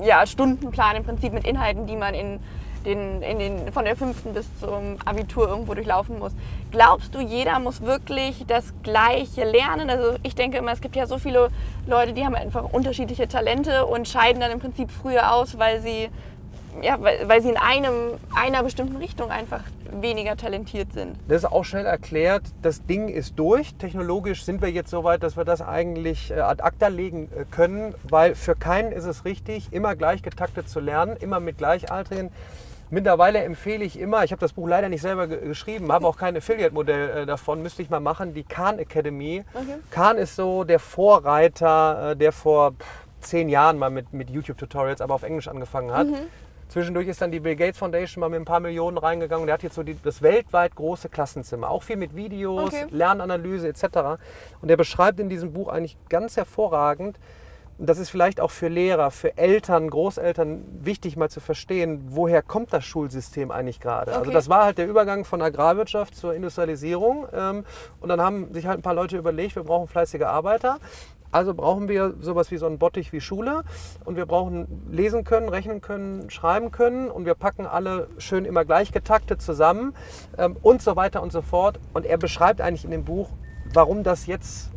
ja, 0.01 0.25
Stundenplan 0.25 0.95
im 0.95 1.03
Prinzip 1.03 1.33
mit 1.33 1.45
Inhalten, 1.45 1.87
die 1.87 1.97
man 1.97 2.13
in 2.13 2.39
den, 2.85 3.21
in 3.21 3.39
den, 3.39 3.73
von 3.73 3.85
der 3.85 3.95
fünften 3.95 4.33
bis 4.33 4.45
zum 4.59 4.97
Abitur 5.05 5.47
irgendwo 5.47 5.73
durchlaufen 5.73 6.19
muss. 6.19 6.33
Glaubst 6.71 7.15
du, 7.15 7.19
jeder 7.19 7.59
muss 7.59 7.81
wirklich 7.81 8.45
das 8.47 8.73
Gleiche 8.83 9.43
lernen? 9.43 9.89
Also 9.89 10.17
ich 10.23 10.35
denke 10.35 10.57
immer, 10.57 10.71
es 10.71 10.81
gibt 10.81 10.95
ja 10.95 11.07
so 11.07 11.17
viele 11.17 11.49
Leute, 11.87 12.13
die 12.13 12.25
haben 12.25 12.35
einfach 12.35 12.71
unterschiedliche 12.71 13.27
Talente 13.27 13.85
und 13.85 14.07
scheiden 14.07 14.41
dann 14.41 14.51
im 14.51 14.59
Prinzip 14.59 14.91
früher 14.91 15.33
aus, 15.33 15.57
weil 15.57 15.81
sie 15.81 16.09
ja, 16.81 16.99
weil, 16.99 17.27
weil 17.27 17.41
sie 17.41 17.49
in 17.49 17.57
einem, 17.57 18.17
einer 18.35 18.63
bestimmten 18.63 18.95
Richtung 18.97 19.29
einfach 19.29 19.61
weniger 19.91 20.35
talentiert 20.35 20.93
sind. 20.93 21.15
Das 21.27 21.43
ist 21.43 21.51
auch 21.51 21.63
schnell 21.63 21.85
erklärt. 21.85 22.43
Das 22.61 22.85
Ding 22.85 23.09
ist 23.09 23.37
durch. 23.37 23.75
Technologisch 23.75 24.43
sind 24.43 24.61
wir 24.61 24.71
jetzt 24.71 24.89
so 24.89 25.03
weit, 25.03 25.23
dass 25.23 25.37
wir 25.37 25.45
das 25.45 25.61
eigentlich 25.61 26.31
äh, 26.31 26.39
ad 26.39 26.63
acta 26.63 26.87
legen 26.87 27.29
äh, 27.35 27.45
können, 27.51 27.93
weil 28.09 28.35
für 28.35 28.55
keinen 28.55 28.91
ist 28.91 29.05
es 29.05 29.25
richtig, 29.25 29.71
immer 29.71 29.95
gleich 29.95 30.23
getaktet 30.23 30.67
zu 30.69 30.79
lernen, 30.79 31.15
immer 31.17 31.39
mit 31.39 31.57
Gleichaltrigen. 31.57 32.31
Mittlerweile 32.93 33.43
empfehle 33.43 33.83
ich 33.83 33.99
immer, 33.99 34.23
ich 34.23 34.31
habe 34.31 34.39
das 34.39 34.53
Buch 34.53 34.67
leider 34.67 34.87
nicht 34.87 35.01
selber 35.01 35.25
ge 35.25 35.39
geschrieben, 35.47 35.91
habe 35.91 36.05
auch 36.05 36.15
kein 36.15 36.37
Affiliate-Modell 36.37 37.09
äh, 37.09 37.25
davon, 37.25 37.63
müsste 37.63 37.81
ich 37.81 37.89
mal 37.89 37.99
machen, 37.99 38.35
die 38.35 38.43
Khan 38.43 38.77
Academy. 38.77 39.43
Okay. 39.55 39.77
Khan 39.89 40.19
ist 40.19 40.35
so 40.35 40.63
der 40.63 40.77
Vorreiter, 40.77 42.11
äh, 42.11 42.15
der 42.15 42.31
vor 42.31 42.75
zehn 43.19 43.49
Jahren 43.49 43.79
mal 43.79 43.89
mit, 43.89 44.13
mit 44.13 44.29
YouTube-Tutorials, 44.29 45.01
aber 45.01 45.15
auf 45.15 45.23
Englisch 45.23 45.47
angefangen 45.47 45.91
hat. 45.91 46.05
Zwischendurch 46.69 47.07
ist 47.07 47.19
dann 47.19 47.31
die 47.31 47.39
Bill 47.39 47.55
Gates 47.55 47.79
Foundation 47.79 48.21
mal 48.21 48.29
mit 48.29 48.39
ein 48.39 48.45
paar 48.45 48.59
Millionen 48.59 48.99
reingegangen. 48.99 49.47
Der 49.47 49.55
hat 49.55 49.63
jetzt 49.63 49.73
so 49.73 49.81
die, 49.81 49.97
das 50.03 50.21
weltweit 50.21 50.75
große 50.75 51.09
Klassenzimmer. 51.09 51.71
Auch 51.71 51.81
viel 51.81 51.97
mit 51.97 52.15
Videos, 52.15 52.65
Okay. 52.65 52.85
Lernanalyse 52.91 53.69
etc. 53.69 53.83
Und 54.61 54.67
der 54.67 54.77
beschreibt 54.77 55.19
in 55.19 55.29
diesem 55.29 55.51
Buch 55.51 55.67
eigentlich 55.67 55.97
ganz 56.09 56.37
hervorragend, 56.37 57.17
und 57.77 57.89
das 57.89 57.97
ist 57.97 58.09
vielleicht 58.09 58.39
auch 58.39 58.51
für 58.51 58.67
Lehrer, 58.67 59.11
für 59.11 59.37
Eltern, 59.37 59.89
Großeltern 59.89 60.63
wichtig 60.81 61.17
mal 61.17 61.29
zu 61.29 61.39
verstehen, 61.39 62.03
woher 62.09 62.41
kommt 62.41 62.71
das 62.73 62.85
Schulsystem 62.85 63.51
eigentlich 63.51 63.79
gerade. 63.79 64.11
Also 64.11 64.21
Okay. 64.25 64.33
das 64.33 64.49
war 64.49 64.65
halt 64.65 64.77
der 64.77 64.87
Übergang 64.87 65.25
von 65.25 65.41
Agrarwirtschaft 65.41 66.15
zur 66.15 66.33
Industrialisierung. 66.33 67.27
Ähm, 67.33 67.65
und 67.99 68.09
dann 68.09 68.21
haben 68.21 68.53
sich 68.53 68.67
halt 68.67 68.79
ein 68.79 68.83
paar 68.83 68.93
Leute 68.93 69.17
überlegt, 69.17 69.55
wir 69.55 69.63
brauchen 69.63 69.87
fleißige 69.87 70.23
Arbeiter. 70.23 70.77
Also 71.31 71.55
brauchen 71.55 71.87
wir 71.87 72.13
sowas 72.19 72.51
wie 72.51 72.57
so 72.57 72.67
einen 72.67 72.77
Bottich 72.77 73.11
wie 73.11 73.19
Schule 73.19 73.63
und 74.05 74.17
wir 74.17 74.27
brauchen 74.27 74.87
lesen 74.91 75.23
können, 75.23 75.49
rechnen 75.49 75.81
können, 75.81 76.29
schreiben 76.29 76.69
können 76.69 77.09
und 77.09 77.25
wir 77.25 77.33
packen 77.33 77.65
alle 77.65 78.07
schön 78.19 78.45
immer 78.45 78.65
gleich 78.65 78.91
getaktet 78.91 79.41
zusammen 79.41 79.95
ähm, 80.37 80.55
und 80.61 80.83
so 80.83 80.95
weiter 80.95 81.23
und 81.23 81.31
so 81.31 81.41
fort. 81.41 81.79
Und 81.93 82.05
er 82.05 82.17
beschreibt 82.19 82.61
eigentlich 82.61 82.85
in 82.85 82.91
dem 82.91 83.03
Buch, 83.03 83.29
warum 83.73 84.03
das 84.03 84.27
jetzt, 84.27 84.69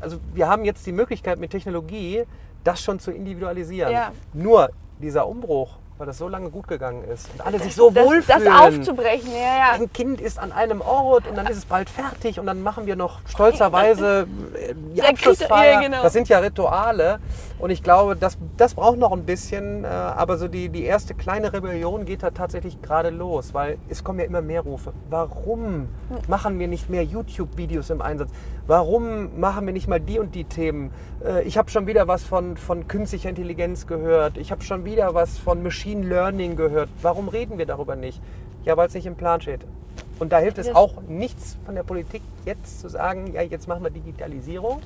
also 0.00 0.18
wir 0.34 0.48
haben 0.48 0.64
jetzt 0.64 0.86
die 0.86 0.92
Möglichkeit 0.92 1.38
mit 1.38 1.50
Technologie, 1.50 2.24
das 2.64 2.82
schon 2.82 2.98
zu 3.00 3.10
individualisieren. 3.10 3.92
Ja. 3.92 4.12
Nur 4.32 4.70
dieser 5.00 5.26
Umbruch, 5.26 5.76
weil 5.98 6.06
das 6.06 6.18
so 6.18 6.28
lange 6.28 6.50
gut 6.50 6.68
gegangen 6.68 7.02
ist 7.04 7.28
und 7.32 7.44
alle 7.44 7.58
sich 7.58 7.74
so 7.74 7.90
das, 7.90 8.04
wohlfühlen. 8.04 8.44
das 8.44 8.60
aufzubrechen, 8.60 9.32
ja, 9.32 9.58
ja. 9.58 9.72
Ein 9.72 9.92
Kind 9.92 10.20
ist 10.20 10.38
an 10.38 10.52
einem 10.52 10.80
Ort 10.80 11.26
und 11.26 11.36
dann 11.36 11.46
ist 11.46 11.56
es 11.56 11.64
bald 11.64 11.90
fertig 11.90 12.38
und 12.38 12.46
dann 12.46 12.62
machen 12.62 12.86
wir 12.86 12.94
noch 12.94 13.20
stolzerweise 13.26 14.28
äh, 14.54 14.74
die 14.94 15.02
Abschlussfeier. 15.02 15.72
Ja, 15.74 15.80
genau. 15.80 16.02
Das 16.02 16.12
sind 16.12 16.28
ja 16.28 16.38
Rituale 16.38 17.18
und 17.58 17.70
ich 17.70 17.82
glaube, 17.82 18.14
das, 18.14 18.38
das 18.56 18.74
braucht 18.74 18.98
noch 18.98 19.12
ein 19.12 19.24
bisschen, 19.24 19.84
äh, 19.84 19.88
aber 19.88 20.38
so 20.38 20.46
die, 20.46 20.68
die 20.68 20.84
erste 20.84 21.14
kleine 21.14 21.52
Rebellion 21.52 22.04
geht 22.04 22.22
da 22.22 22.30
tatsächlich 22.30 22.80
gerade 22.80 23.10
los, 23.10 23.52
weil 23.52 23.78
es 23.88 24.04
kommen 24.04 24.20
ja 24.20 24.26
immer 24.26 24.42
mehr 24.42 24.60
Rufe. 24.60 24.92
Warum 25.10 25.88
machen 26.28 26.58
wir 26.60 26.68
nicht 26.68 26.88
mehr 26.88 27.02
YouTube-Videos 27.02 27.90
im 27.90 28.02
Einsatz? 28.02 28.30
Warum 28.68 29.40
machen 29.40 29.64
wir 29.64 29.72
nicht 29.72 29.88
mal 29.88 29.98
die 29.98 30.18
und 30.18 30.34
die 30.34 30.44
Themen? 30.44 30.90
Äh, 31.24 31.42
ich 31.44 31.56
habe 31.56 31.70
schon 31.70 31.86
wieder 31.86 32.06
was 32.06 32.22
von, 32.22 32.58
von 32.58 32.86
künstlicher 32.86 33.30
Intelligenz 33.30 33.86
gehört. 33.86 34.36
Ich 34.36 34.50
habe 34.52 34.62
schon 34.62 34.84
wieder 34.84 35.14
was 35.14 35.38
von 35.38 35.62
Machine 35.62 36.06
Learning 36.06 36.54
gehört. 36.54 36.90
Warum 37.00 37.28
reden 37.28 37.56
wir 37.56 37.64
darüber 37.64 37.96
nicht? 37.96 38.20
Ja, 38.66 38.76
weil 38.76 38.86
es 38.88 38.92
nicht 38.94 39.06
im 39.06 39.14
Plan 39.16 39.40
steht. 39.40 39.62
Und 40.18 40.32
da 40.32 40.38
hilft 40.38 40.58
es 40.58 40.66
Das- 40.66 40.76
auch 40.76 41.00
nichts 41.08 41.56
von 41.64 41.76
der 41.76 41.82
Politik 41.82 42.20
jetzt 42.44 42.80
zu 42.80 42.90
sagen, 42.90 43.32
ja, 43.32 43.40
jetzt 43.40 43.68
machen 43.68 43.82
wir 43.84 43.90
Digitalisierung. 43.90 44.82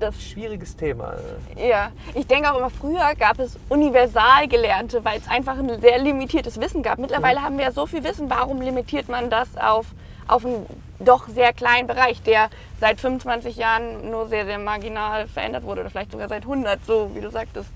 Das, 0.00 0.20
Schwieriges 0.20 0.74
Thema. 0.74 1.14
ja. 1.56 1.92
Ich 2.14 2.26
denke 2.26 2.50
auch 2.52 2.58
immer, 2.58 2.70
früher 2.70 3.14
gab 3.16 3.38
es 3.38 3.56
universal 3.68 4.48
Gelernte, 4.48 5.04
weil 5.04 5.18
es 5.20 5.28
einfach 5.28 5.56
ein 5.58 5.80
sehr 5.80 5.98
limitiertes 6.00 6.60
Wissen 6.60 6.82
gab. 6.82 6.98
Mittlerweile 6.98 7.40
haben 7.42 7.56
wir 7.56 7.66
ja 7.66 7.70
so 7.70 7.86
viel 7.86 8.02
Wissen, 8.02 8.28
warum 8.30 8.60
limitiert 8.60 9.08
man 9.08 9.30
das 9.30 9.48
auf, 9.56 9.86
auf 10.28 10.44
ein 10.44 10.66
doch 10.98 11.28
sehr 11.28 11.52
kleinen 11.52 11.86
Bereich, 11.86 12.22
der 12.22 12.48
seit 12.80 13.00
25 13.00 13.56
Jahren 13.56 14.10
nur 14.10 14.28
sehr, 14.28 14.44
sehr 14.46 14.58
marginal 14.58 15.26
verändert 15.26 15.64
wurde 15.64 15.80
oder 15.82 15.90
vielleicht 15.90 16.12
sogar 16.12 16.28
seit 16.28 16.42
100, 16.42 16.84
so 16.86 17.10
wie 17.14 17.20
du 17.20 17.30
sagtest. 17.30 17.68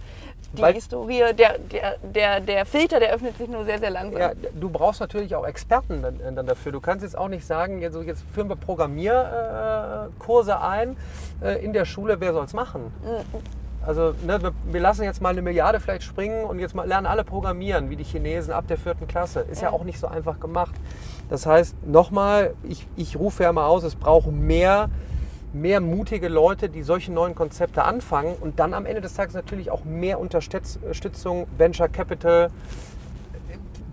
Die 0.57 0.63
Weil- 0.63 0.75
Historie, 0.75 1.23
der, 1.35 1.59
der, 1.59 1.97
der, 2.03 2.41
der 2.41 2.65
Filter, 2.67 3.01
der 3.01 3.13
öffnet 3.13 3.37
sich 3.37 3.49
nur 3.49 3.65
sehr, 3.65 3.79
sehr 3.81 3.91
langsam. 3.91 4.21
Ja, 4.21 4.31
du 4.55 4.71
brauchst 4.71 5.01
natürlich 5.01 5.35
auch 5.35 5.45
Experten 5.45 6.03
dann, 6.03 6.21
äh, 6.21 6.33
dann 6.33 6.47
dafür. 6.47 6.71
Du 6.73 6.81
kannst 6.81 7.03
jetzt 7.03 7.19
auch 7.19 7.29
nicht 7.29 7.45
sagen, 7.45 7.83
jetzt, 7.83 7.95
so, 7.95 8.01
jetzt 8.03 8.23
führen 8.33 8.49
wir 8.49 8.57
Programmierkurse 8.57 10.11
Kurse 10.19 10.61
ein 10.61 10.97
äh, 11.43 11.63
in 11.65 11.73
der 11.73 11.85
Schule, 11.85 12.21
wer 12.21 12.33
soll 12.33 12.45
es 12.45 12.53
machen? 12.55 12.93
Also 13.85 14.15
ne, 14.25 14.41
wir, 14.43 14.53
wir 14.65 14.81
lassen 14.81 15.03
jetzt 15.05 15.21
mal 15.21 15.31
eine 15.31 15.43
Milliarde 15.43 15.79
vielleicht 15.81 16.03
springen 16.05 16.45
und 16.45 16.59
jetzt 16.59 16.75
mal 16.75 16.87
lernen 16.89 17.07
alle 17.07 17.25
programmieren, 17.25 17.91
wie 17.91 17.97
die 17.97 18.05
Chinesen 18.05 18.53
ab 18.53 18.67
der 18.69 18.79
vierten 18.79 19.07
Klasse. 19.07 19.41
Ist 19.41 19.63
ja, 19.63 19.69
Ja. 19.69 19.75
auch 19.75 19.85
nicht 19.85 19.99
so 19.99 20.07
einfach 20.07 20.41
gemacht. 20.41 20.75
Das 21.29 21.47
heißt, 21.47 21.87
nochmal, 21.87 22.55
ich, 22.63 22.87
ich 22.97 23.17
rufe 23.17 23.43
ja 23.43 23.53
mal 23.53 23.67
aus, 23.67 23.83
es 23.83 23.97
braucht 23.97 24.31
mehr, 24.31 24.89
mehr 25.53 25.81
mutige 25.81 26.29
Leute, 26.29 26.69
die 26.69 26.83
solche 26.83 27.13
neuen 27.13 27.35
Konzepte 27.35 27.85
anfangen 27.85 28.37
und 28.41 28.61
dann 28.61 28.75
am 28.75 28.87
Ende 28.87 29.01
des 29.01 29.15
Tages 29.15 29.35
natürlich 29.35 29.71
auch 29.71 29.85
mehr 29.85 30.21
Unterstützung, 30.21 31.47
Venture 31.57 31.89
Capital, 31.89 32.51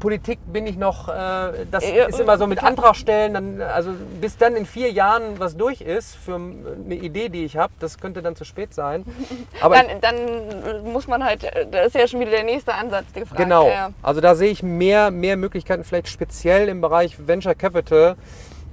Politik 0.04 0.40
bin 0.52 0.68
ich 0.68 0.76
noch, 0.76 1.08
äh, 1.08 1.66
das 1.72 1.90
Ja, 1.90 2.08
ist 2.08 2.20
immer 2.20 2.38
so 2.38 2.46
mit. 2.46 2.62
Antrag 2.62 2.94
stellen, 2.98 3.34
dann, 3.34 3.62
also 3.62 3.92
bis 4.20 4.36
dann 4.36 4.58
in 4.58 4.66
vier 4.66 4.92
Jahren 4.92 5.40
was 5.40 5.56
durch 5.56 5.80
ist 5.80 6.18
für 6.18 6.36
eine 6.36 6.96
Idee, 6.96 7.30
die 7.30 7.46
ich 7.46 7.56
habe, 7.56 7.72
das 7.80 7.98
könnte 7.98 8.22
dann 8.22 8.36
zu 8.36 8.44
spät 8.44 8.74
sein. 8.74 9.06
Aber 9.62 9.76
dann, 9.78 10.02
dann 10.02 10.92
muss 10.92 11.08
man 11.08 11.24
halt, 11.24 11.50
da 11.72 11.84
ist 11.84 11.96
ja 11.96 12.06
schon 12.06 12.20
wieder 12.20 12.32
der 12.32 12.44
nächste 12.44 12.74
Ansatz 12.74 13.14
gefragt. 13.14 13.38
genau, 13.42 13.70
Ja. 13.70 13.92
also 14.02 14.20
da 14.20 14.36
sehe 14.36 14.52
ich 14.52 14.62
mehr, 14.62 15.10
mehr 15.10 15.38
Möglichkeiten, 15.38 15.86
vielleicht 15.86 16.10
speziell 16.10 16.68
im 16.68 16.82
Bereich 16.82 17.26
Venture 17.26 17.56
Capital, 17.56 18.18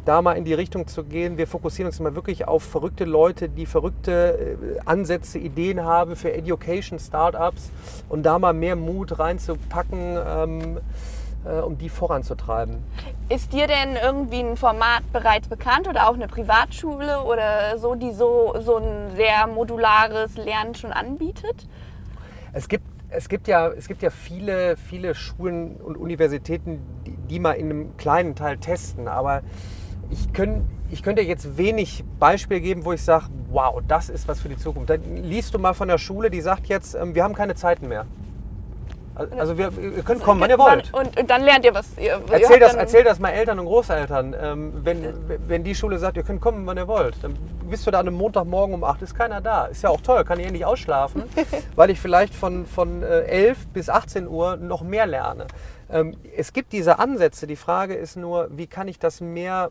da 0.05 0.23
mal 0.23 0.33
in 0.33 0.45
die 0.45 0.55
Richtung 0.55 0.89
zu 0.89 1.05
gehen. 1.05 1.39
Wir 1.39 1.47
fokussieren 1.47 1.87
uns 1.87 2.01
mal 2.01 2.17
wirklich 2.17 2.49
auf 2.49 2.65
verrückte 2.65 3.05
Leute, 3.05 3.49
die 3.49 3.67
verrückte 3.67 4.57
äh, 4.77 4.81
Ansätze, 4.85 5.39
Ideen 5.39 5.85
haben 5.85 6.17
für 6.17 6.33
Education, 6.33 6.99
Startups 6.99 7.71
und 8.09 8.25
da 8.25 8.41
mal 8.41 8.53
mehr 8.53 8.75
Mut 8.75 9.21
reinzupacken, 9.21 10.19
ähm, 10.27 10.79
äh, 11.45 11.61
um 11.61 11.79
die 11.79 11.89
voranzutreiben. 11.89 12.79
Ist 13.29 13.53
dir 13.53 13.67
denn 13.67 13.97
irgendwie 14.03 14.41
ein 14.41 14.57
Format 14.57 15.03
bereits 15.13 15.49
bekannt 15.49 15.89
oder 15.89 16.09
auch 16.09 16.15
eine 16.15 16.29
Privatschule 16.29 17.23
oder 17.23 17.79
so, 17.79 17.95
die 17.95 18.13
so, 18.13 18.55
so 18.61 18.77
ein 18.77 19.15
sehr 19.17 19.47
modulares 19.47 20.37
Lernen 20.37 20.75
schon 20.75 20.93
anbietet? 20.93 21.67
Es 22.53 22.69
gibt, 22.69 22.85
es 23.11 23.29
gibt 23.29 23.49
ja, 23.49 23.69
es 23.69 23.87
gibt 23.89 24.03
ja 24.03 24.11
viele, 24.11 24.77
viele 24.77 25.15
Schulen 25.15 25.77
und 25.77 25.97
Universitäten, 25.97 26.81
die, 27.07 27.17
die 27.17 27.39
mal 27.39 27.53
in 27.53 27.71
einem 27.71 27.97
kleinen 27.97 28.35
Teil 28.35 28.59
testen. 28.59 29.09
Aber 29.09 29.43
ich, 30.11 30.33
könnt, 30.33 30.65
ich 30.91 31.03
könnte 31.03 31.23
jetzt 31.23 31.57
wenig 31.57 32.05
Beispiel 32.19 32.61
geben, 32.61 32.85
wo 32.85 32.93
ich 32.93 33.03
sage, 33.03 33.27
wow, 33.51 33.81
das 33.87 34.09
ist 34.09 34.27
was 34.29 34.41
für 34.41 34.49
die 34.49 34.57
Zukunft. 34.57 34.91
Dann 34.91 35.17
liest 35.17 35.55
du 35.55 35.59
mal 35.59 35.73
von 35.73 35.89
der 35.89 35.99
Schule, 35.99 36.31
die 36.31 36.41
sagt 36.41 36.67
jetzt, 36.67 36.95
ähm, 36.95 37.15
wir 37.15 37.25
haben 37.25 37.35
keine 37.35 37.55
Zeiten 37.55 37.89
mehr. 37.89 38.07
Also 39.37 39.59
wir, 39.59 39.73
ihr 39.79 40.03
könnt 40.03 40.23
kommen, 40.23 40.41
wann 40.41 40.51
ihr 40.51 40.59
wollt. 40.59 40.93
Und, 40.93 41.19
und 41.19 41.31
dann 41.31 41.43
lernt 41.43 41.65
ihr 41.65 41.75
was. 41.75 41.87
Ihr, 41.97 42.05
ihr 42.05 42.23
Erzähl 42.31 42.49
habt 42.49 42.63
das, 42.63 42.75
erzähl 42.75 43.05
das 43.05 43.19
mal 43.19 43.31
Eltern 43.31 43.59
und 43.59 43.67
Großeltern. 43.67 44.37
Ähm, 44.41 44.73
wenn, 44.83 45.15
wenn 45.49 45.65
die 45.65 45.75
Schule 45.75 45.99
sagt, 45.99 46.17
ihr 46.17 46.23
könnt 46.23 46.41
kommen, 46.41 46.67
wann 46.67 46.77
ihr 46.77 46.89
wollt, 46.89 47.15
dann 47.23 47.37
bist 47.69 47.87
du 47.87 47.91
da 47.91 48.01
an 48.01 48.09
einem 48.09 48.17
Montagmorgen 48.17 48.75
um 48.75 48.85
8, 48.85 49.03
ist 49.03 49.15
keiner 49.15 49.41
da. 49.41 49.67
Ist 49.67 49.83
ja 49.83 49.91
auch 49.91 50.01
toll, 50.01 50.25
kann 50.25 50.41
ich 50.41 50.51
nicht 50.51 50.65
ausschlafen, 50.65 51.25
weil 51.77 51.91
ich 51.91 52.01
vielleicht 52.01 52.35
von, 52.35 52.67
von 52.67 53.03
äh, 53.03 53.23
11 53.23 53.69
bis 53.69 53.89
18 53.89 54.27
Uhr 54.29 54.57
noch 54.57 54.83
mehr 54.83 55.07
lerne. 55.07 55.47
Ähm, 55.91 56.17
es 56.37 56.53
gibt 56.53 56.73
diese 56.73 56.99
Ansätze, 56.99 57.47
die 57.47 57.57
Frage 57.57 57.95
ist 57.95 58.17
nur, 58.17 58.49
wie 58.51 58.67
kann 58.67 58.89
ich 58.89 58.99
das 58.99 59.21
mehr 59.21 59.71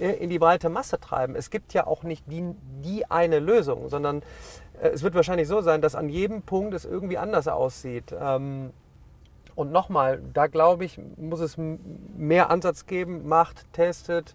äh, 0.00 0.12
in 0.12 0.30
die 0.30 0.38
breite 0.38 0.68
Masse 0.68 0.98
treiben. 0.98 1.34
Es 1.36 1.50
gibt 1.50 1.74
ja 1.74 1.86
auch 1.86 2.02
nicht 2.02 2.24
die, 2.26 2.54
die 2.82 3.10
eine 3.10 3.38
Lösung, 3.38 3.88
sondern 3.88 4.18
äh, 4.18 4.22
es 4.88 5.02
wird 5.02 5.14
wahrscheinlich 5.14 5.48
so 5.48 5.60
sein, 5.60 5.80
dass 5.80 5.94
an 5.94 6.08
jedem 6.08 6.42
Punkt 6.42 6.74
es 6.74 6.84
irgendwie 6.84 7.18
anders 7.18 7.48
aussieht. 7.48 8.14
Ähm, 8.18 8.70
und 9.54 9.72
nochmal, 9.72 10.20
da 10.32 10.46
glaube 10.46 10.84
ich, 10.84 10.98
muss 11.16 11.40
es 11.40 11.56
mehr 12.16 12.50
Ansatz 12.50 12.86
geben, 12.86 13.28
macht, 13.28 13.70
testet. 13.72 14.34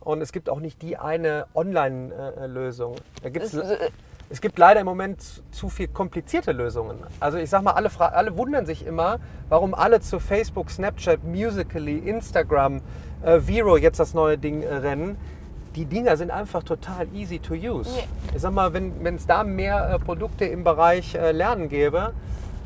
Und 0.00 0.20
es 0.22 0.32
gibt 0.32 0.48
auch 0.48 0.60
nicht 0.60 0.80
die 0.82 0.96
eine 0.96 1.46
Online-Lösung. 1.54 2.96
Da 3.22 3.28
gibt's, 3.30 3.52
Es- 3.54 3.68
äh, 3.70 3.90
es 4.28 4.40
gibt 4.40 4.58
leider 4.58 4.80
im 4.80 4.86
Moment 4.86 5.20
zu- 5.20 5.42
zu 5.50 5.68
viel 5.68 5.88
komplizierte 5.88 6.52
Lösungen. 6.52 6.98
Also 7.18 7.38
ich 7.38 7.50
sag 7.50 7.62
mal, 7.62 7.72
alle, 7.72 7.90
fra- 7.90 8.08
alle 8.10 8.36
wundern 8.36 8.64
sich 8.64 8.86
immer, 8.86 9.18
warum 9.48 9.74
alle 9.74 10.00
zu 10.00 10.20
Facebook, 10.20 10.70
Snapchat, 10.70 11.24
Musically, 11.24 11.98
Instagram, 11.98 12.80
äh, 13.22 13.40
Vero 13.40 13.76
jetzt 13.76 13.98
das 13.98 14.14
neue 14.14 14.38
Ding 14.38 14.62
äh, 14.62 14.72
rennen. 14.72 15.18
Die 15.76 15.84
Dinger 15.84 16.16
sind 16.16 16.30
einfach 16.32 16.64
total 16.64 17.06
easy 17.14 17.38
to 17.38 17.54
use. 17.54 17.90
Ich 18.34 18.42
sag 18.42 18.52
mal, 18.52 18.72
wenn 18.72 19.14
es 19.14 19.26
da 19.26 19.44
mehr 19.44 19.90
äh, 19.90 19.98
Produkte 19.98 20.44
im 20.44 20.64
Bereich 20.64 21.14
äh, 21.14 21.30
Lernen 21.30 21.68
gäbe, 21.68 22.12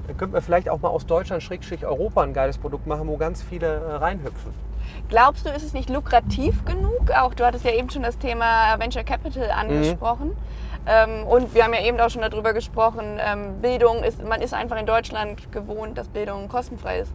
dann 0.07 0.17
könnten 0.17 0.35
wir 0.35 0.41
vielleicht 0.41 0.69
auch 0.69 0.81
mal 0.81 0.89
aus 0.89 1.05
Deutschland, 1.05 1.43
Schrägstrich 1.43 1.85
Europa 1.85 2.23
ein 2.23 2.33
geiles 2.33 2.57
Produkt 2.57 2.87
machen, 2.87 3.07
wo 3.09 3.17
ganz 3.17 3.43
viele 3.43 3.67
äh, 3.67 3.93
reinhüpfen. 3.97 4.53
Glaubst 5.09 5.45
du, 5.45 5.51
ist 5.51 5.63
es 5.63 5.75
nicht 5.75 5.91
lukrativ 5.91 6.65
genug? 6.65 7.11
Auch 7.11 7.35
du 7.35 7.45
hattest 7.45 7.65
ja 7.65 7.73
eben 7.73 7.91
schon 7.91 8.03
das 8.03 8.19
Thema 8.19 8.79
Venture 8.79 9.05
Capital 9.05 9.51
angesprochen. 9.51 10.35
Ähm, 10.87 11.27
und 11.27 11.55
wir 11.55 11.65
haben 11.65 11.73
ja 11.73 11.83
eben 11.83 11.99
auch 12.01 12.11
schon 12.11 12.23
darüber 12.23 12.53
gesprochen, 12.53 13.19
ähm, 13.19 13.61
Bildung 13.63 14.03
ist, 14.03 14.23
man 14.23 14.43
ist 14.43 14.53
einfach 14.53 14.79
in 14.79 14.87
Deutschland 14.87 15.51
gewohnt, 15.51 15.97
dass 15.97 16.09
Bildung 16.09 16.49
kostenfrei 16.49 17.01
ist. 17.01 17.13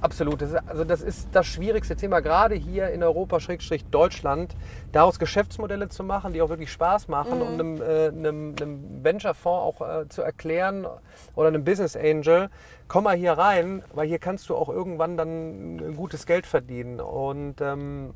Absolut. 0.00 0.40
Das 0.40 0.50
ist, 0.50 0.58
also 0.68 0.84
das 0.84 1.02
ist 1.02 1.28
das 1.32 1.46
schwierigste 1.46 1.96
Thema, 1.96 2.20
gerade 2.20 2.54
hier 2.54 2.90
in 2.90 3.02
Europa, 3.02 3.40
Schrägstrich 3.40 3.84
Deutschland, 3.86 4.54
daraus 4.92 5.18
Geschäftsmodelle 5.18 5.88
zu 5.88 6.04
machen, 6.04 6.32
die 6.32 6.40
auch 6.40 6.48
wirklich 6.48 6.70
Spaß 6.70 7.08
machen, 7.08 7.42
um 7.42 7.54
einem, 7.54 7.82
äh, 7.82 8.08
einem, 8.08 8.54
einem 8.60 9.04
Venture-Fonds 9.04 9.80
auch 9.80 9.80
äh, 9.80 10.08
zu 10.08 10.22
erklären 10.22 10.86
oder 11.34 11.48
einem 11.48 11.64
Business 11.64 11.96
Angel, 11.96 12.48
komm 12.86 13.04
mal 13.04 13.16
hier 13.16 13.32
rein, 13.32 13.82
weil 13.92 14.06
hier 14.06 14.20
kannst 14.20 14.48
du 14.48 14.56
auch 14.56 14.68
irgendwann 14.68 15.16
dann 15.16 15.76
ein 15.78 15.96
gutes 15.96 16.26
Geld 16.26 16.46
verdienen. 16.46 17.00
Und 17.00 17.60
ähm, 17.60 18.14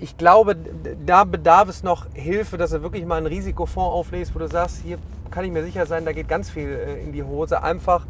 ich 0.00 0.16
glaube, 0.16 0.56
da 1.04 1.24
bedarf 1.24 1.68
es 1.68 1.82
noch 1.82 2.06
Hilfe, 2.14 2.56
dass 2.56 2.70
du 2.70 2.82
wirklich 2.82 3.04
mal 3.04 3.16
einen 3.16 3.26
Risikofonds 3.26 3.92
auflegst, 3.92 4.34
wo 4.34 4.38
du 4.38 4.48
sagst, 4.48 4.80
hier 4.82 4.98
kann 5.30 5.44
ich 5.44 5.50
mir 5.50 5.64
sicher 5.64 5.84
sein, 5.84 6.04
da 6.06 6.12
geht 6.12 6.28
ganz 6.28 6.48
viel 6.48 6.68
äh, 6.70 7.02
in 7.02 7.12
die 7.12 7.22
Hose. 7.22 7.62
Einfach 7.62 8.06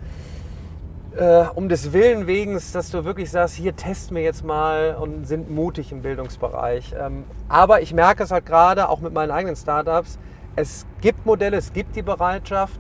äh, 1.17 1.45
um 1.55 1.69
des 1.69 1.93
Willen 1.93 2.27
wegen, 2.27 2.55
dass 2.55 2.91
du 2.91 3.05
wirklich 3.05 3.31
sagst, 3.31 3.55
hier 3.55 3.77
testen 3.77 4.17
wir 4.17 4.23
jetzt 4.23 4.45
mal 4.45 4.97
und 4.97 5.27
sind 5.27 5.51
mutig 5.51 5.93
im 5.93 6.03
Bildungsbereich. 6.03 6.95
Ähm, 6.99 7.25
aber 7.49 7.83
ich 7.83 7.93
merke 7.93 8.23
es 8.23 8.31
halt 8.31 8.47
gerade 8.47 8.89
auch 8.89 9.01
mit 9.01 9.13
meinen 9.13 9.31
eigenen 9.31 9.57
Startups, 9.57 10.19
es 10.57 10.87
gibt 11.01 11.27
Modelle, 11.27 11.57
es 11.57 11.73
gibt 11.73 11.97
die 11.97 12.03
Bereitschaft, 12.03 12.79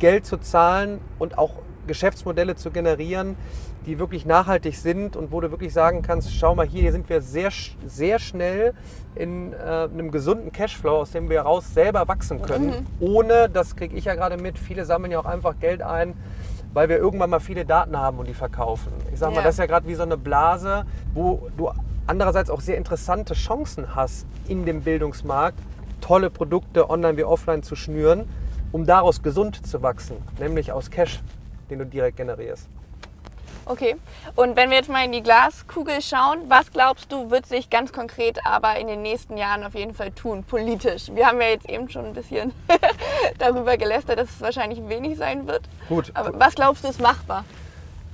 Geld 0.00 0.26
zu 0.26 0.38
zahlen 0.38 1.00
und 1.18 1.38
auch 1.38 1.52
Geschäftsmodelle 1.86 2.56
zu 2.56 2.70
generieren, 2.70 3.36
die 3.86 3.98
wirklich 3.98 4.26
nachhaltig 4.26 4.76
sind 4.76 5.16
und 5.16 5.32
wo 5.32 5.40
du 5.40 5.50
wirklich 5.50 5.72
sagen 5.72 6.02
kannst, 6.02 6.32
schau 6.34 6.54
mal 6.54 6.66
hier, 6.66 6.82
hier 6.82 6.92
sind 6.92 7.08
wir 7.08 7.20
sehr, 7.20 7.50
sehr 7.86 8.18
schnell 8.18 8.74
in 9.14 9.52
äh, 9.52 9.56
einem 9.56 10.10
gesunden 10.10 10.52
Cashflow, 10.52 10.98
aus 10.98 11.10
dem 11.10 11.28
wir 11.28 11.42
raus 11.42 11.74
selber 11.74 12.06
wachsen 12.08 12.42
können, 12.42 12.86
ohne, 13.00 13.48
das 13.48 13.76
kriege 13.76 13.96
ich 13.96 14.04
ja 14.04 14.14
gerade 14.14 14.36
mit, 14.36 14.58
viele 14.58 14.84
sammeln 14.84 15.12
ja 15.12 15.18
auch 15.18 15.26
einfach 15.26 15.54
Geld 15.60 15.82
ein, 15.82 16.14
weil 16.74 16.88
wir 16.88 16.98
irgendwann 16.98 17.30
mal 17.30 17.40
viele 17.40 17.64
Daten 17.64 17.96
haben 17.96 18.18
und 18.18 18.28
die 18.28 18.34
verkaufen. 18.34 18.92
Ich 19.12 19.18
sag 19.18 19.30
mal, 19.30 19.36
Ja. 19.36 19.42
das 19.42 19.54
ist 19.54 19.58
ja 19.58 19.66
gerade 19.66 19.86
wie 19.86 19.94
so 19.94 20.02
eine 20.02 20.16
Blase, 20.16 20.84
wo 21.14 21.48
du 21.56 21.70
andererseits 22.06 22.50
auch 22.50 22.60
sehr 22.60 22.76
interessante 22.76 23.34
Chancen 23.34 23.94
hast, 23.94 24.26
in 24.48 24.64
dem 24.64 24.82
Bildungsmarkt 24.82 25.58
tolle 26.00 26.30
Produkte 26.30 26.90
online 26.90 27.16
wie 27.16 27.24
offline 27.24 27.62
zu 27.62 27.76
schnüren, 27.76 28.28
um 28.72 28.86
daraus 28.86 29.22
gesund 29.22 29.64
zu 29.66 29.82
wachsen, 29.82 30.16
nämlich 30.40 30.72
aus 30.72 30.90
Cash, 30.90 31.20
den 31.70 31.78
du 31.78 31.86
direkt 31.86 32.16
generierst. 32.16 32.68
Okay. 33.66 33.96
Und 34.34 34.56
wenn 34.56 34.70
wir 34.70 34.78
jetzt 34.78 34.88
mal 34.88 35.04
in 35.04 35.12
die 35.12 35.22
Glaskugel 35.22 36.02
schauen, 36.02 36.38
was 36.48 36.72
glaubst 36.72 37.12
du, 37.12 37.30
wird 37.30 37.46
sich 37.46 37.70
ganz 37.70 37.92
konkret 37.92 38.38
aber 38.44 38.76
in 38.78 38.86
den 38.86 39.02
nächsten 39.02 39.36
Jahren 39.36 39.64
auf 39.64 39.74
jeden 39.74 39.94
Fall 39.94 40.10
tun, 40.10 40.44
politisch? 40.44 41.10
Wir 41.14 41.26
haben 41.26 41.40
ja 41.40 41.48
jetzt 41.48 41.68
eben 41.68 41.88
schon 41.88 42.06
ein 42.06 42.12
bisschen 42.12 42.52
darüber 43.38 43.76
gelästert, 43.76 44.18
dass 44.18 44.30
es 44.30 44.40
wahrscheinlich 44.40 44.86
wenig 44.88 45.16
sein 45.18 45.46
wird. 45.46 45.62
Gut, 45.88 46.10
Aber 46.14 46.38
was 46.38 46.54
glaubst 46.54 46.84
du, 46.84 46.88
ist 46.88 47.00
machbar? 47.00 47.44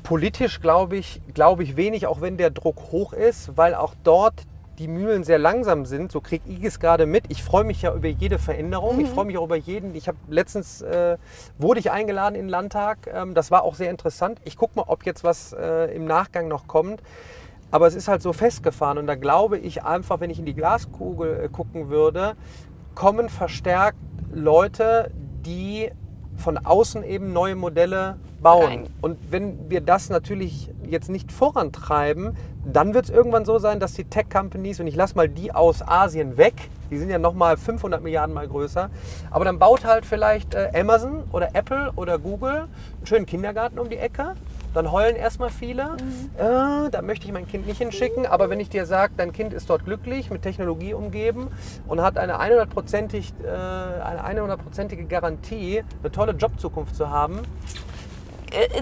Politisch 0.03 0.61
glaube 0.61 0.97
ich, 0.97 1.21
glaube 1.35 1.63
ich 1.63 1.77
wenig, 1.77 2.07
auch 2.07 2.21
wenn 2.21 2.37
der 2.37 2.51
Druck 2.51 2.93
hoch 2.93 3.13
ist, 3.13 3.57
weil 3.57 3.75
auch 3.75 3.95
dort 4.05 4.35
die 4.79 4.89
Mühlen 4.89 5.25
sehr 5.25 5.39
langsam 5.39 5.85
sind. 5.85 6.13
So 6.13 6.21
kriege 6.21 6.45
ich 6.49 6.63
es 6.63 6.79
gerade 6.79 7.07
mit. 7.07 7.25
Ich 7.29 7.43
freue 7.43 7.65
mich 7.65 7.83
ja 7.83 7.95
über 7.95 8.09
jede 8.09 8.39
Veränderung. 8.39 9.01
Ich 9.01 9.09
freue 9.09 9.25
mich 9.25 9.37
auch 9.37 9.45
über 9.45 9.57
jeden. 9.57 9.95
Ich 9.95 10.09
habe 10.09 10.19
letztens 10.29 10.83
äh, 10.83 11.19
wurde 11.59 11.81
ich 11.81 11.91
eingeladen 11.91 12.37
in 12.37 12.43
den 12.43 12.49
Landtag. 12.49 13.09
Ähm, 13.13 13.35
das 13.35 13.51
war 13.51 13.65
auch 13.65 13.75
sehr 13.75 13.91
interessant. 13.91 14.41
Ich 14.45 14.57
gucke 14.57 14.77
mal, 14.77 14.85
ob 14.87 15.05
jetzt 15.05 15.25
was 15.25 15.53
äh, 15.53 15.95
im 15.95 16.05
Nachgang 16.05 16.49
noch 16.49 16.67
kommt. 16.67 17.03
Aber 17.71 17.87
es 17.87 17.95
ist 17.95 18.09
halt 18.09 18.23
so 18.23 18.33
festgefahren 18.33 18.97
und 18.97 19.07
da 19.07 19.15
glaube 19.15 19.59
ich 19.59 19.85
einfach, 19.85 20.21
wenn 20.21 20.31
ich 20.31 20.39
in 20.39 20.47
die 20.47 20.55
Glaskugel 20.55 21.45
äh, 21.45 21.49
gucken 21.49 21.91
würde, 21.91 22.35
kommen 22.95 23.29
verstärkt 23.29 23.99
Leute, 24.33 25.11
die 25.45 25.91
von 26.39 26.57
außen 26.57 27.03
eben 27.03 27.33
neue 27.33 27.57
Modelle 27.57 28.17
bauen. 28.41 28.65
Rein. 28.65 28.87
Und 29.01 29.19
wenn 29.31 29.69
wir 29.69 29.81
das 29.81 30.09
natürlich 30.09 30.71
jetzt 30.87 31.11
nicht 31.11 31.33
vorantreiben, 31.33 32.37
dann 32.65 32.95
wird 32.95 33.07
es 33.07 33.11
irgendwann 33.11 33.45
so 33.45 33.59
sein, 33.59 33.81
dass 33.81 33.93
die 33.93 34.05
Tech-Companies, 34.05 34.81
und 34.81 34.87
ich 34.87 34.97
lasse 34.97 35.17
mal 35.17 35.29
die 35.29 35.53
aus 35.53 35.87
Asien 35.87 36.37
weg, 36.37 36.55
die 36.91 36.99
sind 36.99 37.11
ja 37.11 37.19
nochmal 37.19 37.57
500 37.57 38.03
Milliarden 38.03 38.35
mal 38.35 38.49
größer, 38.49 38.91
aber 39.31 39.45
dann 39.45 39.59
baut 39.59 39.85
halt 39.85 40.07
vielleicht 40.07 40.55
äh, 40.55 40.71
Amazon 40.75 41.25
oder 41.33 41.55
Apple 41.55 41.93
oder 41.97 42.19
Google 42.19 42.69
einen 42.97 43.07
schönen 43.07 43.27
Kindergarten 43.27 43.79
um 43.79 43.91
die 43.91 43.99
Ecke. 43.99 44.35
Dann 44.75 44.93
heulen 44.93 45.17
erstmal 45.17 45.51
viele. 45.51 45.97
Äh, 46.37 46.91
da 46.91 47.03
möchte 47.03 47.27
ich 47.27 47.33
mein 47.33 47.47
Kind 47.47 47.67
nicht 47.67 47.79
hinschicken. 47.79 48.27
Aber 48.27 48.51
wenn 48.51 48.61
ich 48.61 48.69
dir 48.69 48.87
sage, 48.87 49.15
dein 49.17 49.33
Kind 49.33 49.53
ist 49.53 49.69
dort 49.71 49.85
glücklich, 49.85 50.31
mit 50.31 50.43
Technologie 50.43 50.95
umgeben 50.95 51.49
und 51.87 52.03
hat 52.03 52.19
eine 52.19 52.41
100%ig, 52.41 53.33
äh, 53.45 53.49
eine 53.49 54.43
100%ige 54.43 55.05
Garantie, 55.05 55.83
eine 56.03 56.13
tolle 56.13 56.33
Jobzukunft 56.33 56.95
zu 56.95 57.11
haben, 57.11 57.43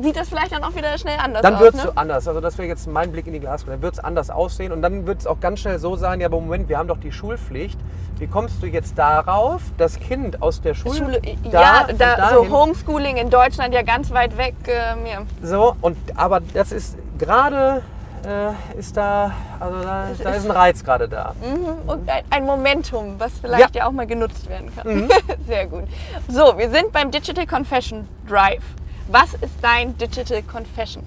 Sieht 0.02 0.16
das 0.16 0.28
vielleicht 0.28 0.52
dann 0.52 0.62
auch 0.64 0.74
wieder 0.74 0.96
schnell 0.98 1.18
anders 1.18 1.42
dann 1.42 1.54
aus, 1.54 1.60
wird 1.60 1.74
es 1.74 1.84
ne? 1.84 1.90
so 1.90 1.92
anders. 2.00 2.28
Also 2.28 2.40
das 2.40 2.56
wäre 2.58 2.68
jetzt 2.68 2.86
mein 2.86 3.12
Blick 3.12 3.26
in 3.26 3.32
die 3.32 3.40
Glaskugel. 3.40 3.74
Dann 3.74 3.82
wird 3.82 3.94
es 3.94 4.00
anders 4.00 4.30
aussehen 4.30 4.72
und 4.72 4.82
dann 4.82 5.06
wird 5.06 5.20
es 5.20 5.26
auch 5.26 5.40
ganz 5.40 5.60
schnell 5.60 5.78
so 5.78 5.96
sein, 5.96 6.20
ja, 6.20 6.26
aber 6.28 6.40
Moment, 6.40 6.68
wir 6.68 6.78
haben 6.78 6.88
doch 6.88 6.98
die 6.98 7.12
Schulpflicht. 7.12 7.78
Wie 8.18 8.26
kommst 8.26 8.62
du 8.62 8.66
jetzt 8.66 8.96
darauf, 8.98 9.60
das 9.76 10.00
Kind 10.00 10.40
aus 10.40 10.62
der 10.62 10.74
Schule, 10.74 10.96
Schule, 10.96 11.20
da 11.50 11.60
ja, 11.60 11.86
da, 11.92 12.30
so 12.34 12.48
Homeschooling 12.48 13.16
in 13.18 13.28
Deutschland 13.28 13.74
ja 13.74 13.82
ganz 13.82 14.10
weit 14.10 14.38
weg. 14.38 14.54
Ähm, 14.66 15.06
ja. 15.06 15.18
So, 15.42 15.76
und 15.82 15.96
aber 16.16 16.40
das 16.54 16.72
ist 16.72 16.96
gerade 17.18 17.82
äh, 18.26 18.78
ist 18.78 18.96
da, 18.96 19.32
also 19.60 19.78
da, 19.82 20.08
da 20.22 20.30
ist- 20.30 20.38
ist 20.38 20.44
ein 20.46 20.50
Reiz 20.50 20.82
gerade 20.82 21.08
da. 21.08 21.34
Mhm, 21.40 21.88
Und 21.90 22.08
ein, 22.08 22.24
ein 22.30 22.44
Momentum, 22.46 23.14
was 23.18 23.32
vielleicht 23.40 23.74
ja. 23.74 23.82
Ja. 23.82 23.86
auch 23.88 23.92
mal 23.92 24.06
genutzt 24.06 24.48
werden 24.48 24.74
kann. 24.74 25.02
Mhm. 25.02 25.08
Sehr 25.46 25.66
gut. 25.66 25.84
So, 26.28 26.56
wir 26.58 26.70
sind 26.70 26.92
beim 26.92 27.10
Digital 27.10 27.46
Confession 27.46 28.08
Drive. 28.28 28.64
Was 29.08 29.34
ist 29.34 29.54
dein 29.62 29.96
Digital 29.96 30.42
Confession? 30.42 31.04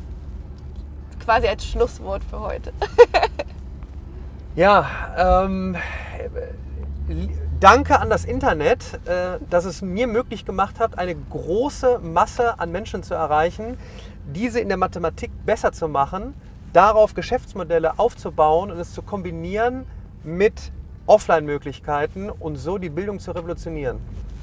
Quasi 1.23 1.47
als 1.47 1.65
Schlusswort 1.65 2.23
für 2.23 2.39
heute. 2.39 2.73
Ja, 4.55 5.45
ähm, 5.47 5.77
danke 7.61 7.99
an 7.99 8.09
das 8.09 8.25
Internet, 8.25 8.99
äh, 9.05 9.37
dass 9.49 9.63
es 9.63 9.81
mir 9.81 10.05
möglich 10.07 10.43
gemacht 10.43 10.79
hat, 10.79 10.97
eine 10.97 11.15
große 11.15 11.99
Masse 11.99 12.59
an 12.59 12.71
Menschen 12.71 13.01
zu 13.03 13.13
erreichen, 13.13 13.77
diese 14.25 14.59
in 14.59 14.67
der 14.67 14.77
Mathematik 14.77 15.31
besser 15.45 15.71
zu 15.71 15.87
machen, 15.87 16.33
darauf 16.73 17.13
Geschäftsmodelle 17.13 17.99
aufzubauen 17.99 18.71
und 18.71 18.79
es 18.79 18.91
zu 18.91 19.01
kombinieren 19.01 19.85
mit 20.23 20.73
Offline-Möglichkeiten 21.05 22.29
und 22.29 22.57
so 22.57 22.77
die 22.79 22.89
Bildung 22.89 23.19
zu 23.19 23.31
revolutionieren. 23.31 23.99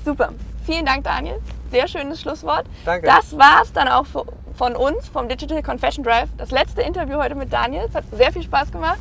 Super. 0.06 0.28
Vielen 0.64 0.86
Dank, 0.86 1.02
Daniel. 1.02 1.40
Sehr 1.72 1.88
schönes 1.88 2.20
Schlusswort. 2.20 2.64
Danke. 2.84 3.08
Das 3.08 3.36
war's 3.36 3.72
dann 3.72 3.88
auch 3.88 4.06
von 4.06 4.76
uns, 4.76 5.08
vom 5.08 5.28
Digital 5.28 5.64
Confession 5.64 6.04
Drive. 6.04 6.28
Das 6.38 6.52
letzte 6.52 6.82
Interview 6.82 7.16
heute 7.16 7.34
mit 7.34 7.52
Daniel. 7.52 7.86
Es 7.88 7.94
hat 7.96 8.04
sehr 8.12 8.32
viel 8.32 8.44
Spaß 8.44 8.70
gemacht. 8.70 9.00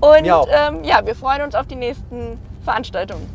Und 0.00 0.24
ähm, 0.24 0.82
ja, 0.82 1.04
wir 1.04 1.14
freuen 1.14 1.42
uns 1.42 1.54
auf 1.54 1.66
die 1.66 1.74
nächsten 1.74 2.40
Veranstaltungen. 2.64 3.28